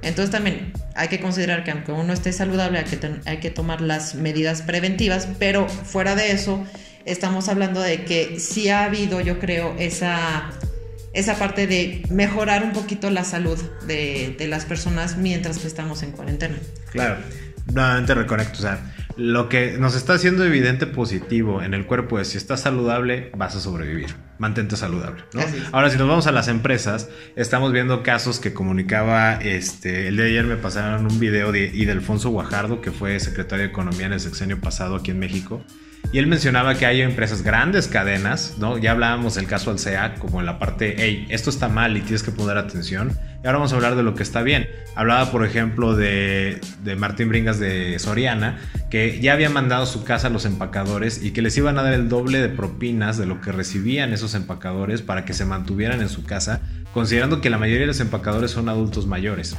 Entonces 0.00 0.30
también, 0.30 0.72
hay 0.94 1.08
que 1.08 1.18
considerar 1.18 1.64
que 1.64 1.72
aunque 1.72 1.90
uno 1.90 2.12
esté 2.12 2.32
saludable, 2.32 2.78
hay 2.78 2.84
que, 2.84 3.20
hay 3.24 3.38
que 3.38 3.50
tomar 3.50 3.80
las 3.80 4.14
medidas 4.14 4.62
preventivas, 4.62 5.28
pero 5.40 5.68
fuera 5.68 6.14
de 6.14 6.30
eso, 6.30 6.64
estamos 7.04 7.48
hablando 7.48 7.80
de 7.80 8.04
que 8.04 8.38
sí 8.38 8.68
ha 8.68 8.84
habido, 8.84 9.20
yo 9.20 9.40
creo, 9.40 9.74
esa, 9.76 10.50
esa 11.12 11.38
parte 11.38 11.66
de 11.66 12.04
mejorar 12.10 12.64
un 12.64 12.72
poquito 12.72 13.10
la 13.10 13.24
salud 13.24 13.58
de, 13.86 14.34
de 14.38 14.48
las 14.48 14.64
personas 14.64 15.16
mientras 15.16 15.58
que 15.58 15.66
estamos 15.66 16.02
en 16.02 16.12
cuarentena. 16.12 16.56
Claro, 16.90 17.16
nuevamente 17.72 18.14
reconecto, 18.14 18.58
o 18.58 18.62
sea, 18.62 18.92
lo 19.16 19.48
que 19.48 19.76
nos 19.78 19.94
está 19.94 20.14
haciendo 20.14 20.44
evidente 20.44 20.86
positivo 20.86 21.62
en 21.62 21.74
el 21.74 21.86
cuerpo 21.86 22.18
es 22.18 22.28
si 22.28 22.38
estás 22.38 22.60
saludable, 22.60 23.30
vas 23.36 23.54
a 23.54 23.60
sobrevivir. 23.60 24.14
Mantente 24.38 24.76
saludable. 24.76 25.22
Ahora, 25.70 25.90
si 25.90 25.98
nos 25.98 26.08
vamos 26.08 26.26
a 26.26 26.32
las 26.32 26.48
empresas, 26.48 27.08
estamos 27.36 27.72
viendo 27.72 28.02
casos 28.02 28.40
que 28.40 28.52
comunicaba, 28.52 29.34
este, 29.34 30.08
el 30.08 30.16
de 30.16 30.26
ayer 30.26 30.44
me 30.44 30.56
pasaron 30.56 31.06
un 31.06 31.20
video 31.20 31.52
de 31.52 31.66
Idelfonso 31.66 32.30
Guajardo, 32.30 32.80
que 32.80 32.90
fue 32.90 33.20
secretario 33.20 33.66
de 33.66 33.70
Economía 33.70 34.06
en 34.06 34.14
el 34.14 34.20
sexenio 34.20 34.60
pasado 34.60 34.96
aquí 34.96 35.10
en 35.10 35.18
México, 35.18 35.62
y 36.12 36.18
él 36.18 36.26
mencionaba 36.26 36.74
que 36.74 36.84
hay 36.84 37.00
empresas, 37.00 37.42
grandes 37.42 37.88
cadenas, 37.88 38.56
¿no? 38.58 38.76
Ya 38.76 38.90
hablábamos 38.90 39.34
del 39.36 39.46
caso 39.46 39.70
Alsea, 39.70 40.16
como 40.16 40.40
en 40.40 40.46
la 40.46 40.58
parte, 40.58 40.94
hey, 40.98 41.26
esto 41.30 41.48
está 41.48 41.68
mal 41.68 41.96
y 41.96 42.02
tienes 42.02 42.22
que 42.22 42.30
poner 42.30 42.58
atención. 42.58 43.16
Y 43.42 43.46
ahora 43.46 43.58
vamos 43.58 43.72
a 43.72 43.76
hablar 43.76 43.96
de 43.96 44.02
lo 44.02 44.14
que 44.14 44.22
está 44.22 44.42
bien. 44.42 44.68
Hablaba, 44.94 45.32
por 45.32 45.44
ejemplo, 45.44 45.96
de, 45.96 46.60
de 46.84 46.96
Martín 46.96 47.30
Bringas 47.30 47.58
de 47.58 47.98
Soriana, 47.98 48.58
que 48.90 49.20
ya 49.20 49.32
había 49.32 49.48
mandado 49.48 49.84
a 49.84 49.86
su 49.86 50.04
casa 50.04 50.26
a 50.26 50.30
los 50.30 50.44
empacadores 50.44 51.24
y 51.24 51.30
que 51.30 51.40
les 51.40 51.56
iban 51.56 51.78
a 51.78 51.82
dar 51.82 51.94
el 51.94 52.10
doble 52.10 52.42
de 52.42 52.50
propinas 52.50 53.16
de 53.16 53.24
lo 53.24 53.40
que 53.40 53.50
recibían 53.50 54.12
esos 54.12 54.34
empacadores 54.34 55.00
para 55.00 55.24
que 55.24 55.32
se 55.32 55.46
mantuvieran 55.46 56.02
en 56.02 56.10
su 56.10 56.24
casa, 56.24 56.60
considerando 56.92 57.40
que 57.40 57.48
la 57.48 57.56
mayoría 57.56 57.80
de 57.80 57.86
los 57.86 58.00
empacadores 58.00 58.50
son 58.50 58.68
adultos 58.68 59.06
mayores. 59.06 59.56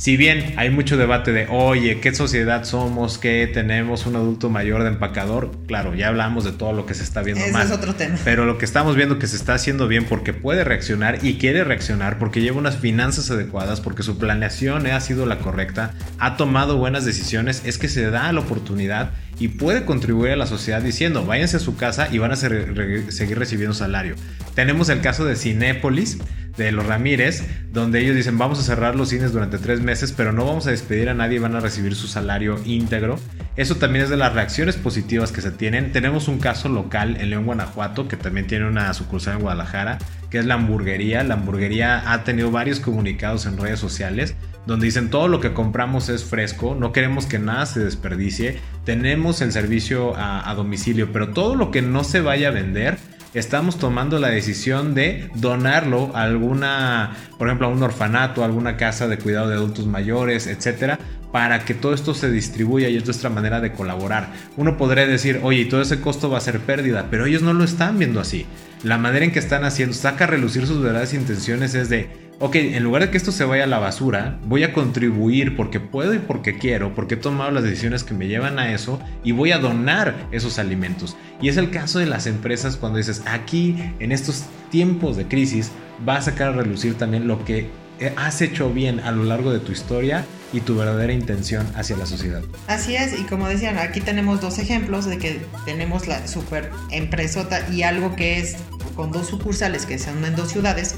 Si 0.00 0.16
bien 0.16 0.54
hay 0.56 0.70
mucho 0.70 0.96
debate 0.96 1.30
de, 1.30 1.46
oye, 1.50 2.00
¿qué 2.00 2.14
sociedad 2.14 2.64
somos? 2.64 3.18
¿Qué 3.18 3.46
tenemos 3.52 4.06
un 4.06 4.16
adulto 4.16 4.48
mayor 4.48 4.82
de 4.82 4.88
empacador? 4.88 5.50
Claro, 5.66 5.94
ya 5.94 6.08
hablamos 6.08 6.42
de 6.42 6.52
todo 6.52 6.72
lo 6.72 6.86
que 6.86 6.94
se 6.94 7.02
está 7.02 7.20
viendo 7.20 7.44
Ese 7.44 7.52
mal. 7.52 7.66
es 7.66 7.70
otro 7.70 7.94
tema. 7.94 8.16
Pero 8.24 8.46
lo 8.46 8.56
que 8.56 8.64
estamos 8.64 8.96
viendo 8.96 9.18
que 9.18 9.26
se 9.26 9.36
está 9.36 9.52
haciendo 9.52 9.88
bien 9.88 10.06
porque 10.06 10.32
puede 10.32 10.64
reaccionar 10.64 11.18
y 11.22 11.34
quiere 11.34 11.64
reaccionar 11.64 12.18
porque 12.18 12.40
lleva 12.40 12.56
unas 12.56 12.78
finanzas 12.78 13.30
adecuadas, 13.30 13.82
porque 13.82 14.02
su 14.02 14.16
planeación 14.16 14.86
ha 14.86 15.00
sido 15.00 15.26
la 15.26 15.38
correcta, 15.40 15.92
ha 16.18 16.38
tomado 16.38 16.78
buenas 16.78 17.04
decisiones, 17.04 17.60
es 17.66 17.76
que 17.76 17.88
se 17.88 18.08
da 18.10 18.32
la 18.32 18.40
oportunidad 18.40 19.10
y 19.40 19.48
puede 19.48 19.84
contribuir 19.84 20.32
a 20.32 20.36
la 20.36 20.46
sociedad 20.46 20.82
diciendo, 20.82 21.24
váyanse 21.24 21.56
a 21.56 21.60
su 21.60 21.74
casa 21.74 22.08
y 22.12 22.18
van 22.18 22.30
a 22.30 22.36
seguir 22.36 23.38
recibiendo 23.38 23.74
salario. 23.74 24.14
Tenemos 24.54 24.90
el 24.90 25.00
caso 25.00 25.24
de 25.24 25.34
Cinépolis, 25.34 26.18
de 26.58 26.72
los 26.72 26.84
Ramírez, 26.84 27.44
donde 27.72 28.00
ellos 28.00 28.14
dicen 28.14 28.36
vamos 28.36 28.58
a 28.58 28.62
cerrar 28.62 28.96
los 28.96 29.08
cines 29.08 29.32
durante 29.32 29.56
tres 29.56 29.80
meses, 29.80 30.12
pero 30.12 30.32
no 30.32 30.44
vamos 30.44 30.66
a 30.66 30.70
despedir 30.70 31.08
a 31.08 31.14
nadie, 31.14 31.38
van 31.38 31.56
a 31.56 31.60
recibir 31.60 31.94
su 31.94 32.06
salario 32.06 32.60
íntegro. 32.66 33.18
Eso 33.56 33.76
también 33.76 34.04
es 34.04 34.10
de 34.10 34.18
las 34.18 34.34
reacciones 34.34 34.76
positivas 34.76 35.32
que 35.32 35.40
se 35.40 35.50
tienen. 35.50 35.90
Tenemos 35.92 36.28
un 36.28 36.38
caso 36.38 36.68
local 36.68 37.16
en 37.18 37.30
León, 37.30 37.46
Guanajuato, 37.46 38.08
que 38.08 38.16
también 38.16 38.46
tiene 38.46 38.66
una 38.68 38.92
sucursal 38.92 39.36
en 39.36 39.40
Guadalajara, 39.40 39.98
que 40.28 40.38
es 40.38 40.44
la 40.44 40.54
hamburguería. 40.54 41.24
La 41.24 41.34
hamburguería 41.34 42.12
ha 42.12 42.24
tenido 42.24 42.50
varios 42.50 42.78
comunicados 42.78 43.46
en 43.46 43.56
redes 43.56 43.80
sociales 43.80 44.34
donde 44.66 44.86
dicen 44.86 45.10
todo 45.10 45.28
lo 45.28 45.40
que 45.40 45.52
compramos 45.52 46.08
es 46.08 46.24
fresco, 46.24 46.76
no 46.78 46.92
queremos 46.92 47.26
que 47.26 47.38
nada 47.38 47.66
se 47.66 47.80
desperdicie, 47.80 48.58
tenemos 48.84 49.40
el 49.40 49.52
servicio 49.52 50.12
a, 50.16 50.52
domicilio, 50.54 51.12
pero 51.12 51.30
todo 51.30 51.54
lo 51.54 51.70
que 51.70 51.82
no 51.82 52.04
se 52.04 52.20
vaya 52.20 52.48
a 52.48 52.52
vender, 52.52 52.98
estamos 53.34 53.78
tomando 53.78 54.18
la 54.18 54.28
decisión 54.28 54.94
de 54.94 55.30
donarlo 55.34 56.10
a 56.14 56.22
alguna, 56.22 57.16
por 57.38 57.48
ejemplo, 57.48 57.68
a 57.68 57.70
un 57.70 57.82
orfanato, 57.82 58.42
a 58.42 58.46
alguna 58.46 58.76
casa 58.76 59.08
de 59.08 59.18
cuidado 59.18 59.48
de 59.48 59.54
adultos 59.54 59.86
mayores, 59.86 60.46
etcétera, 60.46 60.98
para 61.32 61.64
que 61.64 61.74
todo 61.74 61.94
esto 61.94 62.12
se 62.12 62.30
distribuya 62.30 62.88
y 62.88 62.96
es 62.96 63.04
nuestra 63.04 63.30
manera 63.30 63.60
de 63.60 63.72
colaborar. 63.72 64.32
Uno 64.56 64.76
podría 64.76 65.06
decir, 65.06 65.40
oye, 65.42 65.64
todo 65.66 65.80
ese 65.80 66.00
costo 66.00 66.28
va 66.28 66.38
a 66.38 66.42
ser 66.42 66.60
pérdida, 66.60 67.06
pero 67.10 67.26
ellos 67.26 67.42
no 67.42 67.52
lo 67.52 67.64
están 67.64 67.98
viendo 67.98 68.20
así. 68.20 68.46
La 68.82 68.98
manera 68.98 69.24
en 69.24 69.32
que 69.32 69.38
están 69.38 69.64
haciendo, 69.64 69.94
saca 69.94 70.24
a 70.24 70.28
relucir 70.28 70.66
sus 70.66 70.82
verdaderas 70.82 71.14
intenciones 71.14 71.74
es 71.74 71.88
de, 71.88 72.29
ok, 72.40 72.56
en 72.56 72.82
lugar 72.82 73.02
de 73.02 73.10
que 73.10 73.18
esto 73.18 73.32
se 73.32 73.44
vaya 73.44 73.64
a 73.64 73.66
la 73.66 73.78
basura, 73.78 74.38
voy 74.46 74.64
a 74.64 74.72
contribuir 74.72 75.56
porque 75.56 75.78
puedo 75.78 76.14
y 76.14 76.18
porque 76.18 76.56
quiero, 76.56 76.94
porque 76.94 77.14
he 77.14 77.18
tomado 77.18 77.50
las 77.50 77.62
decisiones 77.62 78.02
que 78.02 78.14
me 78.14 78.28
llevan 78.28 78.58
a 78.58 78.72
eso 78.72 78.98
y 79.22 79.32
voy 79.32 79.52
a 79.52 79.58
donar 79.58 80.26
esos 80.32 80.58
alimentos. 80.58 81.16
Y 81.42 81.50
es 81.50 81.58
el 81.58 81.70
caso 81.70 81.98
de 81.98 82.06
las 82.06 82.26
empresas 82.26 82.76
cuando 82.76 82.96
dices, 82.96 83.22
aquí 83.26 83.76
en 83.98 84.10
estos 84.10 84.44
tiempos 84.70 85.18
de 85.18 85.26
crisis, 85.26 85.70
va 86.08 86.16
a 86.16 86.22
sacar 86.22 86.48
a 86.48 86.52
relucir 86.52 86.94
también 86.94 87.28
lo 87.28 87.44
que 87.44 87.68
has 88.16 88.40
hecho 88.40 88.72
bien 88.72 89.00
a 89.00 89.12
lo 89.12 89.24
largo 89.24 89.52
de 89.52 89.60
tu 89.60 89.72
historia 89.72 90.24
y 90.54 90.60
tu 90.60 90.76
verdadera 90.76 91.12
intención 91.12 91.66
hacia 91.76 91.98
la 91.98 92.06
sociedad. 92.06 92.42
Así 92.66 92.96
es, 92.96 93.20
y 93.20 93.24
como 93.24 93.46
decían, 93.48 93.76
aquí 93.76 94.00
tenemos 94.00 94.40
dos 94.40 94.58
ejemplos 94.58 95.04
de 95.04 95.18
que 95.18 95.42
tenemos 95.66 96.08
la 96.08 96.26
super 96.26 96.70
empresota 96.90 97.68
y 97.70 97.82
algo 97.82 98.16
que 98.16 98.38
es 98.38 98.56
con 98.96 99.12
dos 99.12 99.28
sucursales 99.28 99.84
que 99.84 99.98
son 99.98 100.24
en 100.24 100.34
dos 100.34 100.50
ciudades 100.50 100.94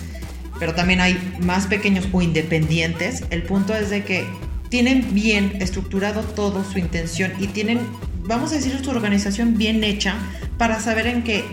pero 0.62 0.76
también 0.76 1.00
hay 1.00 1.18
más 1.40 1.66
pequeños 1.66 2.06
o 2.12 2.22
independientes. 2.22 3.24
El 3.30 3.42
punto 3.42 3.74
es 3.74 3.90
de 3.90 4.04
que 4.04 4.24
tienen 4.68 5.12
bien 5.12 5.56
estructurado 5.58 6.22
todo 6.22 6.62
su 6.62 6.78
intención 6.78 7.32
y 7.40 7.48
tienen, 7.48 7.80
vamos 8.28 8.52
a 8.52 8.54
decir, 8.54 8.78
su 8.80 8.90
organización 8.90 9.58
bien 9.58 9.82
hecha 9.82 10.14
para 10.58 10.78
saber 10.78 11.08
en 11.08 11.24
que 11.24 11.44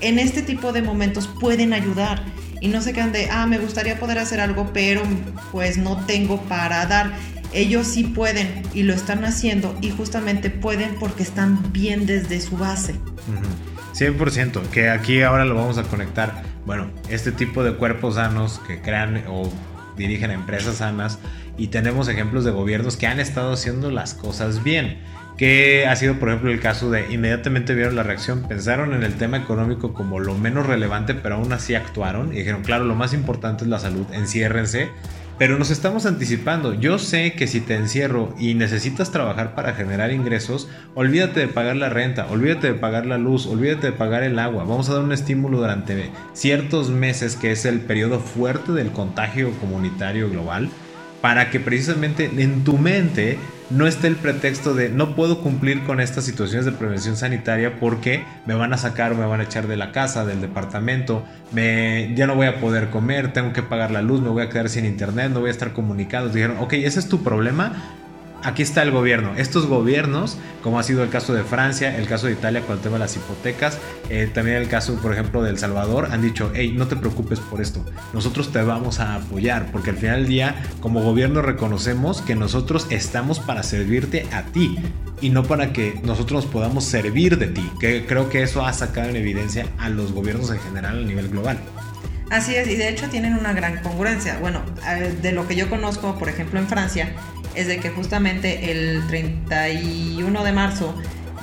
en 0.00 0.18
este 0.18 0.40
tipo 0.40 0.72
de 0.72 0.80
momentos 0.80 1.28
pueden 1.28 1.74
ayudar 1.74 2.24
y 2.62 2.68
no 2.68 2.80
se 2.80 2.94
quedan 2.94 3.12
de, 3.12 3.28
ah, 3.30 3.46
me 3.46 3.58
gustaría 3.58 4.00
poder 4.00 4.16
hacer 4.16 4.40
algo, 4.40 4.70
pero 4.72 5.02
pues 5.52 5.76
no 5.76 5.98
tengo 6.06 6.40
para 6.44 6.86
dar. 6.86 7.12
Ellos 7.52 7.86
sí 7.86 8.04
pueden 8.04 8.62
y 8.72 8.84
lo 8.84 8.94
están 8.94 9.26
haciendo 9.26 9.76
y 9.82 9.90
justamente 9.90 10.48
pueden 10.48 10.94
porque 10.98 11.22
están 11.22 11.70
bien 11.70 12.06
desde 12.06 12.40
su 12.40 12.56
base. 12.56 12.94
100%, 13.94 14.60
que 14.68 14.90
aquí 14.90 15.22
ahora 15.22 15.44
lo 15.44 15.54
vamos 15.54 15.78
a 15.78 15.84
conectar 15.84 16.42
bueno, 16.66 16.90
este 17.10 17.32
tipo 17.32 17.62
de 17.62 17.74
cuerpos 17.74 18.14
sanos 18.14 18.60
que 18.66 18.80
crean 18.80 19.24
o 19.28 19.52
dirigen 19.96 20.30
empresas 20.30 20.76
sanas 20.76 21.18
y 21.56 21.68
tenemos 21.68 22.08
ejemplos 22.08 22.44
de 22.44 22.50
gobiernos 22.50 22.96
que 22.96 23.06
han 23.06 23.20
estado 23.20 23.52
haciendo 23.52 23.90
las 23.90 24.14
cosas 24.14 24.64
bien. 24.64 24.98
Que 25.36 25.86
ha 25.86 25.96
sido, 25.96 26.20
por 26.20 26.28
ejemplo, 26.28 26.50
el 26.52 26.60
caso 26.60 26.90
de 26.90 27.12
inmediatamente 27.12 27.74
vieron 27.74 27.96
la 27.96 28.04
reacción, 28.04 28.46
pensaron 28.46 28.94
en 28.94 29.02
el 29.02 29.14
tema 29.14 29.36
económico 29.36 29.92
como 29.92 30.20
lo 30.20 30.34
menos 30.34 30.66
relevante, 30.66 31.12
pero 31.14 31.34
aún 31.34 31.52
así 31.52 31.74
actuaron 31.74 32.32
y 32.32 32.36
dijeron, 32.36 32.62
claro, 32.62 32.84
lo 32.84 32.94
más 32.94 33.12
importante 33.12 33.64
es 33.64 33.70
la 33.70 33.80
salud, 33.80 34.06
enciérrense 34.12 34.90
pero 35.38 35.58
nos 35.58 35.70
estamos 35.70 36.06
anticipando. 36.06 36.74
Yo 36.74 36.98
sé 36.98 37.32
que 37.32 37.46
si 37.46 37.60
te 37.60 37.74
encierro 37.74 38.34
y 38.38 38.54
necesitas 38.54 39.10
trabajar 39.10 39.54
para 39.54 39.74
generar 39.74 40.12
ingresos, 40.12 40.68
olvídate 40.94 41.40
de 41.40 41.48
pagar 41.48 41.76
la 41.76 41.88
renta, 41.88 42.26
olvídate 42.30 42.68
de 42.68 42.74
pagar 42.74 43.06
la 43.06 43.18
luz, 43.18 43.46
olvídate 43.46 43.88
de 43.88 43.92
pagar 43.92 44.22
el 44.22 44.38
agua. 44.38 44.64
Vamos 44.64 44.88
a 44.88 44.94
dar 44.94 45.02
un 45.02 45.12
estímulo 45.12 45.58
durante 45.58 46.10
ciertos 46.32 46.90
meses, 46.90 47.36
que 47.36 47.52
es 47.52 47.64
el 47.64 47.80
periodo 47.80 48.20
fuerte 48.20 48.72
del 48.72 48.92
contagio 48.92 49.50
comunitario 49.60 50.30
global, 50.30 50.68
para 51.24 51.48
que 51.48 51.58
precisamente 51.58 52.30
en 52.36 52.64
tu 52.64 52.76
mente 52.76 53.38
no 53.70 53.86
esté 53.86 54.08
el 54.08 54.16
pretexto 54.16 54.74
de 54.74 54.90
no 54.90 55.16
puedo 55.16 55.40
cumplir 55.40 55.82
con 55.84 55.98
estas 55.98 56.26
situaciones 56.26 56.66
de 56.66 56.72
prevención 56.72 57.16
sanitaria 57.16 57.80
porque 57.80 58.24
me 58.44 58.52
van 58.52 58.74
a 58.74 58.76
sacar 58.76 59.12
o 59.12 59.14
me 59.14 59.24
van 59.24 59.40
a 59.40 59.44
echar 59.44 59.66
de 59.66 59.78
la 59.78 59.90
casa, 59.90 60.26
del 60.26 60.42
departamento, 60.42 61.24
me, 61.50 62.12
ya 62.14 62.26
no 62.26 62.34
voy 62.34 62.46
a 62.46 62.60
poder 62.60 62.90
comer, 62.90 63.32
tengo 63.32 63.54
que 63.54 63.62
pagar 63.62 63.90
la 63.90 64.02
luz, 64.02 64.20
me 64.20 64.28
voy 64.28 64.42
a 64.42 64.50
quedar 64.50 64.68
sin 64.68 64.84
internet, 64.84 65.30
no 65.32 65.40
voy 65.40 65.48
a 65.48 65.52
estar 65.52 65.72
comunicado. 65.72 66.28
Dijeron, 66.28 66.58
ok, 66.60 66.74
ese 66.74 67.00
es 67.00 67.08
tu 67.08 67.22
problema, 67.22 67.72
aquí 68.44 68.62
está 68.62 68.82
el 68.82 68.90
gobierno. 68.90 69.32
Estos 69.36 69.66
gobiernos, 69.66 70.36
como 70.62 70.78
ha 70.78 70.82
sido 70.82 71.02
el 71.02 71.10
caso 71.10 71.34
de 71.34 71.42
Francia, 71.42 71.96
el 71.96 72.06
caso 72.06 72.26
de 72.26 72.34
Italia 72.34 72.60
con 72.60 72.76
el 72.76 72.82
tema 72.82 72.94
de 72.94 73.00
las 73.00 73.16
hipotecas, 73.16 73.78
eh, 74.10 74.30
también 74.32 74.58
el 74.58 74.68
caso, 74.68 74.94
por 75.00 75.12
ejemplo, 75.12 75.42
de 75.42 75.50
El 75.50 75.58
Salvador, 75.58 76.08
han 76.12 76.22
dicho, 76.22 76.52
hey, 76.54 76.72
no 76.76 76.86
te 76.86 76.96
preocupes 76.96 77.40
por 77.40 77.60
esto, 77.60 77.84
nosotros 78.12 78.52
te 78.52 78.62
vamos 78.62 79.00
a 79.00 79.16
apoyar, 79.16 79.72
porque 79.72 79.90
al 79.90 79.96
final 79.96 80.20
del 80.20 80.28
día, 80.28 80.62
como 80.80 81.02
gobierno 81.02 81.42
reconocemos 81.42 82.20
que 82.22 82.36
nosotros 82.36 82.86
estamos 82.90 83.40
para 83.40 83.62
servirte 83.62 84.26
a 84.32 84.42
ti 84.44 84.78
y 85.20 85.30
no 85.30 85.44
para 85.44 85.72
que 85.72 86.00
nosotros 86.04 86.44
nos 86.44 86.52
podamos 86.52 86.84
servir 86.84 87.38
de 87.38 87.46
ti, 87.46 87.68
que 87.80 88.04
creo 88.06 88.28
que 88.28 88.42
eso 88.42 88.64
ha 88.64 88.72
sacado 88.72 89.08
en 89.08 89.16
evidencia 89.16 89.66
a 89.78 89.88
los 89.88 90.12
gobiernos 90.12 90.50
en 90.50 90.60
general 90.60 91.02
a 91.02 91.06
nivel 91.06 91.28
global. 91.28 91.58
Así 92.30 92.54
es, 92.54 92.66
y 92.68 92.76
de 92.76 92.88
hecho 92.88 93.08
tienen 93.08 93.34
una 93.34 93.52
gran 93.52 93.82
congruencia. 93.82 94.38
Bueno, 94.38 94.62
eh, 94.88 95.14
de 95.20 95.32
lo 95.32 95.46
que 95.46 95.54
yo 95.54 95.68
conozco, 95.68 96.18
por 96.18 96.28
ejemplo, 96.28 96.58
en 96.58 96.66
Francia, 96.66 97.14
es 97.54 97.66
de 97.66 97.78
que 97.78 97.90
justamente 97.90 98.70
el 98.70 99.06
31 99.06 100.44
de 100.44 100.52
marzo 100.52 100.94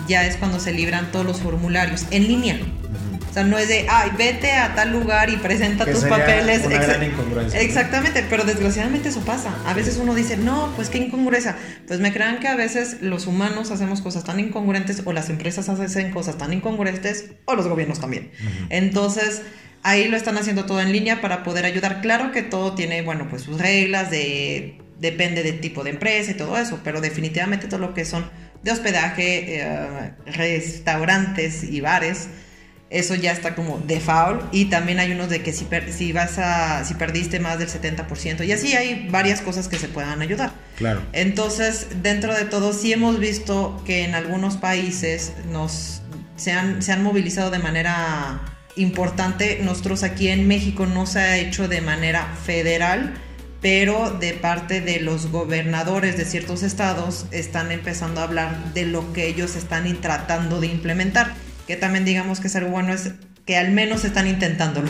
ya 0.08 0.26
es 0.26 0.36
cuando 0.38 0.60
se 0.60 0.74
libran 0.74 1.12
todos 1.12 1.26
los 1.26 1.40
formularios 1.40 2.06
en 2.12 2.28
línea. 2.28 2.60
O 3.30 3.34
sea, 3.34 3.46
no 3.46 3.58
es 3.58 3.70
de, 3.70 3.86
ay, 3.90 4.12
vete 4.18 4.52
a 4.52 4.76
tal 4.76 4.92
lugar 4.92 5.30
y 5.30 5.38
presenta 5.38 5.86
tus 5.86 6.04
papeles. 6.04 6.66
Una 6.66 6.80
gran 6.80 7.02
incongruencia. 7.02 7.62
Exactamente, 7.62 8.26
pero 8.30 8.44
desgraciadamente 8.44 9.08
eso 9.08 9.22
pasa. 9.22 9.56
A 9.66 9.74
veces 9.74 9.96
uno 9.96 10.14
dice, 10.14 10.36
no, 10.36 10.74
pues 10.76 10.90
qué 10.90 10.98
incongruencia. 10.98 11.56
Pues 11.88 12.02
me 12.02 12.12
crean 12.12 12.40
que 12.40 12.50
a 12.50 12.56
veces 12.56 12.98
los 13.02 13.28
humanos 13.28 13.72
hacemos 13.72 14.02
cosas 14.02 14.26
tan 14.26 14.42
incongruentes 14.42 15.04
o 15.06 15.14
las 15.14 15.30
empresas 15.30 15.70
hacen 15.70 16.12
cosas 16.12 16.38
tan 16.38 16.52
incongruentes 16.52 17.32
o 17.46 17.56
los 17.56 17.68
gobiernos 17.68 18.02
también. 18.02 18.32
Entonces, 18.70 19.44
ahí 19.82 20.10
lo 20.10 20.18
están 20.18 20.38
haciendo 20.38 20.66
todo 20.66 20.82
en 20.82 20.92
línea 20.92 21.22
para 21.22 21.44
poder 21.44 21.64
ayudar. 21.66 22.02
Claro 22.02 22.34
que 22.34 22.42
todo 22.42 22.74
tiene, 22.74 23.02
bueno, 23.02 23.28
pues 23.30 23.44
sus 23.44 23.62
reglas 23.62 24.12
de 24.12 24.78
depende 25.02 25.44
del 25.44 25.60
tipo 25.60 25.84
de 25.84 25.90
empresa 25.90 26.32
y 26.32 26.36
todo 26.36 26.58
eso, 26.58 26.80
pero 26.84 27.02
definitivamente 27.02 27.68
todo 27.68 27.80
lo 27.80 27.94
que 27.94 28.06
son 28.06 28.30
de 28.64 28.72
hospedaje, 28.72 29.60
eh, 29.60 30.14
restaurantes 30.28 31.64
y 31.64 31.82
bares, 31.82 32.30
eso 32.92 33.16
ya 33.16 33.32
está 33.32 33.56
como 33.56 33.80
default 33.80 34.54
y 34.54 34.66
también 34.66 35.00
hay 35.00 35.12
unos 35.12 35.30
de 35.30 35.42
que 35.42 35.54
si, 35.54 35.66
si 35.92 36.12
vas 36.12 36.38
a 36.38 36.84
si 36.84 36.94
perdiste 36.96 37.40
más 37.40 37.58
del 37.58 37.70
70% 37.70 38.46
y 38.46 38.52
así 38.52 38.76
hay 38.76 39.08
varias 39.10 39.42
cosas 39.42 39.68
que 39.68 39.78
se 39.78 39.88
puedan 39.88 40.22
ayudar. 40.22 40.52
Claro. 40.78 41.02
Entonces, 41.14 41.88
dentro 42.04 42.36
de 42.36 42.46
todo 42.46 42.74
sí 42.74 42.92
hemos 42.94 43.18
visto 43.18 43.82
que 43.86 44.04
en 44.04 44.14
algunos 44.14 44.58
países 44.58 45.34
nos 45.50 46.02
se 46.36 46.52
han, 46.52 46.82
se 46.82 46.92
han 46.92 47.02
movilizado 47.02 47.50
de 47.50 47.60
manera 47.60 48.42
importante. 48.76 49.60
Nosotros 49.64 50.04
aquí 50.04 50.28
en 50.28 50.48
México 50.48 50.86
no 50.86 51.06
se 51.06 51.20
ha 51.20 51.38
hecho 51.38 51.68
de 51.68 51.82
manera 51.82 52.36
federal, 52.46 53.14
pero 53.62 54.12
de 54.12 54.34
parte 54.34 54.82
de 54.82 55.00
los 55.00 55.32
gobernadores 55.32 56.18
de 56.18 56.26
ciertos 56.26 56.64
estados 56.64 57.26
están 57.32 57.72
empezando 57.72 58.22
a 58.22 58.24
hablar 58.24 58.74
de 58.74 58.86
lo 58.86 59.14
que 59.14 59.28
ellos 59.28 59.56
están 59.56 60.02
tratando 60.02 60.60
de 60.60 60.68
implementar 60.68 61.36
que 61.72 61.78
también 61.78 62.04
digamos 62.04 62.42
que 62.42 62.50
ser 62.50 62.66
bueno 62.66 62.94
es 62.94 63.14
que 63.46 63.56
al 63.58 63.72
menos 63.72 64.04
están 64.04 64.28
intentándolo. 64.28 64.90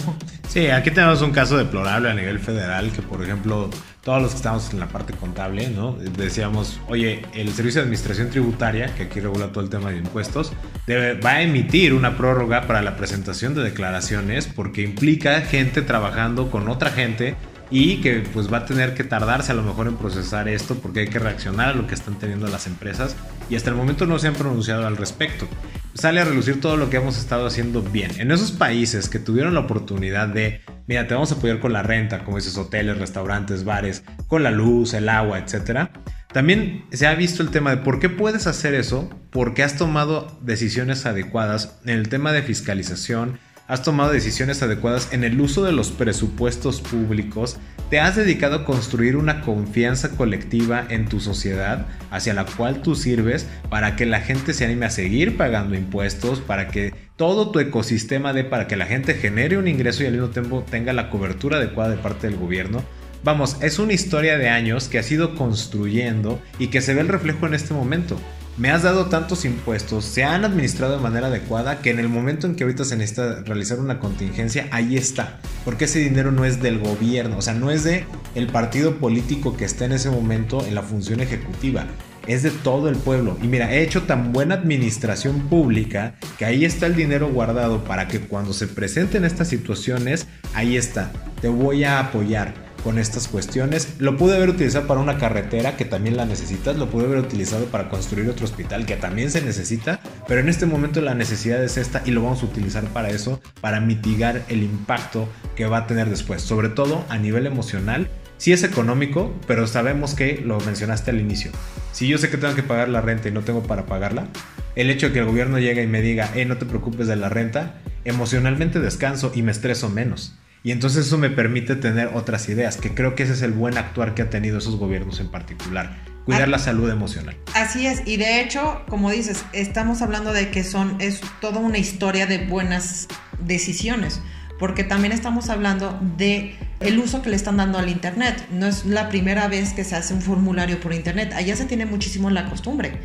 Sí, 0.50 0.68
aquí 0.68 0.90
tenemos 0.92 1.22
un 1.22 1.32
caso 1.32 1.58
deplorable 1.58 2.10
a 2.10 2.14
nivel 2.14 2.40
federal, 2.40 2.92
que 2.92 3.02
por 3.02 3.24
ejemplo, 3.24 3.70
todos 4.04 4.22
los 4.22 4.32
que 4.32 4.38
estamos 4.38 4.74
en 4.74 4.80
la 4.80 4.88
parte 4.88 5.14
contable, 5.14 5.70
¿no? 5.70 5.94
Decíamos, 5.94 6.82
oye, 6.90 7.22
el 7.34 7.54
Servicio 7.54 7.82
de 7.82 7.84
Administración 7.84 8.30
Tributaria, 8.32 8.94
que 8.96 9.04
aquí 9.04 9.20
regula 9.20 9.52
todo 9.52 9.64
el 9.64 9.70
tema 9.70 9.92
de 9.92 9.98
impuestos, 9.98 10.52
debe, 10.88 11.14
va 11.14 11.34
a 11.34 11.42
emitir 11.44 11.94
una 11.94 12.18
prórroga 12.18 12.68
para 12.68 12.82
la 12.82 12.98
presentación 12.98 13.54
de 13.54 13.62
declaraciones 13.62 14.48
porque 14.48 14.82
implica 14.82 15.42
gente 15.42 15.84
trabajando 15.84 16.50
con 16.50 16.68
otra 16.68 16.90
gente 16.90 17.36
y 17.72 18.02
que 18.02 18.24
pues 18.34 18.52
va 18.52 18.60
a 18.60 18.66
tener 18.66 18.94
que 18.94 19.04
tardarse 19.04 19.54
a 19.54 19.56
lo 19.56 19.64
mejor 19.64 19.88
en 19.88 19.96
procesar 19.96 20.48
esto 20.48 20.76
porque 20.76 21.00
hay 21.02 21.08
que 21.08 21.20
reaccionar 21.20 21.70
a 21.70 21.74
lo 21.74 21.88
que 21.88 21.96
están 21.96 22.20
teniendo 22.20 22.48
las 22.48 22.68
empresas 22.68 23.16
y 23.50 23.56
hasta 23.56 23.70
el 23.70 23.76
momento 23.76 24.06
no 24.06 24.20
se 24.20 24.28
han 24.28 24.36
pronunciado 24.36 24.86
al 24.86 24.98
respecto 24.98 25.48
sale 25.94 26.22
a 26.22 26.26
relucir 26.26 26.60
todo 26.60 26.78
lo 26.78 26.90
que 26.90 26.98
hemos 26.98 27.18
estado 27.18 27.46
haciendo 27.46 27.82
bien. 27.82 28.12
En 28.18 28.32
esos 28.32 28.52
países 28.52 29.10
que 29.10 29.20
tuvieron 29.20 29.54
la 29.54 29.62
oportunidad 29.62 30.28
de, 30.28 30.62
mira, 30.88 31.08
te 31.08 31.14
vamos 31.14 31.32
a 31.32 31.36
apoyar 31.36 31.60
con 31.60 31.74
la 31.74 31.84
renta, 31.84 32.24
como 32.24 32.38
dices, 32.38 32.58
hoteles, 32.58 32.98
restaurantes, 32.98 33.64
bares, 33.64 34.04
con 34.28 34.44
la 34.44 34.52
luz, 34.52 34.94
el 34.94 35.10
agua, 35.10 35.40
etc. 35.40 35.90
También 36.32 36.86
se 36.92 37.08
ha 37.08 37.16
visto 37.16 37.44
el 37.44 37.50
tema 37.50 37.72
de 37.72 37.78
por 37.78 38.00
qué 38.00 38.10
puedes 38.10 38.48
hacer 38.48 38.74
eso, 38.74 39.10
porque 39.32 39.64
has 39.64 39.78
tomado 39.78 40.40
decisiones 40.42 41.06
adecuadas 41.06 41.80
en 41.84 41.92
el 41.92 42.10
tema 42.10 42.32
de 42.32 42.44
fiscalización, 42.44 43.40
has 43.68 43.84
tomado 43.84 44.12
decisiones 44.12 44.62
adecuadas 44.62 45.10
en 45.12 45.24
el 45.24 45.40
uso 45.40 45.64
de 45.64 45.72
los 45.72 45.92
presupuestos 45.92 46.82
públicos, 46.82 47.58
te 47.90 48.00
has 48.00 48.16
dedicado 48.16 48.56
a 48.56 48.66
construir 48.66 49.16
una 49.18 49.42
confianza 49.42 50.12
colectiva 50.12 50.86
en 50.90 51.08
tu 51.08 51.20
sociedad 51.20 51.88
hacia 52.10 52.34
la 52.34 52.46
cual 52.46 52.82
tú 52.82 52.96
sirves 52.96 53.48
para 53.70 53.96
que 53.96 54.06
la 54.06 54.22
gente 54.22 54.54
se 54.54 54.66
anime 54.66 54.86
a 54.86 54.90
seguir 54.90 55.38
pagando 55.38 55.76
impuestos, 55.76 56.40
para 56.40 56.70
que 56.70 56.94
todo 57.16 57.52
tu 57.52 57.60
ecosistema 57.60 58.34
dé 58.34 58.44
para 58.44 58.68
que 58.68 58.76
la 58.76 58.86
gente 58.86 59.14
genere 59.14 59.58
un 59.58 59.68
ingreso 59.68 60.04
y 60.04 60.08
al 60.08 60.14
mismo 60.14 60.30
tiempo 60.30 60.66
tenga 60.70 60.94
la 60.94 61.10
cobertura 61.10 61.58
adecuada 61.58 61.92
de 61.92 61.98
parte 61.98 62.28
del 62.28 62.38
gobierno. 62.38 62.84
Vamos, 63.24 63.58
es 63.62 63.78
una 63.78 63.94
historia 63.94 64.38
de 64.38 64.50
años 64.50 64.88
que 64.88 64.98
has 64.98 65.12
ido 65.12 65.36
construyendo 65.36 66.42
y 66.58 66.68
que 66.68 66.82
se 66.82 66.94
ve 66.94 67.02
el 67.02 67.08
reflejo 67.08 67.46
en 67.46 67.54
este 67.54 67.74
momento 67.74 68.18
me 68.58 68.70
has 68.70 68.84
dado 68.84 69.06
tantos 69.06 69.46
impuestos, 69.46 70.06
se 70.06 70.24
han 70.24 70.44
administrado 70.44 70.98
de 70.98 71.02
manera 71.02 71.28
adecuada 71.28 71.82
que 71.82 71.90
en 71.90 72.00
el 72.00 72.10
momento 72.10 72.48
en 72.48 72.56
que 72.56 72.64
ahorita 72.64 72.84
se 72.84 72.98
necesita 72.98 73.42
realizar 73.44 73.80
una 73.80 74.00
contingencia, 74.00 74.68
ahí 74.72 74.98
está. 74.98 75.40
Porque 75.64 75.86
ese 75.86 76.00
dinero 76.00 76.32
no 76.32 76.46
es 76.46 76.62
del 76.62 76.80
gobierno, 76.80 77.38
o 77.38 77.42
sea, 77.42 77.54
no 77.54 77.72
es 77.72 77.84
de 77.84 78.06
el 78.36 78.48
partido 78.48 78.98
político 78.98 79.56
que 79.56 79.66
está 79.66 79.86
en 79.86 79.94
ese 79.94 80.10
momento 80.10 80.66
en 80.66 80.76
la 80.76 80.82
función 80.82 81.22
ejecutiva. 81.22 81.86
Es 82.28 82.44
de 82.44 82.52
todo 82.52 82.88
el 82.88 82.98
pueblo. 82.98 83.38
Y 83.42 83.48
mira, 83.48 83.74
he 83.74 83.82
hecho 83.82 84.04
tan 84.04 84.32
buena 84.32 84.56
administración 84.56 85.50
pública 85.50 86.16
que 86.38 86.46
ahí 86.46 86.66
está 86.66 86.86
el 86.86 86.96
dinero 86.96 87.30
guardado 87.30 87.84
para 87.84 88.08
que 88.08 88.20
cuando 88.20 88.54
se 88.54 88.68
presenten 88.68 89.26
estas 89.26 89.48
situaciones, 89.48 90.28
ahí 90.54 90.78
está. 90.78 91.12
Te 91.42 91.48
voy 91.48 91.84
a 91.84 92.00
apoyar 92.00 92.54
con 92.84 93.00
estas 93.00 93.28
cuestiones. 93.28 93.96
Lo 94.00 94.18
pude 94.18 94.36
haber 94.36 94.50
utilizado 94.50 94.88
para 94.88 95.00
una 95.00 95.18
carretera 95.18 95.78
que 95.78 95.86
también 95.86 96.18
la 96.18 96.26
necesitas, 96.26 96.78
lo 96.78 96.90
pude 96.90 97.06
haber 97.06 97.20
utilizado 97.20 97.66
para 97.66 97.90
construir 97.90 98.30
otro 98.30 98.46
hospital 98.46 98.86
que 98.86 98.96
también 98.96 99.32
se 99.32 99.42
necesita, 99.42 100.00
pero 100.28 100.42
en 100.42 100.50
este 100.50 100.66
momento 100.66 101.02
la 101.02 101.16
necesidad 101.16 101.64
es 101.64 101.78
esta 101.78 102.02
y 102.06 102.12
lo 102.12 102.24
vamos 102.24 102.44
a 102.44 102.46
utilizar 102.46 102.84
para 102.86 103.10
eso, 103.10 103.42
para 103.62 103.80
mitigar 103.80 104.44
el 104.50 104.64
impacto 104.64 105.28
que 105.56 105.66
va 105.66 105.80
a 105.80 105.88
tener 105.88 106.10
después, 106.10 106.42
sobre 106.42 106.70
todo 106.70 107.06
a 107.10 107.18
nivel 107.18 107.46
emocional. 107.46 108.10
Sí 108.38 108.54
es 108.54 108.64
económico, 108.64 109.32
pero 109.46 109.68
sabemos 109.68 110.16
que 110.16 110.42
lo 110.44 110.60
mencionaste 110.62 111.12
al 111.12 111.20
inicio. 111.20 111.52
Si 111.92 112.08
yo 112.08 112.18
sé 112.18 112.30
que 112.32 112.38
tengo 112.38 112.56
que 112.56 112.64
pagar 112.64 112.90
la 112.90 113.02
renta 113.02 113.28
y 113.28 113.32
no 113.32 113.42
tengo 113.42 113.62
para 113.62 113.86
pagarla, 113.86 114.28
el 114.76 114.90
hecho 114.90 115.08
de 115.08 115.14
que 115.14 115.20
el 115.20 115.26
gobierno 115.26 115.60
llegue 115.60 115.84
y 115.84 115.88
me 115.88 116.02
diga, 116.02 116.32
eh, 116.34 116.46
no 116.46 116.58
te 116.58 116.66
preocupes 116.66 117.08
de 117.08 117.16
la 117.18 117.30
renta, 117.30 117.76
emocionalmente 118.04 118.80
descanso 118.80 119.32
y 119.36 119.44
me 119.44 119.52
estreso 119.52 119.90
menos. 119.90 120.34
Y 120.64 120.72
entonces 120.72 121.08
eso 121.08 121.18
me 121.18 121.30
permite 121.30 121.76
tener 121.76 122.12
otras 122.14 122.48
ideas, 122.48 122.78
que 122.78 122.94
creo 122.94 123.16
que 123.16 123.24
ese 123.24 123.34
es 123.34 123.42
el 123.42 123.52
buen 123.52 123.78
actuar 123.78 124.14
que 124.14 124.22
ha 124.22 124.30
tenido 124.30 124.60
esos 124.60 124.76
gobiernos 124.76 125.20
en 125.20 125.30
particular, 125.30 125.98
cuidar 126.26 126.48
la 126.50 126.60
salud 126.60 126.90
emocional. 126.90 127.36
Así 127.56 127.88
es, 127.88 128.04
y 128.06 128.18
de 128.18 128.42
hecho, 128.42 128.84
como 128.88 129.10
dices, 129.10 129.44
estamos 129.54 130.04
hablando 130.04 130.34
de 130.34 130.52
que 130.52 130.64
son 130.64 130.98
es 131.02 131.22
toda 131.40 131.60
una 131.60 131.80
historia 131.80 132.28
de 132.28 132.46
buenas 132.46 133.08
decisiones, 133.40 134.22
porque 134.60 134.84
también 134.84 135.14
estamos 135.14 135.50
hablando 135.50 136.00
de 136.18 136.56
el 136.80 137.00
uso 137.00 137.24
que 137.24 137.32
le 137.32 137.36
están 137.36 137.58
dando 137.58 137.80
al 137.80 137.90
internet. 137.90 138.46
No 138.52 138.68
es 138.68 138.86
la 138.86 139.10
primera 139.10 139.48
vez 139.48 139.74
que 139.74 139.84
se 139.84 139.96
hace 139.96 140.14
un 140.14 140.22
formulario 140.22 140.80
por 140.80 140.94
internet, 140.94 141.34
allá 141.34 141.56
se 141.56 141.66
tiene 141.66 141.88
muchísimo 141.88 142.30
la 142.30 142.48
costumbre 142.48 143.00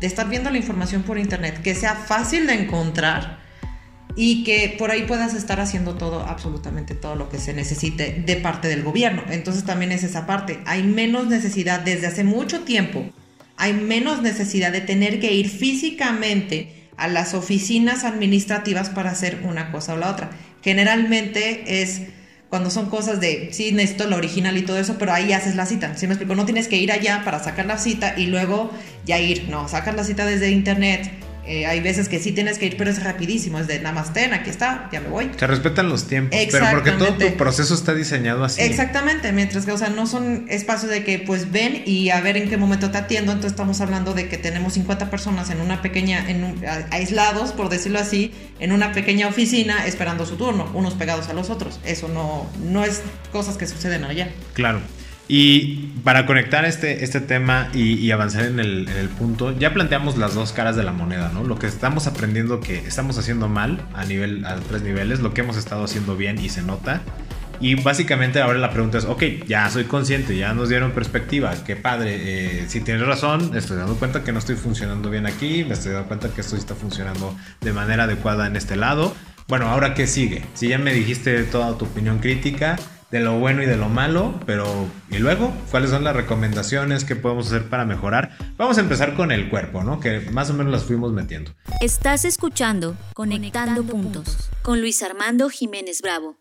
de 0.00 0.06
estar 0.06 0.28
viendo 0.28 0.50
la 0.50 0.58
información 0.58 1.02
por 1.02 1.18
internet, 1.18 1.60
que 1.62 1.74
sea 1.74 1.94
fácil 1.94 2.46
de 2.46 2.54
encontrar 2.54 3.47
y 4.16 4.44
que 4.44 4.74
por 4.78 4.90
ahí 4.90 5.02
puedas 5.02 5.34
estar 5.34 5.60
haciendo 5.60 5.94
todo, 5.94 6.20
absolutamente 6.20 6.94
todo 6.94 7.14
lo 7.14 7.28
que 7.28 7.38
se 7.38 7.54
necesite 7.54 8.22
de 8.24 8.36
parte 8.36 8.68
del 8.68 8.82
gobierno. 8.82 9.22
Entonces 9.30 9.64
también 9.64 9.92
es 9.92 10.02
esa 10.02 10.26
parte. 10.26 10.60
Hay 10.66 10.82
menos 10.82 11.26
necesidad 11.28 11.80
desde 11.80 12.06
hace 12.06 12.24
mucho 12.24 12.60
tiempo, 12.60 13.04
hay 13.56 13.72
menos 13.72 14.22
necesidad 14.22 14.72
de 14.72 14.80
tener 14.80 15.20
que 15.20 15.32
ir 15.32 15.48
físicamente 15.48 16.88
a 16.96 17.08
las 17.08 17.34
oficinas 17.34 18.04
administrativas 18.04 18.90
para 18.90 19.10
hacer 19.10 19.40
una 19.44 19.70
cosa 19.70 19.94
o 19.94 19.96
la 19.96 20.10
otra. 20.10 20.30
Generalmente 20.62 21.82
es 21.82 22.02
cuando 22.48 22.70
son 22.70 22.88
cosas 22.88 23.20
de, 23.20 23.50
sí, 23.52 23.72
necesito 23.72 24.08
la 24.08 24.16
original 24.16 24.56
y 24.56 24.62
todo 24.62 24.78
eso, 24.78 24.96
pero 24.98 25.12
ahí 25.12 25.32
haces 25.32 25.54
la 25.54 25.66
cita. 25.66 25.96
¿Sí 25.96 26.06
me 26.06 26.14
explico? 26.14 26.34
No 26.34 26.44
tienes 26.44 26.66
que 26.66 26.76
ir 26.76 26.90
allá 26.90 27.22
para 27.24 27.42
sacar 27.42 27.66
la 27.66 27.78
cita 27.78 28.14
y 28.16 28.26
luego 28.26 28.70
ya 29.04 29.20
ir. 29.20 29.48
No, 29.48 29.68
sacas 29.68 29.94
la 29.94 30.04
cita 30.04 30.24
desde 30.24 30.50
internet 30.50 31.10
eh, 31.48 31.64
hay 31.64 31.80
veces 31.80 32.10
que 32.10 32.18
sí 32.18 32.32
tienes 32.32 32.58
que 32.58 32.66
ir, 32.66 32.76
pero 32.76 32.90
es 32.90 33.02
rapidísimo, 33.02 33.58
es 33.58 33.66
de 33.66 33.78
nada 33.80 33.94
más 33.94 34.12
ten, 34.12 34.34
aquí 34.34 34.50
está, 34.50 34.90
ya 34.92 35.00
me 35.00 35.08
voy. 35.08 35.30
Se 35.34 35.46
respetan 35.46 35.88
los 35.88 36.06
tiempos, 36.06 36.38
pero 36.52 36.66
porque 36.70 36.90
todo 36.92 37.14
tu 37.14 37.36
proceso 37.38 37.74
está 37.74 37.94
diseñado 37.94 38.44
así. 38.44 38.60
Exactamente, 38.60 39.32
mientras 39.32 39.64
que, 39.64 39.72
o 39.72 39.78
sea, 39.78 39.88
no 39.88 40.06
son 40.06 40.44
espacios 40.50 40.90
de 40.90 41.04
que 41.04 41.18
pues 41.18 41.50
ven 41.50 41.82
y 41.86 42.10
a 42.10 42.20
ver 42.20 42.36
en 42.36 42.50
qué 42.50 42.58
momento 42.58 42.90
te 42.90 42.98
atiendo, 42.98 43.32
entonces 43.32 43.52
estamos 43.52 43.80
hablando 43.80 44.12
de 44.12 44.28
que 44.28 44.36
tenemos 44.36 44.74
50 44.74 45.08
personas 45.08 45.48
en 45.48 45.62
una 45.62 45.80
pequeña, 45.80 46.28
en 46.28 46.62
aislados, 46.90 47.52
por 47.52 47.70
decirlo 47.70 47.98
así, 47.98 48.30
en 48.60 48.72
una 48.72 48.92
pequeña 48.92 49.26
oficina 49.26 49.86
esperando 49.86 50.26
su 50.26 50.36
turno, 50.36 50.70
unos 50.74 50.92
pegados 50.94 51.30
a 51.30 51.32
los 51.32 51.48
otros. 51.48 51.80
Eso 51.82 52.08
no, 52.08 52.46
no 52.62 52.84
es 52.84 53.00
cosas 53.32 53.56
que 53.56 53.66
suceden 53.66 54.04
allá. 54.04 54.28
Claro. 54.52 54.80
Y 55.28 55.90
para 56.04 56.24
conectar 56.24 56.64
este, 56.64 57.04
este 57.04 57.20
tema 57.20 57.68
y, 57.74 58.10
avanzar 58.10 58.46
en 58.46 58.58
el, 58.58 58.88
punto, 59.18 59.56
ya 59.56 59.74
planteamos 59.74 60.16
las 60.16 60.34
dos 60.34 60.52
caras 60.52 60.74
de 60.74 60.82
la 60.82 60.92
moneda, 60.92 61.30
¿no? 61.34 61.44
Lo 61.44 61.58
que 61.58 61.66
estamos 61.66 62.06
aprendiendo 62.06 62.60
que 62.60 62.78
estamos 62.78 63.18
haciendo 63.18 63.46
mal 63.46 63.82
a 63.94 64.06
nivel, 64.06 64.46
a 64.46 64.56
tres 64.56 64.80
niveles, 64.82 65.20
lo 65.20 65.34
que 65.34 65.42
hemos 65.42 65.58
estado 65.58 65.84
haciendo 65.84 66.16
bien 66.16 66.38
y 66.38 66.48
se 66.48 66.62
nota. 66.62 67.02
Y 67.60 67.74
básicamente 67.74 68.40
ahora 68.40 68.58
la 68.58 68.70
pregunta 68.70 68.98
es, 68.98 69.04
ok, 69.04 69.22
ya 69.46 69.68
soy 69.68 69.84
consciente, 69.84 70.36
ya 70.36 70.54
nos 70.54 70.68
dieron 70.68 70.92
perspectiva, 70.92 71.52
qué 71.66 71.76
padre, 71.76 72.16
eh, 72.20 72.64
si 72.68 72.80
tienes 72.80 73.04
razón, 73.04 73.56
estoy 73.56 73.76
dando 73.76 73.96
cuenta 73.96 74.22
que 74.22 74.32
no 74.32 74.38
estoy 74.38 74.54
funcionando 74.54 75.10
bien 75.10 75.26
aquí, 75.26 75.64
me 75.64 75.74
estoy 75.74 75.92
dando 75.92 76.06
cuenta 76.06 76.28
que 76.28 76.40
esto 76.40 76.56
está 76.56 76.74
funcionando 76.74 77.36
de 77.60 77.72
manera 77.72 78.04
adecuada 78.04 78.46
en 78.46 78.56
este 78.56 78.76
lado. 78.76 79.14
Bueno, 79.48 79.68
ahora 79.68 79.94
qué 79.94 80.06
sigue? 80.06 80.42
Si 80.54 80.68
ya 80.68 80.78
me 80.78 80.94
dijiste 80.94 81.42
toda 81.44 81.76
tu 81.76 81.86
opinión 81.86 82.18
crítica, 82.18 82.76
de 83.10 83.20
lo 83.20 83.38
bueno 83.38 83.62
y 83.62 83.66
de 83.66 83.76
lo 83.76 83.88
malo, 83.88 84.38
pero 84.44 84.66
¿y 85.10 85.18
luego? 85.18 85.52
¿Cuáles 85.70 85.90
son 85.90 86.04
las 86.04 86.14
recomendaciones 86.14 87.04
que 87.04 87.16
podemos 87.16 87.46
hacer 87.46 87.68
para 87.68 87.84
mejorar? 87.84 88.36
Vamos 88.56 88.78
a 88.78 88.80
empezar 88.80 89.14
con 89.14 89.32
el 89.32 89.48
cuerpo, 89.48 89.82
¿no? 89.82 90.00
Que 90.00 90.20
más 90.30 90.50
o 90.50 90.54
menos 90.54 90.72
las 90.72 90.84
fuimos 90.84 91.12
metiendo. 91.12 91.52
Estás 91.80 92.24
escuchando 92.24 92.96
Conectando, 93.14 93.82
Puntos 93.82 94.50
con 94.62 94.80
Luis 94.80 95.02
Armando 95.02 95.48
Jiménez 95.48 96.02
Bravo. 96.02 96.36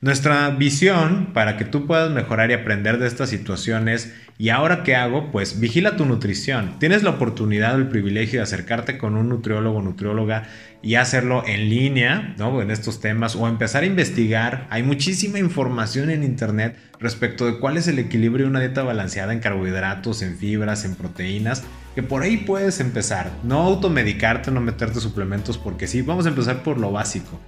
Nuestra 0.00 0.50
visión 0.50 1.32
para 1.34 1.56
que 1.56 1.64
tú 1.64 1.88
puedas 1.88 2.12
mejorar 2.12 2.52
y 2.52 2.54
aprender 2.54 2.98
de 2.98 3.08
estas 3.08 3.30
situaciones 3.30 4.14
y 4.38 4.50
ahora 4.50 4.84
qué 4.84 4.94
hago, 4.94 5.32
pues 5.32 5.58
vigila 5.58 5.96
tu 5.96 6.04
nutrición. 6.04 6.78
Tienes 6.78 7.02
la 7.02 7.10
oportunidad 7.10 7.74
o 7.74 7.78
el 7.78 7.88
privilegio 7.88 8.38
de 8.38 8.44
acercarte 8.44 8.96
con 8.96 9.16
un 9.16 9.28
nutriólogo 9.28 9.78
o 9.78 9.82
nutrióloga 9.82 10.44
y 10.82 10.94
hacerlo 10.94 11.42
en 11.44 11.68
línea, 11.68 12.36
¿no? 12.38 12.62
En 12.62 12.70
estos 12.70 13.00
temas 13.00 13.34
o 13.34 13.48
empezar 13.48 13.82
a 13.82 13.86
investigar. 13.86 14.68
Hay 14.70 14.84
muchísima 14.84 15.40
información 15.40 16.10
en 16.10 16.22
internet 16.22 16.76
respecto 17.00 17.46
de 17.46 17.58
cuál 17.58 17.76
es 17.76 17.88
el 17.88 17.98
equilibrio 17.98 18.46
de 18.46 18.50
una 18.50 18.60
dieta 18.60 18.84
balanceada 18.84 19.32
en 19.32 19.40
carbohidratos, 19.40 20.22
en 20.22 20.38
fibras, 20.38 20.84
en 20.84 20.94
proteínas, 20.94 21.64
que 21.96 22.04
por 22.04 22.22
ahí 22.22 22.36
puedes 22.36 22.78
empezar. 22.78 23.32
No 23.42 23.62
automedicarte, 23.62 24.52
no 24.52 24.60
meterte 24.60 25.00
suplementos 25.00 25.58
porque 25.58 25.88
sí, 25.88 26.02
vamos 26.02 26.26
a 26.26 26.28
empezar 26.28 26.62
por 26.62 26.78
lo 26.78 26.92
básico 26.92 27.40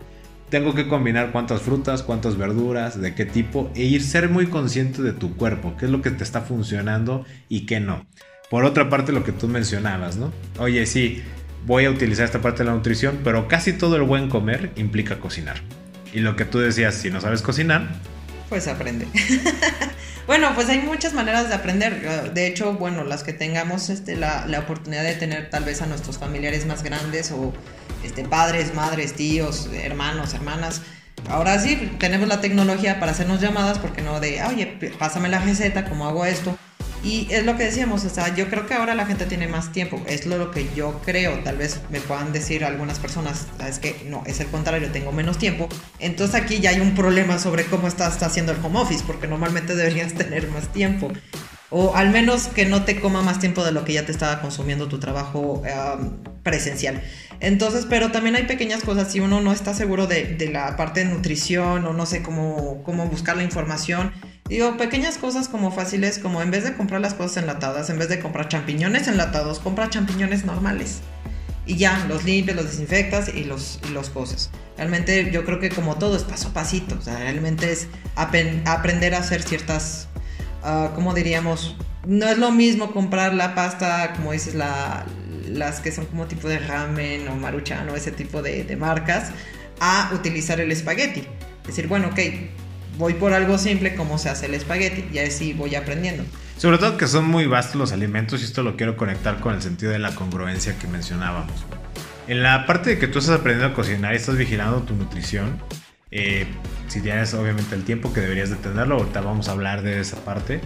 tengo 0.51 0.75
que 0.75 0.89
combinar 0.89 1.31
cuántas 1.33 1.63
frutas, 1.63 2.03
cuántas 2.03 2.37
verduras, 2.37 3.01
de 3.01 3.15
qué 3.15 3.25
tipo, 3.25 3.71
e 3.75 3.85
ir 3.85 4.03
ser 4.03 4.29
muy 4.29 4.49
consciente 4.49 5.01
de 5.03 5.13
tu 5.13 5.37
cuerpo, 5.37 5.77
qué 5.79 5.87
es 5.87 5.91
lo 5.91 6.03
que 6.03 6.11
te 6.11 6.25
está 6.25 6.43
funcionando 6.43 7.25
y 7.49 7.67
qué 7.67 7.81
no. 7.81 8.05
Por 8.51 8.65
otra 8.65 8.91
parte, 8.91 9.13
lo 9.13 9.23
que 9.23 9.33
tú 9.33 9.47
mencionabas, 9.47 10.17
¿no? 10.17 10.33
Oye, 10.59 10.85
sí, 10.87 11.23
voy 11.67 11.85
a 11.85 11.91
utilizar 11.91 12.25
esta 12.25 12.41
parte 12.41 12.65
de 12.65 12.65
la 12.65 12.75
nutrición, 12.75 13.21
pero 13.23 13.47
casi 13.47 13.73
todo 13.73 13.97
el 13.97 14.03
buen 14.03 14.29
comer 14.29 14.73
implica 14.77 15.21
cocinar. 15.21 15.57
Y 16.13 16.19
lo 16.19 16.35
que 16.35 16.45
tú 16.45 16.59
decías, 16.59 16.97
si 16.97 17.11
no 17.11 17.21
sabes 17.21 17.43
cocinar, 17.43 17.89
pues 18.49 18.67
aprende. 18.67 19.07
bueno, 20.27 20.51
pues 20.57 20.69
hay 20.69 20.81
muchas 20.81 21.15
maneras 21.15 21.49
de 21.49 21.55
aprender. 21.55 22.35
De 22.35 22.49
hecho, 22.49 22.73
bueno, 22.75 23.05
las 23.05 23.23
que 23.23 23.33
tengamos 23.33 23.89
este, 23.89 24.17
la, 24.17 24.45
la 24.49 24.59
oportunidad 24.59 25.05
de 25.05 25.15
tener 25.15 25.51
tal 25.51 25.63
vez 25.63 25.81
a 25.83 25.87
nuestros 25.87 26.19
familiares 26.19 26.67
más 26.67 26.83
grandes 26.83 27.31
o 27.31 27.55
este, 28.05 28.25
padres, 28.25 28.75
madres, 28.75 29.15
tíos, 29.15 29.69
hermanos, 29.73 30.35
hermanas. 30.35 30.83
Ahora 31.29 31.59
sí, 31.59 31.77
tenemos 31.99 32.29
la 32.29 32.41
tecnología 32.41 32.99
para 32.99 33.13
hacernos 33.13 33.41
llamadas, 33.41 33.79
porque 33.79 34.03
no 34.03 34.21
de, 34.21 34.43
oye, 34.45 34.67
pásame 34.99 35.29
la 35.29 35.39
receta, 35.41 35.85
¿cómo 35.85 36.07
hago 36.07 36.25
esto? 36.25 36.57
Y 37.03 37.29
es 37.31 37.47
lo 37.47 37.57
que 37.57 37.65
decíamos, 37.65 38.05
o 38.05 38.11
sea, 38.11 38.35
yo 38.35 38.49
creo 38.51 38.67
que 38.67 38.75
ahora 38.75 38.95
la 38.95 39.07
gente 39.07 39.25
tiene 39.25 39.49
más 39.49 39.73
tiempo, 39.73 40.03
es 40.07 40.27
lo 40.27 40.51
que 40.51 40.69
yo 40.77 41.01
creo, 41.05 41.39
tal 41.43 41.57
vez 41.57 41.81
me 41.91 41.99
puedan 41.99 42.33
decir 42.33 42.63
algunas 42.63 42.99
personas, 42.99 43.47
es 43.67 43.79
que 43.79 44.03
no, 44.07 44.23
es 44.27 44.41
el 44.41 44.49
contrario, 44.49 44.91
tengo 44.93 45.11
menos 45.11 45.39
tiempo. 45.39 45.69
Entonces 45.99 46.35
aquí 46.37 46.61
ya 46.61 46.71
hay 46.71 46.81
un 46.81 46.95
problema 46.95 47.39
sobre 47.39 47.65
cómo 47.65 47.89
estás 47.89 48.23
haciendo 48.23 48.53
el 48.53 48.59
home 48.63 48.81
office, 48.81 49.03
porque 49.07 49.27
normalmente 49.27 49.75
deberías 49.75 50.13
tener 50.15 50.49
más 50.49 50.71
tiempo. 50.73 51.11
O 51.71 51.95
al 51.95 52.11
menos 52.11 52.49
que 52.49 52.67
no 52.67 52.85
te 52.85 53.01
coma 53.01 53.23
más 53.23 53.39
tiempo 53.39 53.65
de 53.65 53.71
lo 53.71 53.85
que 53.85 53.93
ya 53.93 54.05
te 54.05 54.11
estaba 54.11 54.41
consumiendo 54.41 54.89
tu 54.89 54.99
trabajo 54.99 55.63
presencial. 56.43 57.01
Entonces, 57.39 57.87
pero 57.89 58.11
también 58.11 58.35
hay 58.35 58.43
pequeñas 58.43 58.83
cosas, 58.83 59.13
si 59.13 59.21
uno 59.21 59.41
no 59.41 59.53
está 59.53 59.73
seguro 59.73 60.07
de, 60.07 60.51
la 60.53 60.77
parte 60.77 61.05
de 61.05 61.15
nutrición 61.15 61.87
o 61.87 61.93
no 61.93 62.07
sé 62.07 62.23
cómo, 62.23 62.83
cómo 62.83 63.07
buscar 63.07 63.37
la 63.37 63.45
información, 63.45 64.13
digo, 64.51 64.77
pequeñas 64.77 65.19
cosas 65.19 65.49
como 65.49 65.71
fáciles, 65.71 66.19
como 66.19 66.43
en 66.43 66.51
vez 66.51 66.65
de 66.65 66.75
comprar 66.75 67.01
las 67.01 67.15
cosas 67.15 67.39
enlatadas, 67.39 67.91
en 67.91 67.99
vez 67.99 68.09
de 68.09 68.21
comprar 68.21 68.49
champiñones 68.49 69.09
enlatados, 69.09 69.59
compra 69.59 69.89
champiñones 69.89 70.45
normales. 70.45 71.01
Y 71.67 71.77
ya, 71.77 72.05
los 72.09 72.25
limpias, 72.25 72.57
los 72.57 72.67
desinfectas 72.67 73.33
y 73.35 73.45
los, 73.45 73.81
y 73.89 73.93
los 73.93 74.11
cosas. 74.11 74.51
Realmente 74.77 75.31
yo 75.31 75.45
creo 75.45 75.61
que 75.61 75.71
como 75.71 75.97
todo 75.97 76.17
es 76.17 76.25
paso 76.25 76.49
a 76.49 76.53
pasito, 76.53 76.97
o 76.99 77.03
sea, 77.03 77.19
realmente 77.19 77.71
es 77.71 77.87
aprender 78.17 79.15
a 79.15 79.19
hacer 79.19 79.43
ciertas 79.43 80.09
Ah, 80.63 80.93
como 80.95 81.15
diríamos, 81.15 81.77
no 82.07 82.29
es 82.29 82.39
lo 82.39 82.51
mismo 82.51 82.93
comprar 82.93 83.35
la 83.35 83.55
pasta, 83.55 84.13
como 84.15 84.33
dices, 84.33 84.55
la, 84.55 85.07
las 85.49 85.81
que 85.81 85.91
son 85.91 86.07
como 86.07 86.27
tipo 86.27 86.49
de 86.49 86.59
ramen 86.59 87.27
o 87.29 87.37
maruchan 87.37 87.89
o 87.89 87.97
ese 87.97 88.11
tipo 88.11 88.43
de, 88.43 88.77
marcas, 88.77 89.31
a 89.81 90.11
utilizar 90.15 90.61
el 90.61 90.71
espagueti. 90.71 91.21
Es 91.63 91.69
decir, 91.69 91.89
bueno, 91.89 92.09
ok, 92.09 92.19
voy 93.01 93.15
por 93.15 93.33
algo 93.33 93.59
simple 93.59 93.97
como 93.97 94.19
se 94.19 94.29
hace 94.29 94.47
el 94.47 94.55
espagueti 94.55 95.05
y 95.13 95.19
así 95.19 95.55
voy 95.55 95.75
aprendiendo. 95.75 96.23
Sobre 96.59 96.79
todo 96.79 96.97
que 96.99 97.09
son 97.09 97.25
muy 97.25 97.47
vastos 97.47 97.77
los 97.77 97.93
alimentos 97.93 98.43
y 98.43 98.45
esto 98.45 98.63
lo 98.63 98.77
quiero 98.77 98.97
conectar 98.97 99.41
con 99.41 99.55
el 99.55 99.63
sentido 99.63 99.91
de 99.91 99.99
la 99.99 100.15
congruencia 100.15 100.79
que 100.79 100.87
mencionábamos. 100.87 101.65
En 102.29 102.43
la 102.43 102.67
parte 102.67 102.91
de 102.91 102.99
que 102.99 103.09
tú 103.09 103.19
estás 103.19 103.41
aprendiendo 103.41 103.73
a 103.73 103.75
cocinar 103.75 104.13
y 104.13 104.17
estás 104.17 104.37
vigilando 104.37 104.83
tu 104.83 104.95
nutrición, 104.95 105.59
eh, 106.11 106.47
si 106.89 107.01
tienes 107.01 107.33
obviamente 107.35 107.75
el 107.75 107.85
tiempo 107.85 108.13
que 108.13 108.21
deberías 108.21 108.51
de 108.51 108.57
tenerlo, 108.57 108.97
ahorita 108.97 109.23
vamos 109.23 109.49
a 109.49 109.53
hablar 109.53 109.83
de 109.83 109.99
esa 110.01 110.23
parte. 110.25 110.61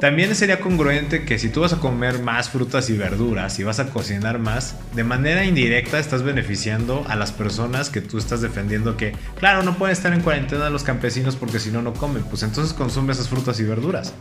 También 0.00 0.34
sería 0.34 0.60
congruente 0.60 1.26
que 1.26 1.38
si 1.38 1.50
tú 1.50 1.60
vas 1.60 1.74
a 1.74 1.78
comer 1.78 2.20
más 2.20 2.48
frutas 2.48 2.88
y 2.88 2.96
verduras 2.96 3.58
y 3.58 3.64
vas 3.64 3.80
a 3.80 3.90
cocinar 3.90 4.38
más, 4.38 4.74
de 4.94 5.04
manera 5.04 5.44
indirecta 5.44 5.98
estás 5.98 6.22
beneficiando 6.22 7.04
a 7.06 7.16
las 7.16 7.32
personas 7.32 7.90
que 7.90 8.00
tú 8.00 8.16
estás 8.16 8.40
defendiendo 8.40 8.96
que, 8.96 9.12
claro, 9.38 9.62
no 9.62 9.76
pueden 9.76 9.92
estar 9.92 10.14
en 10.14 10.22
cuarentena 10.22 10.70
los 10.70 10.84
campesinos 10.84 11.36
porque 11.36 11.58
si 11.58 11.70
no, 11.70 11.82
no 11.82 11.92
comen. 11.92 12.22
Pues 12.22 12.42
entonces 12.42 12.72
consume 12.72 13.12
esas 13.12 13.28
frutas 13.28 13.60
y 13.60 13.64
verduras. 13.64 14.14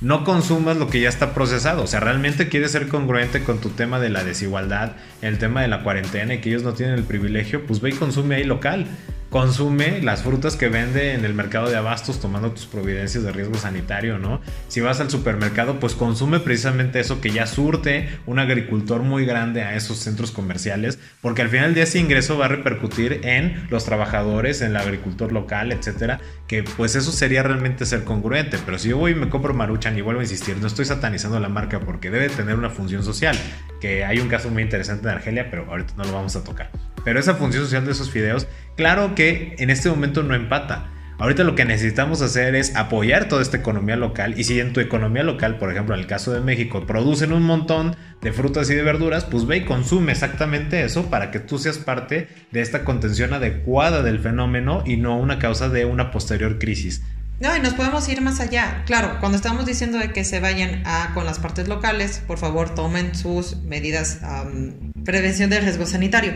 No 0.00 0.22
consumas 0.22 0.76
lo 0.76 0.88
que 0.88 1.00
ya 1.00 1.08
está 1.08 1.34
procesado. 1.34 1.82
O 1.82 1.88
sea, 1.88 1.98
realmente 1.98 2.48
quieres 2.48 2.70
ser 2.70 2.86
congruente 2.86 3.42
con 3.42 3.58
tu 3.58 3.70
tema 3.70 3.98
de 3.98 4.10
la 4.10 4.22
desigualdad, 4.22 4.92
el 5.20 5.38
tema 5.38 5.62
de 5.62 5.68
la 5.68 5.82
cuarentena 5.82 6.34
y 6.34 6.38
que 6.40 6.50
ellos 6.50 6.62
no 6.62 6.74
tienen 6.74 6.94
el 6.94 7.02
privilegio, 7.02 7.66
pues 7.66 7.80
ve 7.80 7.90
y 7.90 7.94
consume 7.94 8.36
ahí 8.36 8.44
local 8.44 8.86
consume 9.30 10.00
las 10.00 10.22
frutas 10.22 10.56
que 10.56 10.68
vende 10.68 11.12
en 11.12 11.24
el 11.24 11.34
mercado 11.34 11.68
de 11.68 11.76
abastos 11.76 12.20
tomando 12.20 12.52
tus 12.52 12.66
providencias 12.66 13.24
de 13.24 13.32
riesgo 13.32 13.54
sanitario, 13.56 14.18
¿no? 14.18 14.40
Si 14.68 14.80
vas 14.80 15.00
al 15.00 15.10
supermercado, 15.10 15.80
pues 15.80 15.94
consume 15.94 16.40
precisamente 16.40 17.00
eso 17.00 17.20
que 17.20 17.30
ya 17.30 17.46
surte 17.46 18.08
un 18.26 18.38
agricultor 18.38 19.02
muy 19.02 19.26
grande 19.26 19.62
a 19.62 19.76
esos 19.76 19.98
centros 19.98 20.30
comerciales, 20.30 20.98
porque 21.20 21.42
al 21.42 21.48
final 21.48 21.66
del 21.66 21.74
día 21.74 21.84
ese 21.84 21.98
ingreso 21.98 22.38
va 22.38 22.46
a 22.46 22.48
repercutir 22.48 23.20
en 23.24 23.66
los 23.70 23.84
trabajadores, 23.84 24.62
en 24.62 24.70
el 24.70 24.76
agricultor 24.76 25.32
local, 25.32 25.72
etcétera, 25.72 26.20
que 26.46 26.62
pues 26.62 26.94
eso 26.94 27.12
sería 27.12 27.42
realmente 27.42 27.84
ser 27.84 28.04
congruente, 28.04 28.58
pero 28.64 28.78
si 28.78 28.88
yo 28.88 28.98
voy 28.98 29.12
y 29.12 29.14
me 29.14 29.28
compro 29.28 29.52
Maruchan 29.52 29.96
y 29.98 30.00
vuelvo 30.00 30.20
a 30.20 30.24
insistir, 30.24 30.56
no 30.56 30.66
estoy 30.66 30.86
satanizando 30.86 31.38
la 31.38 31.48
marca 31.48 31.80
porque 31.80 32.10
debe 32.10 32.28
tener 32.28 32.54
una 32.56 32.70
función 32.70 33.02
social, 33.02 33.36
que 33.80 34.04
hay 34.04 34.20
un 34.20 34.28
caso 34.28 34.48
muy 34.48 34.62
interesante 34.62 35.08
en 35.08 35.14
Argelia, 35.14 35.50
pero 35.50 35.66
ahorita 35.68 35.94
no 35.96 36.04
lo 36.04 36.12
vamos 36.12 36.34
a 36.36 36.44
tocar. 36.44 36.70
Pero 37.08 37.20
esa 37.20 37.36
función 37.36 37.64
social 37.64 37.86
de 37.86 37.92
esos 37.92 38.10
fideos, 38.10 38.46
claro 38.76 39.14
que 39.14 39.56
en 39.58 39.70
este 39.70 39.88
momento 39.88 40.22
no 40.22 40.34
empata. 40.34 40.90
Ahorita 41.18 41.42
lo 41.42 41.54
que 41.54 41.64
necesitamos 41.64 42.20
hacer 42.20 42.54
es 42.54 42.76
apoyar 42.76 43.28
toda 43.28 43.40
esta 43.40 43.56
economía 43.56 43.96
local 43.96 44.34
y 44.38 44.44
si 44.44 44.60
en 44.60 44.74
tu 44.74 44.80
economía 44.80 45.22
local, 45.22 45.56
por 45.56 45.72
ejemplo 45.72 45.94
en 45.94 46.02
el 46.02 46.06
caso 46.06 46.34
de 46.34 46.42
México, 46.42 46.84
producen 46.84 47.32
un 47.32 47.44
montón 47.44 47.96
de 48.20 48.30
frutas 48.34 48.68
y 48.68 48.74
de 48.74 48.82
verduras, 48.82 49.24
pues 49.24 49.46
ve 49.46 49.56
y 49.56 49.64
consume 49.64 50.12
exactamente 50.12 50.84
eso 50.84 51.08
para 51.08 51.30
que 51.30 51.40
tú 51.40 51.58
seas 51.58 51.78
parte 51.78 52.28
de 52.50 52.60
esta 52.60 52.84
contención 52.84 53.32
adecuada 53.32 54.02
del 54.02 54.18
fenómeno 54.18 54.82
y 54.84 54.98
no 54.98 55.16
una 55.16 55.38
causa 55.38 55.70
de 55.70 55.86
una 55.86 56.10
posterior 56.10 56.58
crisis. 56.58 57.00
No, 57.40 57.56
y 57.56 57.60
nos 57.60 57.72
podemos 57.72 58.06
ir 58.10 58.20
más 58.20 58.38
allá. 58.40 58.82
Claro, 58.84 59.16
cuando 59.18 59.36
estamos 59.36 59.64
diciendo 59.64 59.96
de 59.96 60.12
que 60.12 60.24
se 60.24 60.40
vayan 60.40 60.82
a, 60.84 61.14
con 61.14 61.24
las 61.24 61.38
partes 61.38 61.68
locales, 61.68 62.22
por 62.26 62.36
favor 62.36 62.74
tomen 62.74 63.14
sus 63.14 63.56
medidas 63.62 64.20
de 64.20 64.74
prevención 65.04 65.48
de 65.48 65.60
riesgo 65.60 65.86
sanitario. 65.86 66.34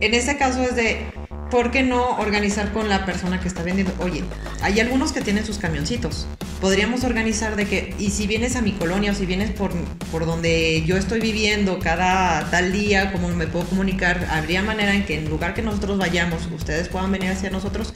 En 0.00 0.14
este 0.14 0.36
caso 0.36 0.62
es 0.62 0.76
de, 0.76 1.06
¿por 1.50 1.72
qué 1.72 1.82
no 1.82 2.18
organizar 2.18 2.72
con 2.72 2.88
la 2.88 3.04
persona 3.04 3.40
que 3.40 3.48
está 3.48 3.64
vendiendo? 3.64 3.92
Oye, 3.98 4.22
hay 4.62 4.78
algunos 4.78 5.10
que 5.10 5.20
tienen 5.20 5.44
sus 5.44 5.58
camioncitos. 5.58 6.28
Podríamos 6.60 7.02
organizar 7.02 7.56
de 7.56 7.66
que, 7.66 7.94
y 7.98 8.10
si 8.10 8.28
vienes 8.28 8.54
a 8.54 8.62
mi 8.62 8.72
colonia 8.72 9.10
o 9.10 9.14
si 9.14 9.26
vienes 9.26 9.50
por, 9.50 9.72
por 10.12 10.24
donde 10.24 10.84
yo 10.86 10.96
estoy 10.96 11.18
viviendo 11.20 11.80
cada 11.80 12.48
tal 12.48 12.72
día, 12.72 13.10
¿cómo 13.10 13.28
me 13.30 13.48
puedo 13.48 13.64
comunicar? 13.66 14.28
Habría 14.30 14.62
manera 14.62 14.94
en 14.94 15.04
que 15.04 15.18
en 15.18 15.28
lugar 15.28 15.52
que 15.52 15.62
nosotros 15.62 15.98
vayamos, 15.98 16.48
ustedes 16.54 16.88
puedan 16.88 17.10
venir 17.10 17.30
hacia 17.30 17.50
nosotros. 17.50 17.92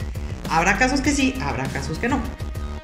Habrá 0.50 0.78
casos 0.78 1.00
que 1.00 1.12
sí, 1.12 1.36
habrá 1.40 1.68
casos 1.68 2.00
que 2.00 2.08
no. 2.08 2.20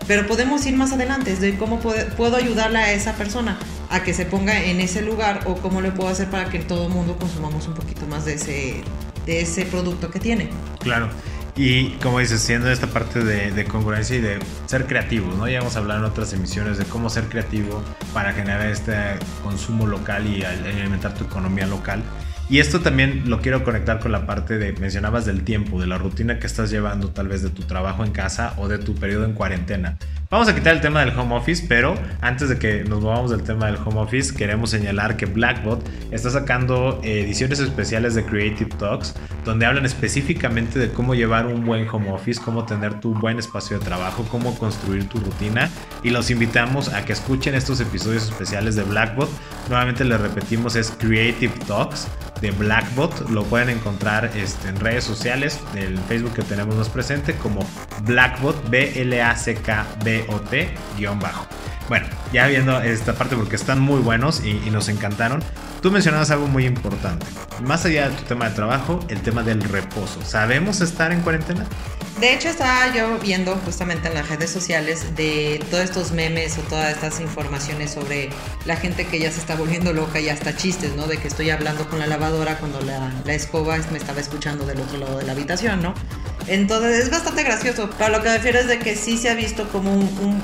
Pero 0.08 0.26
podemos 0.26 0.64
ir 0.66 0.74
más 0.74 0.92
adelante, 0.92 1.36
de 1.36 1.56
cómo 1.56 1.80
puedo 1.80 2.36
ayudarle 2.36 2.78
a 2.78 2.92
esa 2.92 3.14
persona 3.14 3.58
a 3.90 4.02
que 4.02 4.14
se 4.14 4.24
ponga 4.24 4.64
en 4.64 4.80
ese 4.80 5.02
lugar 5.02 5.42
o 5.44 5.56
cómo 5.56 5.80
le 5.82 5.92
puedo 5.92 6.08
hacer 6.08 6.28
para 6.28 6.48
que 6.48 6.58
todo 6.58 6.86
el 6.86 6.92
mundo 6.92 7.16
consumamos 7.18 7.68
un 7.68 7.74
poquito 7.74 8.06
más 8.06 8.24
de 8.24 8.34
ese, 8.34 8.82
de 9.26 9.40
ese 9.42 9.66
producto 9.66 10.10
que 10.10 10.18
tiene. 10.18 10.48
Claro. 10.80 11.10
Y 11.58 11.90
como 11.96 12.20
dices, 12.20 12.40
siendo 12.40 12.70
esta 12.70 12.86
parte 12.86 13.22
de, 13.22 13.64
congruencia 13.64 14.16
y 14.16 14.20
de 14.20 14.38
ser 14.66 14.86
creativos, 14.86 15.36
¿no? 15.36 15.48
Ya 15.48 15.58
hemos 15.58 15.76
hablado 15.76 16.00
en 16.00 16.06
otras 16.06 16.32
emisiones 16.32 16.78
de 16.78 16.84
cómo 16.84 17.10
ser 17.10 17.24
creativo 17.24 17.82
para 18.14 18.32
generar 18.32 18.66
este 18.68 18.94
consumo 19.42 19.86
local 19.86 20.26
y 20.26 20.44
alimentar 20.44 21.14
tu 21.14 21.24
economía 21.24 21.66
local. 21.66 22.02
Y 22.50 22.60
esto 22.60 22.80
también 22.80 23.24
lo 23.28 23.42
quiero 23.42 23.62
conectar 23.62 24.00
con 24.00 24.10
la 24.10 24.24
parte 24.24 24.56
de, 24.56 24.72
mencionabas 24.72 25.26
del 25.26 25.44
tiempo, 25.44 25.80
de 25.80 25.86
la 25.86 25.98
rutina 25.98 26.38
que 26.38 26.46
estás 26.46 26.70
llevando 26.70 27.10
tal 27.10 27.28
vez 27.28 27.42
de 27.42 27.50
tu 27.50 27.62
trabajo 27.62 28.04
en 28.04 28.12
casa 28.12 28.54
o 28.56 28.68
de 28.68 28.78
tu 28.78 28.94
periodo 28.94 29.26
en 29.26 29.34
cuarentena. 29.34 29.98
Vamos 30.30 30.46
a 30.46 30.54
quitar 30.54 30.74
el 30.74 30.82
tema 30.82 31.00
del 31.00 31.18
home 31.18 31.34
office, 31.36 31.64
pero 31.66 31.94
antes 32.20 32.50
de 32.50 32.58
que 32.58 32.84
nos 32.84 33.00
movamos 33.00 33.30
del 33.30 33.42
tema 33.42 33.64
del 33.64 33.76
home 33.76 33.98
office, 33.98 34.34
queremos 34.34 34.68
señalar 34.68 35.16
que 35.16 35.24
Blackbot 35.24 35.82
está 36.10 36.28
sacando 36.28 37.00
ediciones 37.02 37.60
especiales 37.60 38.14
de 38.14 38.26
Creative 38.26 38.68
Talks, 38.78 39.14
donde 39.46 39.64
hablan 39.64 39.86
específicamente 39.86 40.78
de 40.78 40.90
cómo 40.92 41.14
llevar 41.14 41.46
un 41.46 41.64
buen 41.64 41.88
home 41.88 42.12
office, 42.12 42.38
cómo 42.44 42.66
tener 42.66 43.00
tu 43.00 43.14
buen 43.14 43.38
espacio 43.38 43.78
de 43.78 43.84
trabajo, 43.86 44.26
cómo 44.30 44.54
construir 44.58 45.08
tu 45.08 45.18
rutina. 45.18 45.70
Y 46.02 46.10
los 46.10 46.30
invitamos 46.30 46.92
a 46.92 47.06
que 47.06 47.14
escuchen 47.14 47.54
estos 47.54 47.80
episodios 47.80 48.24
especiales 48.24 48.76
de 48.76 48.82
Blackbot, 48.82 49.30
Nuevamente 49.68 50.04
le 50.04 50.16
repetimos, 50.16 50.76
es 50.76 50.90
Creative 50.98 51.52
Talks 51.66 52.08
de 52.40 52.50
Blackbot. 52.52 53.28
Lo 53.28 53.44
pueden 53.44 53.68
encontrar 53.68 54.30
este, 54.34 54.68
en 54.68 54.80
redes 54.80 55.04
sociales, 55.04 55.60
del 55.74 55.98
Facebook 55.98 56.32
que 56.34 56.42
tenemos 56.42 56.74
más 56.74 56.88
presente, 56.88 57.34
como 57.34 57.60
Blackbot, 58.04 58.70
B-L-A-C-K-B-O-T, 58.70 60.17
guion 60.96 61.18
bajo. 61.18 61.46
Bueno, 61.88 62.06
ya 62.32 62.46
viendo 62.46 62.80
esta 62.80 63.14
parte 63.14 63.36
porque 63.36 63.56
están 63.56 63.80
muy 63.80 64.00
buenos 64.00 64.44
y 64.44 64.70
nos 64.70 64.88
encantaron. 64.88 65.42
Tú 65.80 65.92
mencionabas 65.92 66.30
algo 66.32 66.48
muy 66.48 66.66
importante. 66.66 67.24
Más 67.64 67.84
allá 67.84 68.08
de 68.08 68.16
tu 68.16 68.24
tema 68.24 68.48
de 68.48 68.54
trabajo, 68.56 68.98
el 69.08 69.20
tema 69.22 69.42
del 69.44 69.62
reposo. 69.62 70.20
¿Sabemos 70.24 70.80
estar 70.80 71.12
en 71.12 71.20
cuarentena? 71.20 71.66
De 72.20 72.34
hecho, 72.34 72.48
estaba 72.48 72.92
yo 72.92 73.16
viendo 73.20 73.54
justamente 73.64 74.08
en 74.08 74.14
las 74.14 74.28
redes 74.28 74.50
sociales 74.50 75.14
de 75.14 75.64
todos 75.70 75.84
estos 75.84 76.10
memes 76.10 76.58
o 76.58 76.62
todas 76.62 76.92
estas 76.92 77.20
informaciones 77.20 77.92
sobre 77.92 78.28
la 78.64 78.74
gente 78.74 79.06
que 79.06 79.20
ya 79.20 79.30
se 79.30 79.38
está 79.38 79.54
volviendo 79.54 79.92
loca 79.92 80.18
y 80.18 80.28
hasta 80.28 80.56
chistes, 80.56 80.96
¿no? 80.96 81.06
De 81.06 81.16
que 81.18 81.28
estoy 81.28 81.50
hablando 81.50 81.88
con 81.88 82.00
la 82.00 82.08
lavadora 82.08 82.58
cuando 82.58 82.80
la, 82.80 83.12
la 83.24 83.34
escoba 83.34 83.76
me 83.92 83.98
estaba 83.98 84.20
escuchando 84.20 84.66
del 84.66 84.80
otro 84.80 84.98
lado 84.98 85.18
de 85.18 85.26
la 85.26 85.32
habitación, 85.32 85.80
¿no? 85.80 85.94
Entonces 86.48 87.04
es 87.04 87.10
bastante 87.10 87.44
gracioso. 87.44 87.88
Para 87.90 88.16
lo 88.16 88.22
que 88.22 88.30
me 88.30 88.34
refiero 88.38 88.58
es 88.58 88.66
de 88.66 88.80
que 88.80 88.96
sí 88.96 89.16
se 89.16 89.30
ha 89.30 89.34
visto 89.34 89.68
como 89.68 89.92
un, 89.94 90.02
un, 90.20 90.42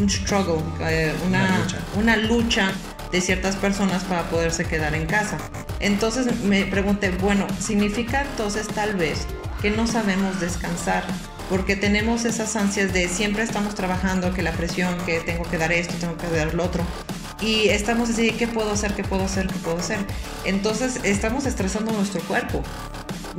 un 0.00 0.08
struggle, 0.08 0.62
eh, 0.82 1.12
una, 1.26 1.44
Una 1.44 1.58
lucha. 1.58 1.78
una 1.96 2.16
lucha 2.16 2.72
de 3.12 3.20
ciertas 3.20 3.56
personas 3.56 4.04
para 4.04 4.24
poderse 4.30 4.64
quedar 4.64 4.94
en 4.94 5.06
casa. 5.06 5.38
Entonces 5.80 6.40
me 6.42 6.64
pregunté, 6.64 7.10
bueno, 7.10 7.46
¿significa 7.60 8.22
entonces 8.22 8.66
tal 8.68 8.94
vez 8.96 9.26
que 9.60 9.70
no 9.70 9.86
sabemos 9.86 10.40
descansar? 10.40 11.04
Porque 11.48 11.76
tenemos 11.76 12.24
esas 12.24 12.56
ansias 12.56 12.92
de 12.92 13.08
siempre 13.08 13.42
estamos 13.42 13.74
trabajando, 13.74 14.34
que 14.34 14.42
la 14.42 14.52
presión, 14.52 14.96
que 15.06 15.20
tengo 15.20 15.44
que 15.44 15.58
dar 15.58 15.72
esto, 15.72 15.94
tengo 16.00 16.16
que 16.16 16.28
dar 16.28 16.54
lo 16.54 16.64
otro. 16.64 16.82
Y 17.40 17.68
estamos 17.68 18.10
así, 18.10 18.32
¿qué 18.32 18.48
puedo 18.48 18.72
hacer? 18.72 18.94
¿Qué 18.94 19.04
puedo 19.04 19.24
hacer? 19.24 19.46
¿Qué 19.46 19.58
puedo 19.58 19.78
hacer? 19.78 19.98
Entonces 20.44 21.00
estamos 21.02 21.46
estresando 21.46 21.92
nuestro 21.92 22.20
cuerpo. 22.22 22.62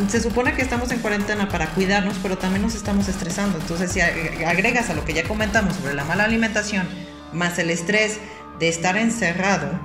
Se 0.10 0.22
supone 0.22 0.54
que 0.54 0.62
estamos 0.62 0.92
en 0.92 1.00
cuarentena 1.00 1.50
para 1.50 1.66
cuidarnos, 1.72 2.16
pero 2.22 2.38
también 2.38 2.62
nos 2.62 2.76
estamos 2.76 3.08
estresando. 3.08 3.58
Entonces, 3.58 3.92
si 3.92 4.00
agregas 4.00 4.92
a 4.92 4.94
lo 4.94 5.04
que 5.04 5.14
ya 5.14 5.24
comentamos 5.24 5.76
sobre 5.76 5.96
la 5.96 6.06
mala 6.06 6.26
alimentación, 6.26 6.88
más 7.34 7.58
el 7.58 7.72
estrés 7.72 8.20
de 8.60 8.70
estar 8.70 8.98
encerrado, 8.98 9.80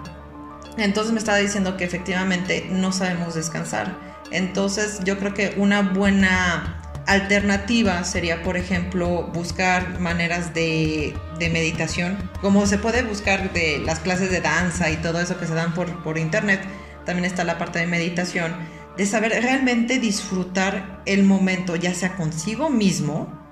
entonces 0.77 1.13
me 1.13 1.19
estaba 1.19 1.39
diciendo 1.39 1.77
que 1.77 1.85
efectivamente 1.85 2.67
no 2.71 2.93
sabemos 2.93 3.35
descansar. 3.35 3.97
Entonces 4.31 5.01
yo 5.05 5.19
creo 5.19 5.35
que 5.35 5.55
una 5.59 5.83
buena 5.83 6.79
alternativa 7.07 8.05
sería, 8.05 8.43
por 8.43 8.57
ejemplo, 8.57 9.25
buscar 9.35 10.01
maneras 10.01 10.55
de, 10.55 11.15
meditación, 11.39 12.31
como 12.41 12.67
se 12.67 12.79
puede 12.79 13.03
buscar 13.03 13.53
de 13.53 13.83
las 13.85 13.99
clases 13.99 14.31
de 14.31 14.41
danza 14.41 14.91
y 14.91 14.97
todo 14.99 15.21
eso 15.21 15.41
que 15.41 15.47
se 15.47 15.55
dan 15.55 15.75
por, 15.75 16.03
por 16.05 16.17
internet. 16.17 16.61
También 17.05 17.25
está 17.25 17.43
la 17.43 17.59
parte 17.59 17.81
de 17.81 17.89
meditación, 17.89 18.55
de 18.97 19.07
saber 19.07 19.33
realmente 19.43 19.99
disfrutar 19.99 21.03
el 21.05 21.25
momento, 21.25 21.75
ya 21.75 21.95
sea 21.95 22.15
consigo 22.15 22.71
mismo 22.71 23.43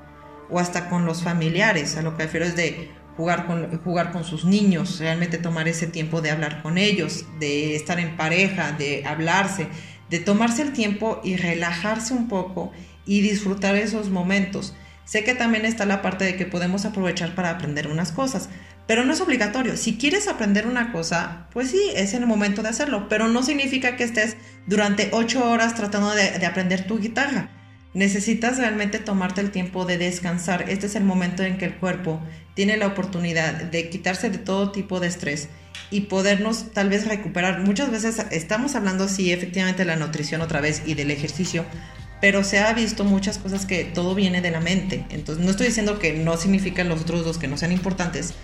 o 0.49 0.61
hasta 0.61 0.89
con 0.89 1.05
los 1.05 1.25
familiares. 1.25 1.97
A 1.97 2.03
lo 2.03 2.17
que 2.17 2.23
refiero 2.25 2.47
es 2.47 2.55
de 2.55 2.93
jugar 3.21 3.47
con, 3.47 3.79
jugar 3.81 4.13
con 4.13 4.25
sus 4.25 4.47
niños, 4.47 4.99
realmente 4.99 5.37
tomar 5.37 5.69
ese 5.69 5.87
tiempo 5.87 6.23
de 6.23 6.31
hablar 6.31 6.63
con 6.63 6.79
ellos, 6.79 7.27
de 7.39 7.77
estar 7.77 8.01
en 8.01 8.17
pareja, 8.17 8.73
de 8.73 9.05
hablarse, 9.07 9.69
de 10.09 10.21
tomarse 10.21 10.63
el 10.63 10.73
tiempo 10.73 11.21
y 11.23 11.37
relajarse 11.37 12.15
un 12.15 12.29
poco 12.29 12.73
y 13.05 13.21
disfrutar 13.21 13.77
esos 13.77 14.09
momentos. 14.09 14.75
Sé 15.05 15.23
que 15.23 15.35
también 15.35 15.67
está 15.67 15.85
la 15.85 16.01
parte 16.01 16.25
de 16.25 16.37
que 16.37 16.47
podemos 16.47 16.87
aprovechar 16.87 17.35
para 17.35 17.51
aprender 17.51 17.89
unas 17.89 18.11
cosas, 18.11 18.49
pero 18.87 19.05
no 19.05 19.13
es 19.13 19.21
obligatorio. 19.21 19.77
Si 19.77 19.99
quieres 19.99 20.27
aprender 20.27 20.67
una 20.67 20.91
cosa, 20.91 21.47
pues 21.53 21.71
sí, 21.71 21.91
es 21.95 22.15
el 22.15 22.27
momento 22.27 22.63
de 22.63 22.71
hacerlo, 22.71 23.07
pero 23.11 23.29
no 23.29 23.43
significa 23.43 23.97
que 23.97 24.05
estés 24.05 24.39
durante 24.67 25.11
ocho 25.13 25.47
horas 25.47 25.75
tratando 25.75 26.15
de, 26.15 26.39
de 26.39 26.47
aprender 26.47 26.87
tu 26.87 26.99
guitarra. 26.99 27.51
Necesitas 27.93 28.59
realmente 28.59 29.01
tomarte 29.01 29.41
el 29.41 29.51
tiempo 29.51 29.85
de 29.85 29.99
descansar. 29.99 30.67
Este 30.69 30.87
es 30.87 30.95
el 30.95 31.05
momento 31.05 31.43
en 31.43 31.59
que 31.59 31.65
el 31.65 31.75
cuerpo 31.75 32.21
tiene 32.55 32.77
la 32.77 32.87
oportunidad 32.87 33.55
de 33.55 33.89
quitarse 33.89 34.31
de 34.31 34.39
todo 34.39 34.71
tipo 34.71 35.01
de 35.01 35.09
estrés 35.09 35.49
y 35.91 36.03
podernos 36.03 36.73
tal 36.73 36.89
vez 36.89 37.09
recuperar. 37.09 37.61
Muchas 37.61 37.91
veces 37.91 38.25
estamos 38.31 38.77
hablando, 38.77 39.09
sí, 39.09 39.33
efectivamente, 39.33 39.83
de 39.83 39.87
la 39.87 39.97
nutrición 39.97 40.41
otra 40.41 40.61
vez 40.61 40.83
y 40.87 40.95
del 40.95 41.11
ejercicio, 41.11 41.65
pero 42.21 42.45
se 42.45 42.61
ha 42.61 42.73
visto 42.75 43.05
muchas 43.05 43.39
cosas 43.39 43.67
que 43.67 43.85
todo 43.85 44.15
viene 44.15 44.41
de 44.41 44.53
la 44.53 44.61
mente. 44.61 45.05
Entonces, 45.11 45.45
no 45.45 45.51
estoy 45.51 45.67
diciendo 45.67 45.99
que 45.99 46.13
no 46.13 46.37
significan 46.37 46.89
los 46.89 47.01
otros 47.01 47.25
dos 47.25 47.39
que 47.39 47.49
no 47.49 47.57
sean 47.57 47.73
importantes, 47.73 48.35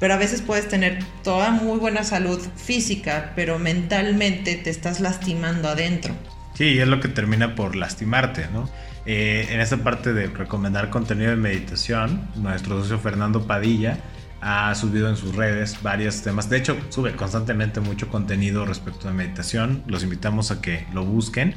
pero 0.00 0.14
a 0.14 0.18
veces 0.18 0.40
puedes 0.40 0.68
tener 0.68 1.04
toda 1.22 1.50
muy 1.50 1.78
buena 1.78 2.04
salud 2.04 2.40
física, 2.56 3.32
pero 3.36 3.58
mentalmente 3.58 4.54
te 4.56 4.70
estás 4.70 5.00
lastimando 5.00 5.68
adentro. 5.68 6.14
Sí, 6.54 6.78
es 6.78 6.88
lo 6.88 7.00
que 7.00 7.08
termina 7.08 7.54
por 7.54 7.76
lastimarte, 7.76 8.46
¿no? 8.52 8.70
Eh, 9.06 9.48
en 9.50 9.60
esta 9.60 9.76
parte 9.78 10.14
de 10.14 10.28
recomendar 10.28 10.88
contenido 10.88 11.30
de 11.30 11.36
meditación, 11.36 12.28
nuestro 12.36 12.80
socio 12.80 12.98
Fernando 12.98 13.46
Padilla 13.46 13.98
ha 14.40 14.74
subido 14.74 15.08
en 15.08 15.16
sus 15.16 15.34
redes 15.34 15.82
varios 15.82 16.22
temas. 16.22 16.48
De 16.48 16.58
hecho, 16.58 16.76
sube 16.88 17.14
constantemente 17.16 17.80
mucho 17.80 18.08
contenido 18.08 18.64
respecto 18.64 19.08
a 19.08 19.12
meditación. 19.12 19.82
Los 19.86 20.02
invitamos 20.02 20.50
a 20.50 20.60
que 20.60 20.86
lo 20.92 21.04
busquen 21.04 21.54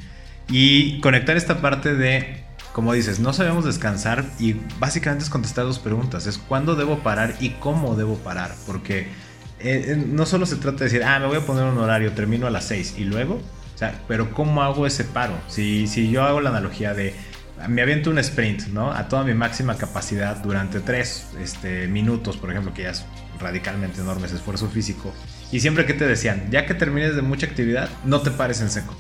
y 0.50 1.00
conectar 1.02 1.36
esta 1.36 1.60
parte 1.62 1.96
de, 1.96 2.44
como 2.74 2.94
dices, 2.94 3.20
no 3.20 3.34
sabemos 3.34 3.66
descansar 3.66 4.26
y 4.40 4.56
básicamente 4.80 5.24
es 5.24 5.30
contestar 5.30 5.66
dos 5.66 5.80
preguntas. 5.80 6.28
Es 6.28 6.38
cuándo 6.38 6.76
debo 6.76 7.00
parar 7.00 7.36
y 7.40 7.52
cómo 7.52 7.96
debo 7.96 8.16
parar. 8.16 8.52
Porque 8.66 9.08
eh, 9.60 10.02
no 10.08 10.26
solo 10.26 10.46
se 10.46 10.58
trata 10.58 10.80
de 10.80 10.86
decir, 10.86 11.04
ah, 11.04 11.20
me 11.20 11.28
voy 11.28 11.38
a 11.38 11.46
poner 11.46 11.64
un 11.64 11.78
horario, 11.78 12.14
termino 12.14 12.48
a 12.48 12.52
las 12.52 12.66
6 12.66 12.96
y 12.98 13.04
luego, 13.04 13.36
o 13.36 13.78
sea, 13.78 14.02
pero 14.08 14.32
¿cómo 14.32 14.64
hago 14.64 14.88
ese 14.88 15.04
paro? 15.04 15.34
Si, 15.48 15.88
si 15.88 16.10
yo 16.10 16.24
hago 16.24 16.40
la 16.42 16.52
analogía 16.52 16.94
de 16.94 17.14
me 17.68 17.82
aviento 17.82 18.10
un 18.10 18.20
sprint, 18.20 18.68
¿no? 18.68 18.92
A 18.92 19.08
toda 19.08 19.24
mi 19.24 19.34
máxima 19.34 19.76
capacidad 19.76 20.38
durante 20.38 20.80
tres 20.80 21.30
este, 21.42 21.88
minutos, 21.88 22.38
por 22.38 22.52
ejemplo, 22.52 22.74
que 22.74 22.84
ya 22.84 22.92
es 22.92 23.06
radicalmente 23.40 24.02
enorme 24.02 24.28
ese 24.28 24.36
esfuerzo 24.36 24.70
físico. 24.70 25.14
Y 25.52 25.60
siempre 25.60 25.86
que 25.86 25.94
te 25.94 26.06
decían, 26.06 26.50
ya 26.52 26.66
que 26.66 26.74
termines 26.74 27.16
de 27.16 27.22
mucha 27.22 27.48
actividad, 27.48 27.90
no 28.06 28.22
te 28.22 28.32
pares 28.32 28.62
en 28.62 28.70
seco. 28.70 28.96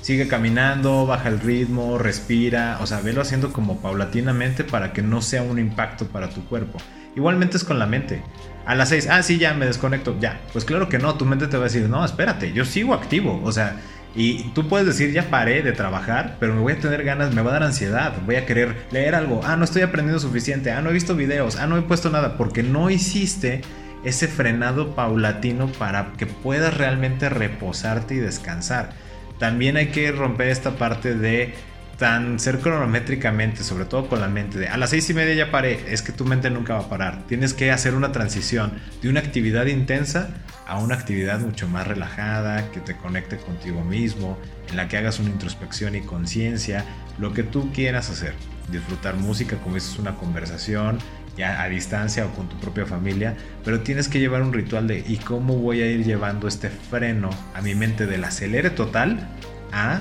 Sigue 0.00 0.28
caminando, 0.28 1.06
baja 1.06 1.28
el 1.28 1.40
ritmo, 1.40 1.98
respira, 1.98 2.78
o 2.80 2.86
sea, 2.86 3.00
velo 3.00 3.20
haciendo 3.20 3.52
como 3.52 3.80
paulatinamente 3.80 4.64
para 4.64 4.92
que 4.92 5.02
no 5.02 5.20
sea 5.20 5.42
un 5.42 5.58
impacto 5.58 6.06
para 6.06 6.30
tu 6.30 6.44
cuerpo. 6.44 6.78
Igualmente 7.16 7.56
es 7.56 7.64
con 7.64 7.78
la 7.78 7.86
mente. 7.86 8.22
A 8.64 8.74
las 8.74 8.90
6, 8.90 9.08
ah, 9.10 9.22
sí, 9.22 9.38
ya 9.38 9.54
me 9.54 9.66
desconecto, 9.66 10.16
ya. 10.20 10.40
Pues 10.52 10.64
claro 10.64 10.88
que 10.88 10.98
no, 10.98 11.14
tu 11.16 11.24
mente 11.24 11.46
te 11.46 11.56
va 11.56 11.64
a 11.64 11.68
decir, 11.68 11.88
no, 11.88 12.04
espérate, 12.04 12.52
yo 12.52 12.64
sigo 12.64 12.94
activo, 12.94 13.40
o 13.42 13.50
sea, 13.50 13.76
y 14.14 14.44
tú 14.54 14.68
puedes 14.68 14.86
decir, 14.86 15.12
ya 15.12 15.30
paré 15.30 15.62
de 15.62 15.72
trabajar, 15.72 16.36
pero 16.40 16.54
me 16.54 16.60
voy 16.60 16.72
a 16.72 16.80
tener 16.80 17.04
ganas, 17.04 17.34
me 17.34 17.42
va 17.42 17.50
a 17.50 17.52
dar 17.54 17.62
ansiedad, 17.62 18.14
voy 18.24 18.36
a 18.36 18.46
querer 18.46 18.74
leer 18.90 19.14
algo, 19.14 19.42
ah, 19.44 19.56
no 19.56 19.64
estoy 19.64 19.82
aprendiendo 19.82 20.18
suficiente, 20.18 20.72
ah, 20.72 20.80
no 20.80 20.90
he 20.90 20.92
visto 20.92 21.14
videos, 21.14 21.56
ah, 21.56 21.66
no 21.66 21.76
he 21.76 21.82
puesto 21.82 22.10
nada, 22.10 22.36
porque 22.36 22.62
no 22.62 22.90
hiciste 22.90 23.62
ese 24.04 24.28
frenado 24.28 24.94
paulatino 24.94 25.68
para 25.68 26.12
que 26.16 26.26
puedas 26.26 26.76
realmente 26.76 27.28
reposarte 27.28 28.14
y 28.14 28.18
descansar. 28.18 28.90
También 29.38 29.76
hay 29.76 29.88
que 29.88 30.10
romper 30.10 30.48
esta 30.48 30.72
parte 30.72 31.14
de 31.14 31.54
tan 31.98 32.38
ser 32.38 32.60
cronométricamente, 32.60 33.64
sobre 33.64 33.84
todo 33.84 34.08
con 34.08 34.20
la 34.20 34.28
mente 34.28 34.58
de 34.58 34.68
a 34.68 34.76
las 34.76 34.90
seis 34.90 35.10
y 35.10 35.14
media 35.14 35.34
ya 35.34 35.50
paré, 35.50 35.80
es 35.88 36.02
que 36.02 36.12
tu 36.12 36.24
mente 36.24 36.48
nunca 36.48 36.74
va 36.74 36.80
a 36.80 36.88
parar. 36.88 37.26
Tienes 37.26 37.54
que 37.54 37.70
hacer 37.72 37.94
una 37.94 38.12
transición 38.12 38.72
de 39.02 39.08
una 39.08 39.20
actividad 39.20 39.66
intensa 39.66 40.30
a 40.68 40.78
una 40.78 40.94
actividad 40.94 41.40
mucho 41.40 41.66
más 41.66 41.86
relajada, 41.86 42.70
que 42.70 42.80
te 42.80 42.94
conecte 42.94 43.38
contigo 43.38 43.82
mismo, 43.82 44.38
en 44.68 44.76
la 44.76 44.86
que 44.86 44.98
hagas 44.98 45.18
una 45.18 45.30
introspección 45.30 45.96
y 45.96 46.02
conciencia, 46.02 46.84
lo 47.18 47.32
que 47.32 47.42
tú 47.42 47.72
quieras 47.72 48.10
hacer. 48.10 48.34
Disfrutar 48.70 49.16
música 49.16 49.56
como 49.56 49.78
es 49.78 49.98
una 49.98 50.14
conversación, 50.14 50.98
ya 51.38 51.62
a 51.62 51.68
distancia 51.68 52.26
o 52.26 52.34
con 52.34 52.48
tu 52.48 52.56
propia 52.60 52.84
familia, 52.84 53.34
pero 53.64 53.80
tienes 53.80 54.08
que 54.08 54.20
llevar 54.20 54.42
un 54.42 54.52
ritual 54.52 54.86
de 54.86 55.02
¿y 55.06 55.16
cómo 55.16 55.56
voy 55.56 55.80
a 55.80 55.86
ir 55.86 56.04
llevando 56.04 56.48
este 56.48 56.68
freno 56.68 57.30
a 57.54 57.62
mi 57.62 57.74
mente 57.74 58.06
del 58.06 58.24
acelere 58.24 58.70
total 58.70 59.26
a 59.72 60.00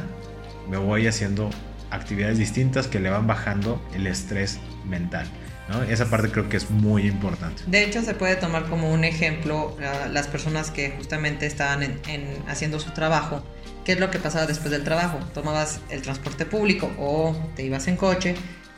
me 0.70 0.78
voy 0.78 1.08
haciendo 1.08 1.50
actividades 1.92 2.38
distintas 2.38 2.88
que 2.88 3.00
le 3.00 3.10
van 3.10 3.28
bajando 3.28 3.82
el 3.94 4.08
estrés 4.08 4.60
mental. 4.86 5.28
¿No? 5.70 5.84
Esa 5.84 6.06
parte 6.06 6.30
creo 6.30 6.50
que 6.50 6.58
es 6.58 6.70
muy 6.70 7.08
importante. 7.08 7.64
De 7.68 7.84
hecho, 7.84 8.02
se 8.02 8.14
puede 8.14 8.36
tomar 8.36 8.66
como 8.70 8.92
un 8.92 9.04
ejemplo 9.04 9.76
uh, 9.78 10.12
las 10.12 10.28
personas 10.28 10.72
que 10.72 10.92
justamente 10.92 11.46
estaban 11.46 11.84
en, 11.84 12.00
en, 12.08 12.28
haciendo 12.48 12.80
su 12.80 12.92
trabajo. 12.92 13.44
¿Qué 13.86 13.94
es 13.94 14.00
lo 14.00 14.12
que 14.12 14.20
pasaba 14.20 14.46
después 14.46 14.72
del 14.72 14.84
trabajo? 14.84 15.20
Tomabas 15.34 15.80
el 15.90 16.02
transporte 16.02 16.46
público 16.46 16.92
o 17.00 17.36
te 17.56 17.64
ibas 17.64 17.88
en 17.88 17.96
coche 17.96 18.36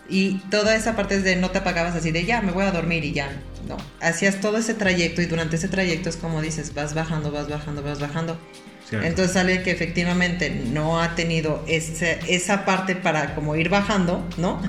y 0.09 0.39
toda 0.49 0.75
esa 0.75 0.95
parte 0.95 1.15
es 1.15 1.23
de 1.23 1.35
no 1.35 1.51
te 1.51 1.59
apagabas 1.59 1.95
así 1.95 2.11
de 2.11 2.25
ya, 2.25 2.41
me 2.41 2.51
voy 2.51 2.65
a 2.65 2.71
dormir 2.71 3.05
y 3.05 3.13
ya. 3.13 3.29
No, 3.67 3.77
hacías 4.01 4.41
todo 4.41 4.57
ese 4.57 4.73
trayecto 4.73 5.21
y 5.21 5.25
durante 5.25 5.57
ese 5.57 5.67
trayecto 5.67 6.09
es 6.09 6.17
como 6.17 6.41
dices, 6.41 6.73
vas 6.73 6.95
bajando, 6.95 7.31
vas 7.31 7.47
bajando, 7.47 7.83
vas 7.83 7.99
bajando. 7.99 8.39
Cierto. 8.87 9.05
Entonces 9.05 9.33
sale 9.33 9.61
que 9.61 9.69
efectivamente 9.69 10.49
no 10.49 10.99
ha 10.99 11.13
tenido 11.13 11.63
ese, 11.67 12.19
esa 12.27 12.65
parte 12.65 12.95
para 12.95 13.35
como 13.35 13.55
ir 13.55 13.69
bajando, 13.69 14.27
¿no? 14.37 14.59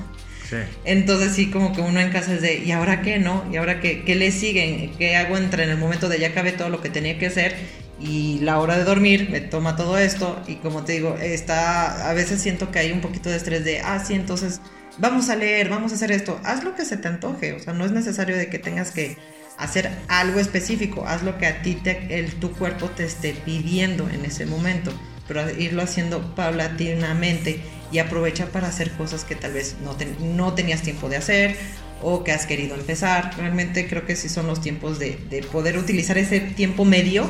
Entonces 0.85 1.33
sí, 1.33 1.49
como 1.49 1.73
que 1.73 1.81
uno 1.81 1.99
en 1.99 2.11
casa 2.11 2.33
es 2.33 2.41
de, 2.41 2.57
¿y 2.57 2.71
ahora 2.71 3.01
qué, 3.01 3.19
no? 3.19 3.45
¿Y 3.51 3.57
ahora 3.57 3.79
qué, 3.79 4.03
qué 4.03 4.15
le 4.15 4.31
siguen? 4.31 4.91
¿Qué 4.97 5.15
hago 5.15 5.37
entre 5.37 5.63
en 5.63 5.69
el 5.69 5.77
momento 5.77 6.09
de 6.09 6.19
ya 6.19 6.29
acabé 6.29 6.51
todo 6.51 6.69
lo 6.69 6.81
que 6.81 6.89
tenía 6.89 7.17
que 7.17 7.27
hacer? 7.27 7.55
y 8.03 8.39
la 8.39 8.59
hora 8.59 8.77
de 8.77 8.83
dormir 8.83 9.29
me 9.29 9.41
toma 9.41 9.75
todo 9.75 9.97
esto 9.97 10.41
y 10.47 10.55
como 10.55 10.83
te 10.83 10.93
digo, 10.93 11.17
está, 11.21 12.09
a 12.09 12.13
veces 12.13 12.41
siento 12.41 12.71
que 12.71 12.79
hay 12.79 12.91
un 12.91 13.01
poquito 13.01 13.29
de 13.29 13.35
estrés 13.35 13.63
de, 13.63 13.79
ah, 13.79 14.03
sí, 14.03 14.15
entonces 14.15 14.59
vamos 14.97 15.29
a 15.29 15.35
leer, 15.35 15.69
vamos 15.69 15.91
a 15.91 15.95
hacer 15.95 16.11
esto, 16.11 16.39
haz 16.43 16.63
lo 16.63 16.75
que 16.75 16.85
se 16.85 16.97
te 16.97 17.07
antoje, 17.07 17.53
o 17.53 17.59
sea, 17.59 17.73
no 17.73 17.85
es 17.85 17.91
necesario 17.91 18.35
de 18.35 18.49
que 18.49 18.59
tengas 18.59 18.91
que 18.91 19.17
hacer 19.57 19.91
algo 20.07 20.39
específico, 20.39 21.05
haz 21.07 21.21
lo 21.23 21.37
que 21.37 21.45
a 21.45 21.61
ti 21.61 21.75
te, 21.75 22.19
el, 22.19 22.33
tu 22.35 22.51
cuerpo 22.51 22.89
te 22.89 23.03
esté 23.03 23.33
pidiendo 23.45 24.09
en 24.09 24.25
ese 24.25 24.45
momento, 24.45 24.91
pero 25.31 25.49
irlo 25.49 25.81
haciendo 25.81 26.35
paulatinamente 26.35 27.61
y 27.89 27.99
aprovecha 27.99 28.47
para 28.47 28.67
hacer 28.67 28.91
cosas 28.91 29.23
que 29.23 29.35
tal 29.35 29.53
vez 29.53 29.77
no, 29.81 29.95
no 30.35 30.53
tenías 30.53 30.81
tiempo 30.81 31.07
de 31.07 31.15
hacer 31.15 31.55
o 32.01 32.25
que 32.25 32.33
has 32.33 32.45
querido 32.45 32.75
empezar. 32.75 33.31
Realmente 33.37 33.87
creo 33.87 34.05
que 34.05 34.17
sí 34.17 34.27
son 34.27 34.47
los 34.47 34.59
tiempos 34.59 34.99
de, 34.99 35.17
de 35.29 35.41
poder 35.41 35.77
utilizar 35.77 36.17
ese 36.17 36.41
tiempo 36.41 36.83
medio 36.83 37.29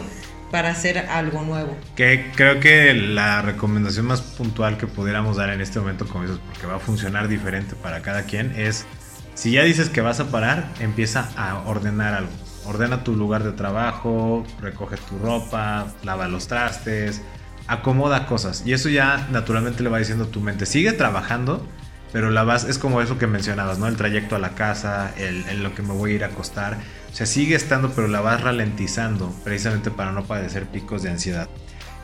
para 0.50 0.72
hacer 0.72 0.98
algo 0.98 1.44
nuevo. 1.44 1.78
Que 1.96 2.32
creo 2.36 2.60
que 2.60 2.96
la 2.96 3.44
recomendación 3.44 4.08
más 4.08 4.22
puntual 4.22 4.80
que 4.80 4.88
pudiéramos 4.88 5.38
dar 5.38 5.52
en 5.52 5.62
este 5.62 5.80
momento, 5.80 6.08
como 6.08 6.24
dices, 6.24 6.40
porque 6.48 6.66
va 6.66 6.78
a 6.78 6.80
funcionar 6.80 7.28
diferente 7.28 7.76
para 7.76 8.02
cada 8.02 8.24
quien, 8.24 8.60
es 8.60 8.88
si 9.36 9.52
ya 9.52 9.64
dices 9.64 9.90
que 9.90 10.02
vas 10.02 10.20
a 10.20 10.32
parar, 10.32 10.72
empieza 10.80 11.30
a 11.38 11.60
ordenar 11.68 12.16
algo. 12.16 12.32
Ordena 12.66 13.04
tu 13.04 13.16
lugar 13.16 13.44
de 13.44 13.52
trabajo, 13.52 14.44
recoge 14.60 14.98
tu 14.98 15.20
ropa, 15.20 15.88
lava 16.04 16.28
los 16.28 16.48
trastes, 16.48 17.22
acomoda 17.68 18.26
cosas. 18.26 18.64
Y 18.66 18.74
eso 18.74 18.90
ya 18.90 19.28
naturalmente 19.32 19.84
le 19.84 19.90
va 19.90 20.00
diciendo 20.00 20.28
tu 20.28 20.42
mente, 20.42 20.66
sigue 20.66 20.94
trabajando, 20.94 21.66
pero 22.12 22.30
la 22.30 22.44
vas, 22.44 22.66
es 22.66 22.78
como 22.78 23.02
eso 23.02 23.18
que 23.18 23.28
mencionabas, 23.28 23.80
¿no? 23.80 23.88
El 23.88 23.96
trayecto 23.96 24.36
a 24.36 24.40
la 24.40 24.50
casa, 24.56 25.14
el, 25.18 25.48
en 25.48 25.64
lo 25.64 25.74
que 25.74 25.82
me 25.82 25.94
voy 25.94 26.12
a 26.12 26.16
ir 26.16 26.24
a 26.24 26.28
acostar. 26.28 26.78
O 27.12 27.16
sea, 27.16 27.26
sigue 27.26 27.56
estando, 27.56 27.92
pero 27.92 28.08
la 28.08 28.22
vas 28.22 28.42
ralentizando, 28.42 29.34
precisamente 29.44 29.92
para 29.92 30.12
no 30.12 30.24
padecer 30.24 30.66
picos 30.66 31.04
de 31.04 31.10
ansiedad. 31.10 31.48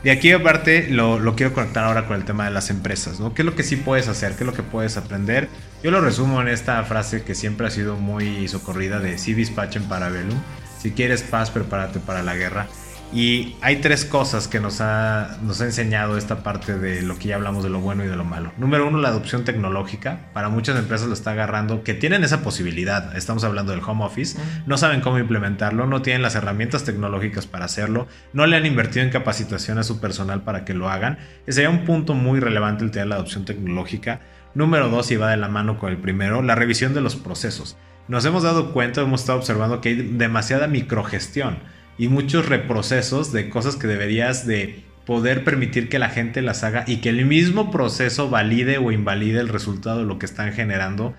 De 0.02 0.12
aquí 0.12 0.30
aparte 0.30 0.88
lo, 0.88 1.18
lo, 1.18 1.34
quiero 1.34 1.52
conectar 1.52 1.84
ahora 1.84 2.06
con 2.06 2.16
el 2.16 2.24
tema 2.24 2.44
de 2.44 2.52
las 2.52 2.70
empresas, 2.70 3.18
¿no? 3.18 3.34
¿Qué 3.34 3.42
es 3.42 3.46
lo 3.46 3.56
que 3.56 3.64
sí 3.64 3.76
puedes 3.76 4.06
hacer? 4.06 4.36
¿Qué 4.36 4.44
es 4.44 4.46
lo 4.46 4.52
que 4.52 4.62
puedes 4.62 4.96
aprender? 4.96 5.48
Yo 5.82 5.90
lo 5.90 6.00
resumo 6.00 6.40
en 6.40 6.48
esta 6.48 6.82
frase 6.84 7.22
que 7.22 7.34
siempre 7.34 7.66
ha 7.66 7.70
sido 7.70 7.96
muy 7.96 8.46
socorrida 8.46 9.00
de 9.00 9.18
si 9.18 9.34
dispachen 9.34 9.84
para 9.84 10.08
Velum. 10.08 10.38
Si 10.80 10.92
quieres 10.92 11.22
paz, 11.22 11.50
prepárate 11.50 11.98
para 11.98 12.22
la 12.22 12.36
guerra. 12.36 12.68
Y 13.10 13.56
hay 13.62 13.76
tres 13.76 14.04
cosas 14.04 14.48
que 14.48 14.60
nos 14.60 14.82
ha, 14.82 15.38
nos 15.42 15.62
ha 15.62 15.64
enseñado 15.64 16.18
esta 16.18 16.42
parte 16.42 16.78
de 16.78 17.00
lo 17.00 17.18
que 17.18 17.28
ya 17.28 17.36
hablamos 17.36 17.64
de 17.64 17.70
lo 17.70 17.80
bueno 17.80 18.04
y 18.04 18.06
de 18.06 18.16
lo 18.16 18.24
malo. 18.24 18.52
Número 18.58 18.86
uno, 18.86 18.98
la 18.98 19.08
adopción 19.08 19.44
tecnológica. 19.44 20.28
Para 20.34 20.50
muchas 20.50 20.78
empresas 20.78 21.08
lo 21.08 21.14
está 21.14 21.30
agarrando, 21.30 21.82
que 21.84 21.94
tienen 21.94 22.22
esa 22.22 22.42
posibilidad. 22.42 23.16
Estamos 23.16 23.44
hablando 23.44 23.72
del 23.72 23.80
home 23.80 24.04
office. 24.04 24.38
No 24.66 24.76
saben 24.76 25.00
cómo 25.00 25.18
implementarlo, 25.18 25.86
no 25.86 26.02
tienen 26.02 26.20
las 26.20 26.34
herramientas 26.34 26.84
tecnológicas 26.84 27.46
para 27.46 27.64
hacerlo, 27.64 28.08
no 28.34 28.46
le 28.46 28.56
han 28.56 28.66
invertido 28.66 29.04
en 29.04 29.10
capacitación 29.10 29.78
a 29.78 29.84
su 29.84 30.00
personal 30.00 30.42
para 30.42 30.66
que 30.66 30.74
lo 30.74 30.90
hagan. 30.90 31.18
Ese 31.46 31.56
sería 31.56 31.70
un 31.70 31.86
punto 31.86 32.12
muy 32.12 32.40
relevante 32.40 32.84
el 32.84 32.90
tener 32.90 33.08
la 33.08 33.14
adopción 33.14 33.46
tecnológica. 33.46 34.20
Número 34.54 34.90
dos, 34.90 35.10
y 35.10 35.16
va 35.16 35.30
de 35.30 35.38
la 35.38 35.48
mano 35.48 35.78
con 35.78 35.90
el 35.90 35.98
primero, 35.98 36.42
la 36.42 36.54
revisión 36.54 36.92
de 36.92 37.00
los 37.00 37.16
procesos. 37.16 37.78
Nos 38.06 38.24
hemos 38.26 38.42
dado 38.42 38.72
cuenta, 38.72 39.00
hemos 39.00 39.20
estado 39.20 39.38
observando 39.38 39.80
que 39.80 39.90
hay 39.90 39.96
demasiada 39.96 40.66
microgestión 40.66 41.58
y 41.98 42.08
muchos 42.08 42.48
reprocesos 42.48 43.32
de 43.32 43.50
cosas 43.50 43.76
que 43.76 43.86
deberías 43.86 44.46
de 44.46 44.84
poder 45.04 45.42
permitir 45.42 45.88
que 45.88 45.98
la 45.98 46.10
gente 46.10 46.42
las 46.42 46.64
haga 46.64 46.84
y 46.86 46.98
que 46.98 47.08
el 47.08 47.26
mismo 47.26 47.70
proceso 47.70 48.30
valide 48.30 48.78
o 48.78 48.92
invalide 48.92 49.40
el 49.40 49.48
resultado 49.48 49.98
de 49.98 50.04
lo 50.04 50.18
que 50.18 50.26
están 50.26 50.52
generando 50.52 51.14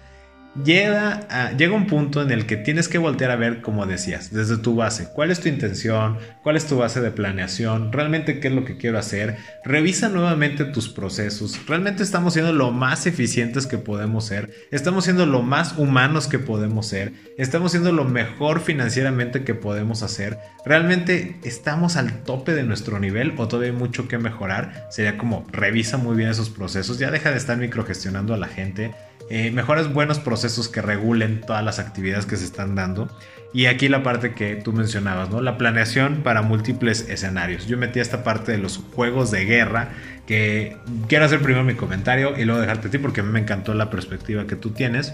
Llega, 0.65 1.27
un 1.71 1.85
punto 1.85 2.23
en 2.23 2.31
el 2.31 2.47
que 2.47 2.57
tienes 2.57 2.89
que 2.89 2.97
voltear 2.97 3.29
a 3.29 3.35
ver, 3.35 3.61
como 3.61 3.85
decías, 3.85 4.33
desde 4.33 4.57
tu 4.57 4.75
base, 4.75 5.07
cuál 5.13 5.29
es 5.29 5.39
tu 5.39 5.47
intención, 5.47 6.17
cuál 6.41 6.57
es 6.57 6.65
tu 6.65 6.77
base 6.77 7.01
de 7.01 7.11
planeación, 7.11 7.93
realmente 7.93 8.39
qué 8.39 8.47
es 8.47 8.53
lo 8.53 8.65
que 8.65 8.75
quiero 8.75 8.97
hacer, 8.97 9.37
revisa 9.63 10.09
nuevamente 10.09 10.65
tus 10.65 10.89
procesos, 10.89 11.67
realmente 11.67 12.01
estamos 12.01 12.33
siendo 12.33 12.51
lo 12.51 12.71
más 12.71 13.05
eficientes 13.05 13.67
que 13.67 13.77
podemos 13.77 14.25
ser, 14.25 14.49
estamos 14.71 15.03
siendo 15.03 15.27
lo 15.27 15.43
más 15.43 15.77
humanos 15.77 16.27
que 16.27 16.39
podemos 16.39 16.87
ser, 16.87 17.13
estamos 17.37 17.71
siendo 17.71 17.91
lo 17.91 18.05
mejor 18.05 18.59
financieramente 18.59 19.43
que 19.43 19.53
podemos 19.53 20.01
hacer, 20.01 20.39
realmente 20.65 21.37
estamos 21.43 21.95
al 21.95 22.23
tope 22.23 22.53
de 22.53 22.63
nuestro 22.63 22.99
nivel 22.99 23.33
o 23.37 23.47
todavía 23.47 23.71
hay 23.71 23.77
mucho 23.77 24.07
que 24.07 24.17
mejorar, 24.17 24.87
sería 24.89 25.17
como 25.17 25.45
revisa 25.51 25.97
muy 25.97 26.17
bien 26.17 26.29
esos 26.29 26.49
procesos, 26.49 26.97
ya 26.97 27.11
deja 27.11 27.29
de 27.29 27.37
estar 27.37 27.55
microgestionando 27.55 28.33
a 28.33 28.37
la 28.37 28.47
gente, 28.47 28.91
eh, 29.29 29.51
mejores 29.51 29.93
buenos 29.93 30.19
procesos 30.19 30.69
que 30.69 30.81
regulen 30.81 31.41
todas 31.41 31.63
las 31.63 31.77
actividades 31.79 32.25
que 32.25 32.35
se 32.35 32.45
están 32.45 32.75
dando. 32.75 33.09
Y 33.53 33.65
aquí 33.65 33.87
la 33.87 34.03
parte 34.03 34.33
que 34.33 34.55
tú 34.55 34.73
mencionabas, 34.73 35.29
¿no? 35.29 35.41
La 35.41 35.57
planeación 35.57 36.21
para 36.23 36.41
múltiples 36.41 37.07
escenarios. 37.09 37.65
Yo 37.67 37.77
metí 37.77 37.99
esta 37.99 38.23
parte 38.23 38.51
de 38.51 38.59
los 38.59 38.79
juegos 38.93 39.31
de 39.31 39.45
guerra, 39.45 39.89
que 40.27 40.77
quiero 41.07 41.25
hacer 41.25 41.41
primero 41.41 41.63
mi 41.63 41.73
comentario 41.73 42.37
y 42.37 42.45
luego 42.45 42.61
dejarte 42.61 42.89
a 42.89 42.91
ti 42.91 42.97
porque 42.99 43.21
a 43.21 43.23
mí 43.23 43.31
me 43.31 43.39
encantó 43.39 43.73
la 43.73 43.89
perspectiva 43.89 44.45
que 44.45 44.55
tú 44.55 44.69
tienes. 44.71 45.13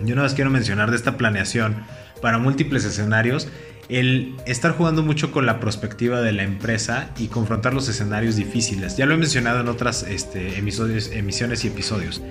Yo 0.00 0.12
una 0.12 0.22
vez 0.22 0.34
quiero 0.34 0.50
mencionar 0.50 0.90
de 0.90 0.96
esta 0.96 1.16
planeación 1.16 1.84
para 2.20 2.38
múltiples 2.38 2.84
escenarios, 2.84 3.48
el 3.88 4.34
estar 4.46 4.72
jugando 4.72 5.02
mucho 5.02 5.30
con 5.32 5.46
la 5.46 5.60
perspectiva 5.60 6.20
de 6.20 6.32
la 6.32 6.42
empresa 6.42 7.10
y 7.16 7.28
confrontar 7.28 7.72
los 7.72 7.88
escenarios 7.88 8.36
difíciles. 8.36 8.96
Ya 8.96 9.06
lo 9.06 9.14
he 9.14 9.16
mencionado 9.16 9.60
en 9.60 9.68
otras 9.68 10.02
este, 10.02 10.58
emisiones 10.58 11.64
y 11.64 11.68
episodios. 11.68 12.22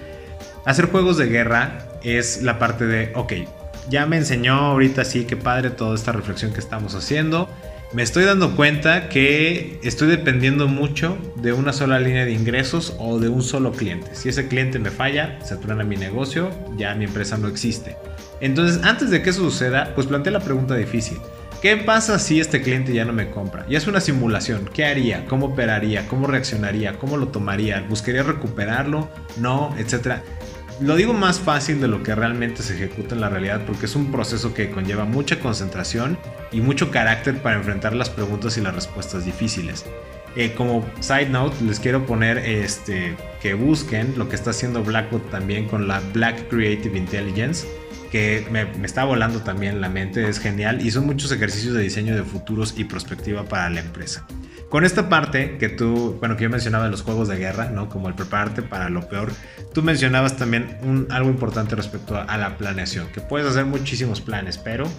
Hacer 0.65 0.87
juegos 0.87 1.17
de 1.17 1.27
guerra 1.27 1.77
es 2.03 2.41
la 2.41 2.57
parte 2.57 2.87
de, 2.87 3.11
ok, 3.13 3.33
ya 3.87 4.07
me 4.07 4.17
enseñó 4.17 4.53
ahorita 4.53 5.05
sí 5.05 5.25
que 5.25 5.37
padre 5.37 5.69
toda 5.69 5.93
esta 5.93 6.11
reflexión 6.11 6.53
que 6.53 6.59
estamos 6.59 6.95
haciendo. 6.95 7.47
Me 7.93 8.01
estoy 8.01 8.25
dando 8.25 8.55
cuenta 8.55 9.07
que 9.07 9.79
estoy 9.83 10.07
dependiendo 10.07 10.67
mucho 10.67 11.19
de 11.35 11.53
una 11.53 11.71
sola 11.71 11.99
línea 11.99 12.25
de 12.25 12.31
ingresos 12.31 12.95
o 12.97 13.19
de 13.19 13.29
un 13.29 13.43
solo 13.43 13.73
cliente. 13.73 14.15
Si 14.15 14.27
ese 14.27 14.47
cliente 14.47 14.79
me 14.79 14.89
falla, 14.89 15.39
se 15.45 15.55
truena 15.55 15.83
mi 15.83 15.97
negocio, 15.97 16.49
ya 16.75 16.95
mi 16.95 17.05
empresa 17.05 17.37
no 17.37 17.47
existe. 17.47 17.95
Entonces, 18.41 18.83
antes 18.83 19.11
de 19.11 19.21
que 19.21 19.29
eso 19.29 19.41
suceda, 19.41 19.91
pues 19.93 20.07
planteé 20.07 20.33
la 20.33 20.39
pregunta 20.39 20.75
difícil. 20.75 21.19
¿Qué 21.61 21.77
pasa 21.77 22.17
si 22.17 22.39
este 22.39 22.61
cliente 22.61 22.91
ya 22.91 23.05
no 23.05 23.13
me 23.13 23.29
compra? 23.29 23.65
Y 23.69 23.75
es 23.75 23.85
una 23.85 24.01
simulación. 24.01 24.69
¿Qué 24.73 24.85
haría? 24.85 25.25
¿Cómo 25.25 25.47
operaría? 25.47 26.07
¿Cómo 26.07 26.25
reaccionaría? 26.27 26.97
¿Cómo 26.97 27.17
lo 27.17 27.27
tomaría? 27.27 27.85
¿Buscaría 27.87 28.23
recuperarlo? 28.23 29.09
¿No? 29.37 29.73
Etcétera. 29.77 30.23
Lo 30.81 30.97
digo 30.97 31.13
más 31.13 31.39
fácil 31.39 31.79
de 31.79 31.87
lo 31.87 32.03
que 32.03 32.13
realmente 32.15 32.61
se 32.61 32.75
ejecuta 32.75 33.15
en 33.15 33.21
la 33.21 33.29
realidad 33.29 33.61
porque 33.65 33.85
es 33.85 33.95
un 33.95 34.11
proceso 34.11 34.53
que 34.53 34.69
conlleva 34.69 35.05
mucha 35.05 35.39
concentración 35.39 36.17
y 36.51 36.59
mucho 36.59 36.91
carácter 36.91 37.41
para 37.41 37.55
enfrentar 37.55 37.95
las 37.95 38.09
preguntas 38.09 38.57
y 38.57 38.61
las 38.61 38.75
respuestas 38.75 39.23
difíciles. 39.23 39.85
Eh, 40.35 40.53
como 40.53 40.85
side 40.99 41.29
note, 41.29 41.63
les 41.63 41.79
quiero 41.79 42.05
poner 42.05 42.39
este, 42.39 43.15
que 43.41 43.53
busquen 43.53 44.15
lo 44.17 44.27
que 44.27 44.35
está 44.35 44.49
haciendo 44.49 44.83
Blackbot 44.83 45.29
también 45.29 45.69
con 45.69 45.87
la 45.87 46.01
Black 46.13 46.49
Creative 46.49 46.97
Intelligence, 46.97 47.65
que 48.11 48.45
me, 48.51 48.65
me, 48.65 48.85
está 48.85 49.05
volando 49.05 49.39
también 49.39 49.79
la 49.79 49.87
mente, 49.87 50.27
es 50.27 50.39
genial 50.39 50.85
y 50.85 50.91
son 50.91 51.05
muchos 51.05 51.31
ejercicios 51.31 51.73
de 51.73 51.83
diseño 51.83 52.17
de 52.17 52.23
futuros 52.23 52.73
y 52.77 52.83
perspectiva 52.83 53.45
para 53.45 53.69
la 53.69 53.79
empresa. 53.79 54.27
Con 54.69 54.83
esta 54.83 55.09
parte 55.09 55.57
que 55.57 55.69
tú, 55.69 56.17
bueno, 56.19 56.35
que 56.35 56.43
yo 56.43 56.49
mencionaba 56.49 56.85
de 56.85 56.91
los 56.91 57.03
juegos 57.03 57.27
de 57.27 57.37
guerra, 57.37 57.69
¿no? 57.69 57.87
Como 57.87 58.07
el 58.07 58.15
prepararte 58.15 58.61
para 58.61 58.89
lo 58.89 59.07
peor, 59.07 59.31
tú 59.73 59.83
mencionabas 59.83 60.37
también 60.37 60.77
un, 60.81 61.07
algo 61.11 61.29
importante 61.29 61.75
respecto 61.75 62.17
a, 62.17 62.37
la 62.37 62.57
planeación, 62.57 63.07
que 63.13 63.21
puedes 63.21 63.47
hacer 63.47 63.65
muchísimos 63.65 64.21
planes, 64.21 64.57
pero... 64.57 64.89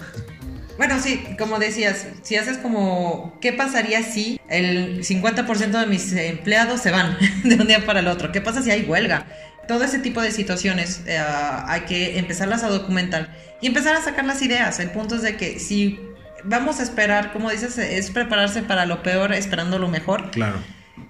Bueno, 0.78 1.00
sí, 1.00 1.24
como 1.38 1.58
decías, 1.58 2.06
si 2.22 2.36
haces 2.36 2.58
como, 2.58 3.38
¿qué 3.40 3.52
pasaría 3.52 4.02
si 4.02 4.38
el 4.48 5.02
50% 5.02 5.80
de 5.80 5.86
mis 5.86 6.12
empleados 6.12 6.80
se 6.80 6.90
van 6.90 7.16
de 7.44 7.54
un 7.56 7.66
día 7.66 7.84
para 7.84 8.00
el 8.00 8.08
otro? 8.08 8.30
¿Qué 8.30 8.40
pasa 8.40 8.62
si 8.62 8.70
hay 8.70 8.82
huelga? 8.82 9.26
Todo 9.66 9.82
ese 9.84 9.98
tipo 9.98 10.22
de 10.22 10.30
situaciones 10.30 11.02
eh, 11.06 11.18
hay 11.18 11.80
que 11.82 12.18
empezarlas 12.18 12.62
a 12.62 12.68
documentar 12.68 13.34
y 13.60 13.66
empezar 13.66 13.96
a 13.96 14.02
sacar 14.02 14.24
las 14.24 14.40
ideas. 14.42 14.78
El 14.78 14.90
punto 14.90 15.16
es 15.16 15.22
de 15.22 15.36
que 15.36 15.58
si 15.58 15.98
vamos 16.46 16.80
a 16.80 16.82
esperar, 16.82 17.32
como 17.32 17.50
dices, 17.50 17.78
es 17.78 18.10
prepararse 18.10 18.62
para 18.62 18.86
lo 18.86 19.02
peor 19.02 19.32
esperando 19.32 19.78
lo 19.78 19.88
mejor. 19.88 20.30
Claro. 20.30 20.58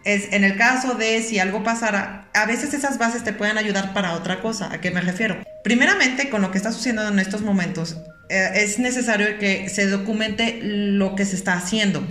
Es, 0.05 0.33
en 0.33 0.45
el 0.45 0.57
caso 0.57 0.95
de 0.95 1.23
si 1.23 1.39
algo 1.39 1.63
pasara, 1.63 2.29
a 2.35 2.47
veces 2.47 2.75
esas 2.75 2.99
bases 2.99 3.25
te 3.25 3.33
pueden 3.33 3.59
ayudar 3.59 3.93
para 3.93 4.13
otra 4.13 4.41
cosa. 4.41 4.73
¿A 4.73 4.81
qué 4.81 4.91
me 4.91 5.01
refiero? 5.01 5.37
Primeramente, 5.65 6.29
con 6.31 6.43
lo 6.43 6.51
que 6.51 6.59
está 6.59 6.73
sucediendo 6.73 7.07
en 7.09 7.19
estos 7.19 7.43
momentos, 7.43 7.97
eh, 8.29 8.51
es 8.55 8.79
necesario 8.79 9.39
que 9.39 9.69
se 9.69 9.87
documente 9.89 10.61
lo 10.63 11.15
que 11.15 11.25
se 11.25 11.37
está 11.37 11.55
haciendo 11.55 12.07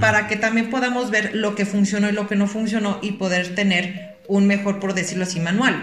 para 0.00 0.26
que 0.26 0.36
también 0.36 0.68
podamos 0.70 1.10
ver 1.10 1.34
lo 1.34 1.54
que 1.54 1.64
funcionó 1.64 2.08
y 2.08 2.12
lo 2.12 2.26
que 2.26 2.36
no 2.36 2.46
funcionó 2.46 2.98
y 3.02 3.12
poder 3.12 3.54
tener 3.54 4.16
un 4.28 4.46
mejor, 4.46 4.80
por 4.80 4.94
decirlo 4.94 5.24
así, 5.24 5.38
manual. 5.38 5.80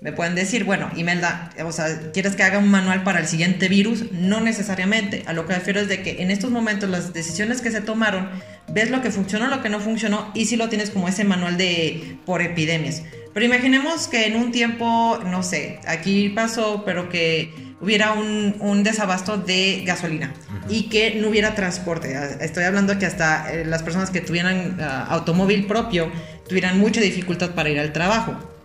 Me 0.00 0.12
pueden 0.12 0.34
decir, 0.34 0.64
bueno, 0.64 0.90
Imelda, 0.94 1.50
o 1.64 1.72
sea, 1.72 2.12
¿quieres 2.12 2.36
que 2.36 2.42
haga 2.42 2.58
un 2.58 2.68
manual 2.68 3.02
para 3.02 3.18
el 3.18 3.26
siguiente 3.26 3.68
virus? 3.68 4.12
No 4.12 4.40
necesariamente. 4.40 5.22
A 5.26 5.32
lo 5.32 5.46
que 5.46 5.54
refiero 5.54 5.80
es 5.80 5.88
de 5.88 6.02
que 6.02 6.22
en 6.22 6.30
estos 6.30 6.50
momentos 6.50 6.90
las 6.90 7.12
decisiones 7.12 7.62
que 7.62 7.70
se 7.70 7.80
tomaron, 7.80 8.28
ves 8.68 8.90
lo 8.90 9.00
que 9.00 9.10
funcionó, 9.10 9.48
lo 9.48 9.62
que 9.62 9.70
no 9.70 9.80
funcionó 9.80 10.30
y 10.34 10.46
si 10.46 10.56
lo 10.56 10.68
tienes 10.68 10.90
como 10.90 11.08
ese 11.08 11.24
manual 11.24 11.56
de 11.56 12.18
por 12.26 12.42
epidemias. 12.42 13.02
Pero 13.32 13.46
imaginemos 13.46 14.08
que 14.08 14.26
en 14.26 14.36
un 14.36 14.52
tiempo, 14.52 15.18
no 15.26 15.42
sé, 15.42 15.80
aquí 15.86 16.28
pasó, 16.28 16.84
pero 16.84 17.08
que 17.08 17.52
hubiera 17.80 18.12
un, 18.12 18.56
un 18.60 18.82
desabasto 18.82 19.38
de 19.38 19.82
gasolina. 19.84 20.32
y 20.68 20.88
que 20.88 21.14
no 21.14 21.28
hubiera 21.28 21.54
transporte. 21.54 22.16
Estoy 22.40 22.64
hablando 22.64 22.98
que 22.98 23.06
hasta 23.06 23.52
eh, 23.52 23.64
las 23.64 23.82
personas 23.82 24.10
que 24.10 24.20
tuvieran 24.20 24.78
ah, 24.80 25.06
automóvil 25.10 25.66
propio 25.66 26.10
tuvieran 26.48 26.78
mucha 26.78 27.00
dificultad 27.00 27.50
para 27.50 27.68
ir 27.68 27.78
al 27.78 27.92
trabajo. 27.92 28.55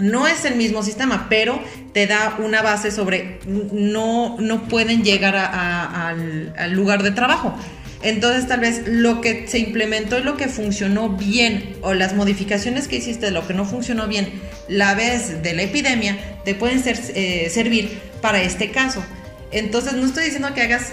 No 0.00 0.26
es 0.26 0.44
el 0.44 0.56
mismo 0.56 0.82
sistema, 0.82 1.26
pero 1.28 1.60
te 1.92 2.06
da 2.06 2.36
una 2.38 2.62
base 2.62 2.90
sobre 2.90 3.38
no, 3.46 4.36
no 4.38 4.68
pueden 4.68 5.02
llegar 5.02 5.36
al, 5.36 6.72
lugar 6.72 7.02
de 7.02 7.10
trabajo. 7.10 7.54
Entonces 8.02 8.48
tal 8.48 8.60
vez 8.60 8.82
lo 8.86 9.20
que 9.20 9.46
se 9.46 9.58
implementó 9.58 10.18
y 10.18 10.22
lo 10.22 10.36
que 10.36 10.48
funcionó 10.48 11.10
bien 11.10 11.76
o 11.82 11.92
las 11.92 12.14
modificaciones 12.14 12.88
que 12.88 12.96
hiciste 12.96 13.30
lo 13.30 13.46
que 13.46 13.52
no 13.52 13.66
funcionó 13.66 14.08
bien 14.08 14.40
la 14.68 14.94
vez 14.94 15.42
de 15.42 15.52
la 15.52 15.64
epidemia 15.64 16.16
te 16.46 16.54
pueden 16.54 16.82
ser, 16.82 16.98
eh, 17.14 17.50
servir 17.50 18.00
para 18.22 18.40
este 18.40 18.70
caso. 18.70 19.04
Entonces 19.52 19.94
no 19.94 20.06
estoy 20.06 20.24
diciendo 20.24 20.54
que 20.54 20.62
hagas 20.62 20.92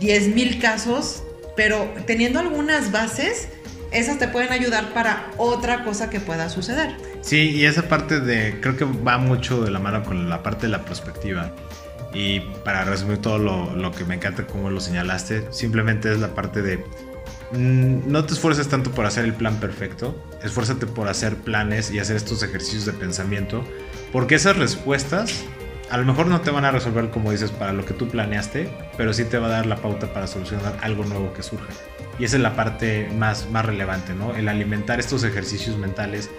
10.000 0.00 0.60
casos, 0.60 1.24
pero 1.56 1.92
teniendo 2.06 2.38
algunas 2.38 2.92
bases, 2.92 3.48
esas 3.90 4.18
te 4.18 4.28
pueden 4.28 4.52
ayudar 4.52 4.92
para 4.92 5.30
otra 5.36 5.82
cosa 5.84 6.10
que 6.10 6.20
pueda 6.20 6.48
suceder. 6.48 6.94
Sí, 7.20 7.50
y 7.50 7.66
esa 7.66 7.88
parte 7.88 8.20
de, 8.20 8.60
creo 8.60 8.76
que 8.76 8.84
va 8.84 9.18
mucho 9.18 9.62
de 9.62 9.70
la 9.70 9.78
mano 9.78 10.02
con 10.02 10.28
la 10.28 10.42
parte 10.42 10.66
de 10.66 10.72
la 10.72 10.84
perspectiva. 10.84 11.52
Y 12.12 12.40
para 12.64 12.84
resumir 12.84 13.18
todo 13.18 13.38
lo, 13.38 13.92
que 13.92 14.04
me 14.04 14.16
encanta 14.16 14.46
como 14.46 14.70
lo 14.70 14.80
señalaste, 14.80 15.46
simplemente 15.52 16.12
es 16.12 16.18
la 16.18 16.34
parte 16.34 16.60
de 16.62 16.78
mm, 17.52 18.10
no 18.10 18.24
te 18.24 18.32
esfuerces 18.32 18.68
tanto 18.68 18.90
por 18.90 19.06
hacer 19.06 19.24
el 19.24 19.34
plan 19.34 19.60
perfecto, 19.60 20.20
esfuérzate 20.42 20.86
por 20.86 21.08
hacer 21.08 21.36
planes 21.36 21.90
y 21.90 22.00
hacer 22.00 22.16
estos 22.16 22.42
ejercicios 22.42 22.84
de 22.84 22.92
pensamiento, 22.92 23.64
porque 24.12 24.34
esas 24.34 24.56
respuestas 24.56 25.44
a 25.90 25.98
lo 25.98 26.04
mejor 26.04 26.26
no 26.26 26.40
te 26.40 26.50
van 26.50 26.64
a 26.64 26.70
resolver 26.70 27.10
como 27.10 27.32
dices 27.32 27.50
para 27.50 27.72
lo 27.72 27.84
que 27.84 27.94
tú 27.94 28.08
planeaste, 28.08 28.72
pero 28.96 29.12
sí 29.12 29.24
te 29.24 29.38
va 29.38 29.48
a 29.48 29.50
dar 29.50 29.66
la 29.66 29.76
pauta 29.76 30.12
para 30.12 30.26
solucionar 30.26 30.78
algo 30.82 31.04
nuevo 31.04 31.32
que 31.32 31.42
surja. 31.42 31.72
Y 32.18 32.24
esa 32.24 32.36
es 32.36 32.42
la 32.42 32.54
parte 32.54 33.08
más, 33.16 33.50
más 33.50 33.64
relevante, 33.64 34.14
¿no? 34.14 34.34
El 34.36 34.48
alimentar 34.48 35.00
estos 35.00 35.24
ejercicios 35.24 35.78
mentales 35.78 36.30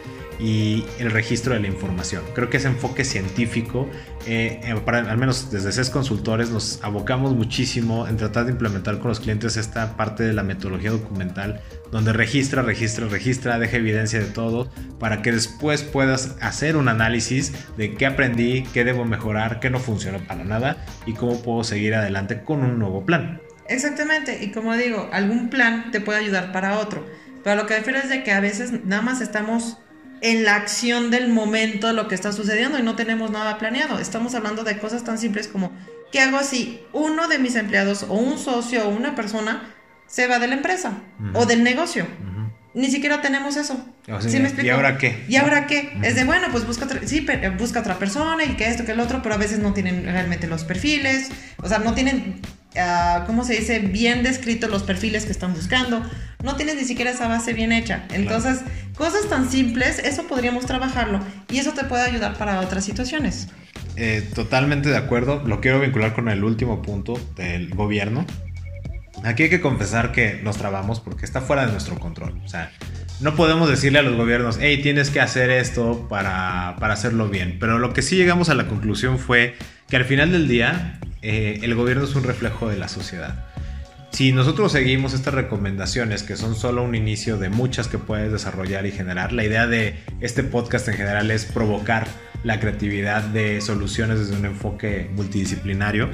y 0.42 0.86
el 0.98 1.12
registro 1.12 1.54
de 1.54 1.60
la 1.60 1.68
información. 1.68 2.24
Creo 2.34 2.50
que 2.50 2.58
ese 2.58 2.68
enfoque 2.68 3.06
científico, 3.06 3.88
eh, 4.26 4.60
eh, 4.64 4.76
para, 4.84 5.00
al 5.12 5.18
menos 5.20 5.52
desde 5.52 5.72
CES 5.72 5.92
Consultores, 5.92 6.50
nos 6.50 6.84
abocamos 6.84 7.36
muchísimo 7.36 8.08
en 8.08 8.18
tratar 8.18 8.46
de 8.46 8.52
implementar 8.52 8.98
con 8.98 9.10
los 9.10 9.20
clientes 9.20 9.56
esta 9.56 9.96
parte 9.96 10.24
de 10.24 10.34
la 10.34 10.42
metodología 10.42 10.90
documental, 10.90 11.62
donde 11.92 12.12
registra, 12.12 12.64
registra, 12.64 13.08
registra, 13.08 13.60
deja 13.60 13.78
evidencia 13.78 14.20
de 14.20 14.26
todo, 14.26 14.72
para 15.00 15.22
que 15.22 15.32
después 15.32 15.84
puedas 15.84 16.36
hacer 16.42 16.76
un 16.76 16.88
análisis 16.88 17.54
de 17.78 17.94
qué 17.94 18.08
aprendí, 18.08 18.64
qué 18.74 18.84
debo 18.84 19.06
mejorar, 19.06 19.60
qué 19.60 19.70
no 19.70 19.80
funcionó 19.80 20.26
para 20.26 20.44
nada 20.44 20.84
y 21.06 21.14
cómo 21.14 21.44
puedo 21.44 21.64
seguir 21.64 21.94
adelante 21.94 22.42
con 22.42 22.64
un 22.64 22.80
nuevo 22.80 23.06
plan. 23.06 23.42
Exactamente, 23.68 24.44
y 24.44 24.52
como 24.52 24.76
digo, 24.76 25.08
algún 25.14 25.50
plan 25.52 25.92
te 25.92 26.02
puede 26.02 26.20
ayudar 26.20 26.52
para 26.52 26.80
otro. 26.80 27.06
Pero 27.44 27.56
lo 27.56 27.68
que 27.68 27.76
refiero 27.78 28.00
es 28.00 28.10
de 28.10 28.24
que 28.24 28.32
a 28.32 28.40
veces 28.40 28.72
nada 28.86 29.02
más 29.02 29.22
estamos 29.22 29.78
en 30.22 30.44
la 30.44 30.56
acción 30.56 31.10
del 31.10 31.30
momento 31.30 31.92
lo 31.94 32.08
que 32.08 32.16
está 32.16 32.32
sucediendo 32.32 32.80
y 32.80 32.84
no 32.84 32.96
tenemos 32.96 33.32
nada 33.32 33.58
planeado. 33.58 34.00
Estamos 34.00 34.36
hablando 34.36 34.64
de 34.64 34.78
cosas 34.78 35.04
tan 35.04 35.18
simples 35.18 35.48
como, 35.48 35.72
¿qué 36.12 36.22
hago 36.22 36.42
si 36.44 36.82
uno 36.94 37.28
de 37.28 37.40
mis 37.40 37.56
empleados 37.56 38.04
o 38.08 38.14
un 38.14 38.38
socio 38.38 38.88
o 38.88 38.90
una 38.90 39.16
persona 39.16 39.74
se 40.06 40.28
va 40.28 40.40
de 40.40 40.48
la 40.48 40.56
empresa 40.56 40.94
o 41.34 41.46
del 41.46 41.64
negocio? 41.64 42.06
Ni 42.74 42.90
siquiera 42.90 43.22
tenemos 43.22 43.58
eso. 43.58 43.84
¿Y 44.64 44.70
ahora 44.70 44.98
qué? 44.98 45.26
¿Y 45.28 45.36
ahora 45.36 45.68
qué? 45.68 45.92
Es 46.04 46.16
de, 46.16 46.24
bueno, 46.24 46.48
pues 46.52 46.66
busca 46.66 46.86
otra, 46.86 47.02
sí, 47.06 47.26
busca 47.58 47.82
otra 47.82 48.00
persona 48.00 48.46
y 48.46 48.56
que 48.56 48.68
esto, 48.68 48.86
que 48.86 48.94
el 48.94 49.00
otro, 49.02 49.22
pero 49.22 49.36
a 49.36 49.38
veces 49.38 49.60
no 49.60 49.74
tienen 49.74 50.06
realmente 50.06 50.48
los 50.48 50.64
perfiles, 50.64 51.32
o 51.58 51.68
sea, 51.68 51.80
no 51.80 51.94
tienen 51.94 52.40
uh, 52.76 53.26
¿cómo 53.26 53.44
se 53.44 53.54
dice? 53.54 53.80
Bien 53.80 54.24
descritos 54.24 54.70
los 54.70 54.84
perfiles 54.84 55.26
que 55.26 55.32
están 55.32 55.54
buscando. 55.54 56.04
No 56.44 56.56
tienes 56.56 56.76
ni 56.76 56.86
siquiera 56.86 57.12
esa 57.12 57.28
base 57.28 57.54
bien 57.54 57.72
hecha. 57.72 58.06
Entonces, 58.12 58.62
cosas 58.96 59.28
tan 59.30 59.50
simples, 59.50 60.00
eso 60.00 60.24
podríamos 60.28 60.66
trabajarlo 60.66 61.20
y 61.50 61.60
eso 61.60 61.74
te 61.74 61.84
puede 61.84 62.04
ayudar 62.04 62.38
para 62.38 62.60
otras 62.62 62.84
situaciones. 62.84 63.48
Eh, 63.96 64.28
totalmente 64.34 64.90
de 64.90 64.98
acuerdo. 64.98 65.44
Lo 65.46 65.62
quiero 65.62 65.80
vincular 65.80 66.14
con 66.14 66.30
el 66.30 66.44
último 66.44 66.82
punto 66.82 67.20
del 67.36 67.70
gobierno. 67.70 68.26
Aquí 69.24 69.44
hay 69.44 69.50
que 69.50 69.62
confesar 69.62 70.12
que 70.12 70.40
nos 70.42 70.58
trabamos 70.58 71.00
porque 71.00 71.26
está 71.26 71.42
fuera 71.42 71.66
de 71.66 71.72
nuestro 71.72 72.00
control. 72.00 72.42
O 72.44 72.48
sea, 72.48 72.72
no 73.20 73.36
podemos 73.36 73.70
decirle 73.70 74.00
a 74.00 74.02
los 74.02 74.16
gobiernos, 74.16 74.58
hey, 74.60 74.82
tienes 74.82 75.12
que 75.12 75.22
hacer 75.22 75.52
esto 75.52 76.08
para, 76.10 76.76
para 76.80 76.94
hacerlo 76.94 77.30
bien. 77.30 77.58
Pero 77.60 77.78
lo 77.78 77.94
que 77.94 78.02
sí 78.02 78.16
llegamos 78.16 78.50
a 78.50 78.56
la 78.56 78.68
conclusión 78.68 79.20
fue 79.20 79.56
que 79.92 79.98
al 79.98 80.06
final 80.06 80.32
del 80.32 80.48
día 80.48 81.02
eh, 81.22 81.60
el 81.64 81.76
gobierno 81.76 82.06
es 82.06 82.16
un 82.16 82.24
reflejo 82.24 82.70
de 82.70 82.78
la 82.78 82.88
sociedad. 82.88 83.44
Si 84.12 84.32
nosotros 84.32 84.72
seguimos 84.72 85.14
estas 85.14 85.34
recomendaciones, 85.34 86.24
que 86.24 86.38
son 86.38 86.56
solo 86.56 86.82
un 86.82 86.96
inicio 86.96 87.38
de 87.38 87.50
muchas 87.50 87.90
que 87.90 87.98
puedes 87.98 88.32
desarrollar 88.32 88.86
y 88.86 88.92
generar, 88.92 89.34
la 89.34 89.44
idea 89.44 89.68
de 89.68 90.00
este 90.22 90.44
podcast 90.44 90.88
en 90.88 90.94
general 90.94 91.30
es 91.30 91.44
provocar 91.44 92.08
la 92.46 92.62
creatividad 92.62 93.22
de 93.22 93.60
soluciones 93.60 94.20
desde 94.20 94.38
un 94.38 94.46
enfoque 94.46 95.10
multidisciplinario. 95.14 96.10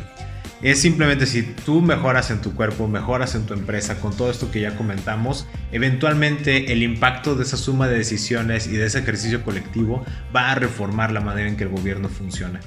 Es 0.63 0.81
simplemente 0.81 1.27
si 1.27 1.43
tú 1.43 1.83
mejoras 1.83 2.31
en 2.31 2.41
tu 2.41 2.55
cuerpo, 2.55 2.87
mejoras 2.87 3.35
en 3.35 3.45
tu 3.45 3.53
empresa 3.53 3.99
con 3.99 4.17
todo 4.17 4.31
esto 4.31 4.49
que 4.49 4.61
ya 4.61 4.75
comentamos, 4.75 5.45
eventualmente 5.71 6.73
el 6.73 6.81
impacto 6.81 7.35
de 7.35 7.43
esa 7.43 7.57
suma 7.57 7.87
de 7.87 7.99
decisiones 7.99 8.65
y 8.65 8.71
de 8.71 8.87
ese 8.87 8.97
ejercicio 8.97 9.43
colectivo 9.43 10.03
va 10.35 10.51
a 10.51 10.55
reformar 10.55 11.11
la 11.11 11.21
manera 11.21 11.47
en 11.47 11.57
que 11.57 11.65
el 11.65 11.69
gobierno 11.69 12.09
funciona 12.09 12.59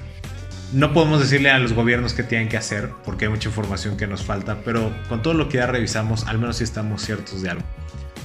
no 0.73 0.93
podemos 0.93 1.19
decirle 1.19 1.49
a 1.49 1.59
los 1.59 1.73
gobiernos 1.73 2.13
qué 2.13 2.23
tienen 2.23 2.47
que 2.47 2.57
hacer, 2.57 2.89
porque 3.03 3.25
hay 3.25 3.31
mucha 3.31 3.49
información 3.49 3.97
que 3.97 4.07
nos 4.07 4.23
falta, 4.23 4.57
pero 4.63 4.93
con 5.09 5.21
todo 5.21 5.33
lo 5.33 5.49
que 5.49 5.57
ya 5.57 5.67
revisamos, 5.67 6.25
al 6.27 6.39
menos 6.39 6.57
sí 6.57 6.63
estamos 6.63 7.03
ciertos 7.03 7.41
de 7.41 7.49
algo. 7.49 7.63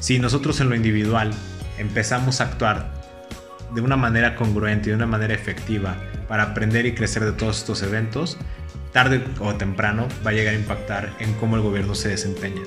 Si 0.01 0.19
nosotros 0.19 0.61
en 0.61 0.69
lo 0.69 0.77
individual 0.77 1.33
empezamos 1.79 2.41
a 2.41 2.45
actuar 2.45 2.93
de 3.75 3.81
una 3.81 3.97
manera 3.97 4.37
congruente 4.37 4.89
y 4.89 4.91
de 4.91 4.97
una 4.97 5.07
manera 5.07 5.35
efectiva 5.35 5.97
para 6.29 6.45
aprender 6.45 6.87
y 6.87 6.95
crecer 6.95 7.25
de 7.25 7.33
todos 7.33 7.59
estos 7.59 7.83
eventos, 7.83 8.39
tarde 8.93 9.25
o 9.41 9.55
temprano 9.55 10.07
va 10.25 10.31
a 10.31 10.35
llegar 10.35 10.55
a 10.55 10.59
impactar 10.59 11.13
en 11.19 11.33
cómo 11.35 11.57
el 11.57 11.63
gobierno 11.63 11.95
se 11.95 12.11
desempeña. 12.11 12.63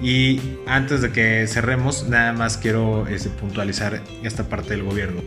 Y 0.00 0.58
antes 0.66 1.00
de 1.00 1.10
que 1.10 1.46
cerremos, 1.46 2.08
nada 2.08 2.32
más 2.32 2.56
quiero 2.56 3.06
este, 3.08 3.30
puntualizar 3.30 4.00
esta 4.22 4.48
parte 4.48 4.70
del 4.70 4.84
gobierno. 4.84 5.20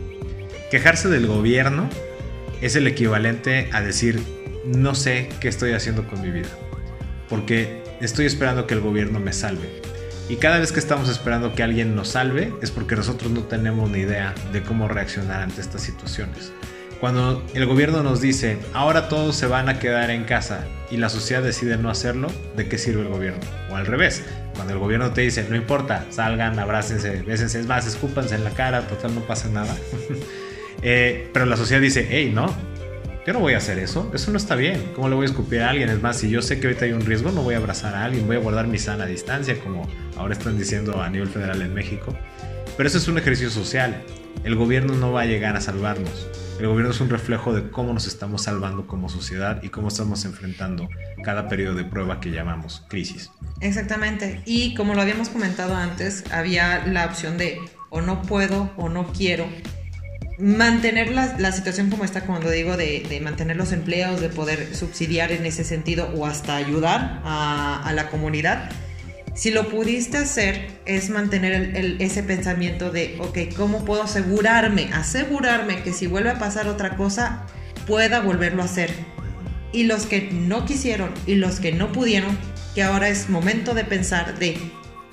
Quejarse 0.70 1.08
del 1.08 1.26
gobierno 1.26 1.88
es 2.60 2.76
el 2.76 2.86
equivalente 2.86 3.68
a 3.72 3.80
decir, 3.80 4.20
no 4.64 4.94
sé 4.94 5.28
qué 5.40 5.48
estoy 5.48 5.72
haciendo 5.72 6.06
con 6.06 6.20
mi 6.20 6.30
vida, 6.30 6.48
porque 7.28 7.82
estoy 8.00 8.26
esperando 8.26 8.66
que 8.66 8.74
el 8.74 8.80
gobierno 8.80 9.20
me 9.20 9.32
salve. 9.32 9.68
Y 10.28 10.36
cada 10.36 10.58
vez 10.58 10.72
que 10.72 10.78
estamos 10.78 11.08
esperando 11.08 11.54
que 11.54 11.62
alguien 11.62 11.94
nos 11.94 12.08
salve 12.08 12.52
es 12.60 12.70
porque 12.70 12.96
nosotros 12.96 13.30
no 13.32 13.44
tenemos 13.44 13.90
ni 13.90 14.00
idea 14.00 14.34
de 14.52 14.62
cómo 14.62 14.86
reaccionar 14.86 15.40
ante 15.40 15.62
estas 15.62 15.82
situaciones. 15.82 16.52
Cuando 17.00 17.46
el 17.54 17.64
gobierno 17.64 18.02
nos 18.02 18.20
dice, 18.20 18.58
ahora 18.74 19.08
todos 19.08 19.36
se 19.36 19.46
van 19.46 19.68
a 19.68 19.78
quedar 19.78 20.10
en 20.10 20.24
casa 20.24 20.66
y 20.90 20.96
la 20.96 21.08
sociedad 21.08 21.42
decide 21.42 21.78
no 21.78 21.90
hacerlo, 21.90 22.28
¿de 22.56 22.68
qué 22.68 22.76
sirve 22.76 23.02
el 23.02 23.08
gobierno? 23.08 23.40
O 23.70 23.76
al 23.76 23.86
revés, 23.86 24.24
cuando 24.54 24.74
el 24.74 24.80
gobierno 24.80 25.12
te 25.12 25.20
dice, 25.20 25.46
no 25.48 25.54
importa, 25.54 26.04
salgan, 26.10 26.58
abrácense, 26.58 27.22
bésense, 27.22 27.60
es 27.60 27.66
más, 27.66 27.86
escúpanse 27.86 28.34
en 28.34 28.42
la 28.42 28.50
cara, 28.50 28.86
total 28.88 29.14
no 29.14 29.20
pasa 29.20 29.48
nada. 29.48 29.76
Eh, 30.82 31.30
pero 31.32 31.46
la 31.46 31.56
sociedad 31.56 31.80
dice, 31.80 32.06
hey, 32.08 32.30
no, 32.32 32.54
yo 33.28 33.34
no 33.34 33.40
voy 33.40 33.52
a 33.52 33.58
hacer 33.58 33.78
eso, 33.78 34.10
eso 34.14 34.30
no 34.30 34.38
está 34.38 34.54
bien. 34.54 34.92
¿Cómo 34.94 35.10
le 35.10 35.14
voy 35.14 35.24
a 35.24 35.28
escupir 35.28 35.60
a 35.60 35.68
alguien? 35.68 35.90
Es 35.90 36.00
más, 36.00 36.18
si 36.18 36.30
yo 36.30 36.40
sé 36.40 36.60
que 36.60 36.66
ahorita 36.66 36.86
hay 36.86 36.92
un 36.92 37.02
riesgo, 37.02 37.30
no 37.30 37.42
voy 37.42 37.56
a 37.56 37.58
abrazar 37.58 37.94
a 37.94 38.04
alguien, 38.04 38.26
voy 38.26 38.36
a 38.36 38.38
guardar 38.38 38.68
mi 38.68 38.78
sana 38.78 39.04
distancia, 39.04 39.60
como 39.60 39.86
ahora 40.16 40.32
están 40.32 40.56
diciendo 40.56 41.02
a 41.02 41.10
nivel 41.10 41.28
federal 41.28 41.60
en 41.60 41.74
México. 41.74 42.16
Pero 42.78 42.88
eso 42.88 42.96
es 42.96 43.06
un 43.06 43.18
ejercicio 43.18 43.50
social. 43.50 44.02
El 44.44 44.54
gobierno 44.54 44.94
no 44.94 45.12
va 45.12 45.20
a 45.22 45.26
llegar 45.26 45.56
a 45.56 45.60
salvarnos. 45.60 46.26
El 46.58 46.68
gobierno 46.68 46.90
es 46.90 47.00
un 47.02 47.10
reflejo 47.10 47.52
de 47.52 47.70
cómo 47.70 47.92
nos 47.92 48.06
estamos 48.06 48.44
salvando 48.44 48.86
como 48.86 49.10
sociedad 49.10 49.62
y 49.62 49.68
cómo 49.68 49.88
estamos 49.88 50.24
enfrentando 50.24 50.88
cada 51.22 51.48
periodo 51.48 51.74
de 51.74 51.84
prueba 51.84 52.20
que 52.20 52.30
llamamos 52.30 52.82
crisis. 52.88 53.30
Exactamente. 53.60 54.40
Y 54.46 54.74
como 54.74 54.94
lo 54.94 55.02
habíamos 55.02 55.28
comentado 55.28 55.74
antes, 55.76 56.24
había 56.32 56.86
la 56.86 57.04
opción 57.04 57.36
de 57.36 57.60
o 57.90 58.00
no 58.00 58.22
puedo 58.22 58.70
o 58.76 58.88
no 58.88 59.12
quiero 59.12 59.46
mantener 60.38 61.10
la, 61.10 61.52
situación 61.52 61.90
como 61.90 62.04
está, 62.04 62.22
cuando 62.22 62.50
digo 62.50 62.76
de, 62.76 63.20
mantener 63.22 63.56
los 63.56 63.72
empleos, 63.72 64.20
de 64.20 64.28
poder 64.28 64.74
subsidiar 64.74 65.32
en 65.32 65.44
ese 65.44 65.64
sentido 65.64 66.12
o 66.14 66.26
hasta 66.26 66.56
ayudar 66.56 67.20
a, 67.24 67.92
la 67.94 68.08
comunidad, 68.08 68.70
si 69.34 69.50
lo 69.50 69.68
pudiste 69.68 70.16
hacer 70.16 70.68
es 70.84 71.10
mantener 71.10 71.96
ese 72.00 72.22
pensamiento 72.22 72.90
de, 72.90 73.16
ok, 73.20 73.54
¿cómo 73.56 73.84
puedo 73.84 74.02
asegurarme, 74.02 74.90
asegurarme 74.92 75.82
que 75.82 75.92
si 75.92 76.06
vuelve 76.06 76.30
a 76.30 76.38
pasar 76.38 76.68
otra 76.68 76.96
cosa, 76.96 77.46
pueda 77.86 78.20
volverlo 78.20 78.62
a 78.62 78.66
hacer? 78.66 78.90
Y 79.72 79.84
los 79.84 80.06
que 80.06 80.30
no 80.32 80.64
quisieron 80.64 81.10
y 81.26 81.34
los 81.34 81.60
que 81.60 81.72
no 81.72 81.92
pudieron, 81.92 82.36
que 82.74 82.82
ahora 82.82 83.08
es 83.08 83.28
momento 83.28 83.74
de 83.74 83.84
pensar 83.84 84.38
de 84.38 84.58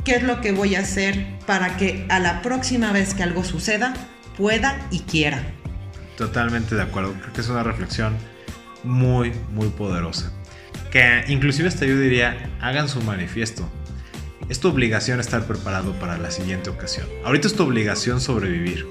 qué 0.03 0.15
es 0.15 0.23
lo 0.23 0.41
que 0.41 0.51
voy 0.51 0.75
a 0.75 0.79
hacer 0.79 1.25
para 1.45 1.77
que 1.77 2.05
a 2.09 2.19
la 2.19 2.41
próxima 2.41 2.91
vez 2.91 3.13
que 3.13 3.23
algo 3.23 3.43
suceda, 3.43 3.93
pueda 4.37 4.87
y 4.91 4.99
quiera. 4.99 5.43
Totalmente 6.17 6.75
de 6.75 6.81
acuerdo, 6.81 7.13
creo 7.19 7.33
que 7.33 7.41
es 7.41 7.49
una 7.49 7.63
reflexión 7.63 8.15
muy, 8.83 9.33
muy 9.51 9.69
poderosa. 9.69 10.31
que 10.91 11.25
inclusive 11.27 11.67
hasta 11.67 11.85
yo 11.85 11.97
diría, 11.99 12.51
hagan 12.61 12.87
su 12.87 13.01
manifiesto. 13.01 13.69
Es 14.47 14.59
tu 14.59 14.69
obligación 14.69 15.19
estar 15.19 15.45
preparado 15.45 15.93
para 15.93 16.17
la 16.17 16.31
siguiente 16.31 16.69
ocasión. 16.69 17.07
Ahorita 17.25 17.47
es 17.47 17.55
tu 17.55 17.63
obligación 17.63 18.21
sobrevivir. 18.21 18.87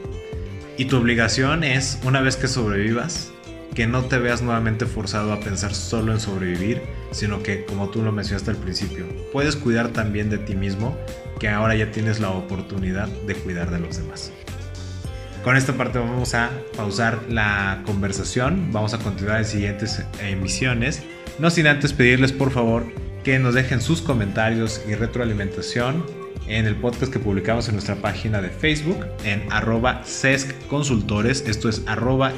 Y 0.76 0.86
tu 0.86 0.96
obligación 0.96 1.62
es, 1.62 1.98
una 2.04 2.20
vez 2.20 2.36
que 2.36 2.48
sobrevivas, 2.48 3.30
que 3.74 3.86
no 3.86 4.04
te 4.04 4.18
veas 4.18 4.42
nuevamente 4.42 4.86
forzado 4.86 5.32
a 5.32 5.40
pensar 5.40 5.74
solo 5.74 6.12
en 6.12 6.20
sobrevivir, 6.20 6.82
sino 7.12 7.42
que, 7.42 7.64
como 7.64 7.88
tú 7.88 8.02
lo 8.02 8.12
mencionaste 8.12 8.50
al 8.50 8.56
principio, 8.56 9.06
puedes 9.32 9.56
cuidar 9.56 9.88
también 9.88 10.28
de 10.28 10.38
ti 10.38 10.56
mismo, 10.56 10.96
que 11.38 11.48
ahora 11.48 11.74
ya 11.74 11.90
tienes 11.90 12.20
la 12.20 12.30
oportunidad 12.30 13.08
de 13.08 13.34
cuidar 13.34 13.70
de 13.70 13.78
los 13.78 13.96
demás. 13.96 14.32
Con 15.44 15.58
esta 15.58 15.74
parte 15.74 15.98
vamos 15.98 16.32
a 16.32 16.50
pausar 16.74 17.20
la 17.28 17.82
conversación, 17.84 18.70
vamos 18.72 18.94
a 18.94 18.98
continuar 18.98 19.40
en 19.40 19.44
siguientes 19.44 20.02
emisiones, 20.22 21.02
no 21.38 21.50
sin 21.50 21.66
antes 21.66 21.92
pedirles 21.92 22.32
por 22.32 22.50
favor 22.50 22.86
que 23.24 23.38
nos 23.38 23.52
dejen 23.52 23.82
sus 23.82 24.00
comentarios 24.00 24.80
y 24.88 24.94
retroalimentación 24.94 26.02
en 26.48 26.64
el 26.64 26.76
podcast 26.76 27.12
que 27.12 27.18
publicamos 27.18 27.68
en 27.68 27.74
nuestra 27.74 27.96
página 27.96 28.40
de 28.40 28.48
Facebook 28.48 29.04
en 29.22 29.46
arroba 29.52 30.02
Consultores, 30.70 31.44
esto 31.46 31.68
es 31.68 31.82
arroba 31.86 32.32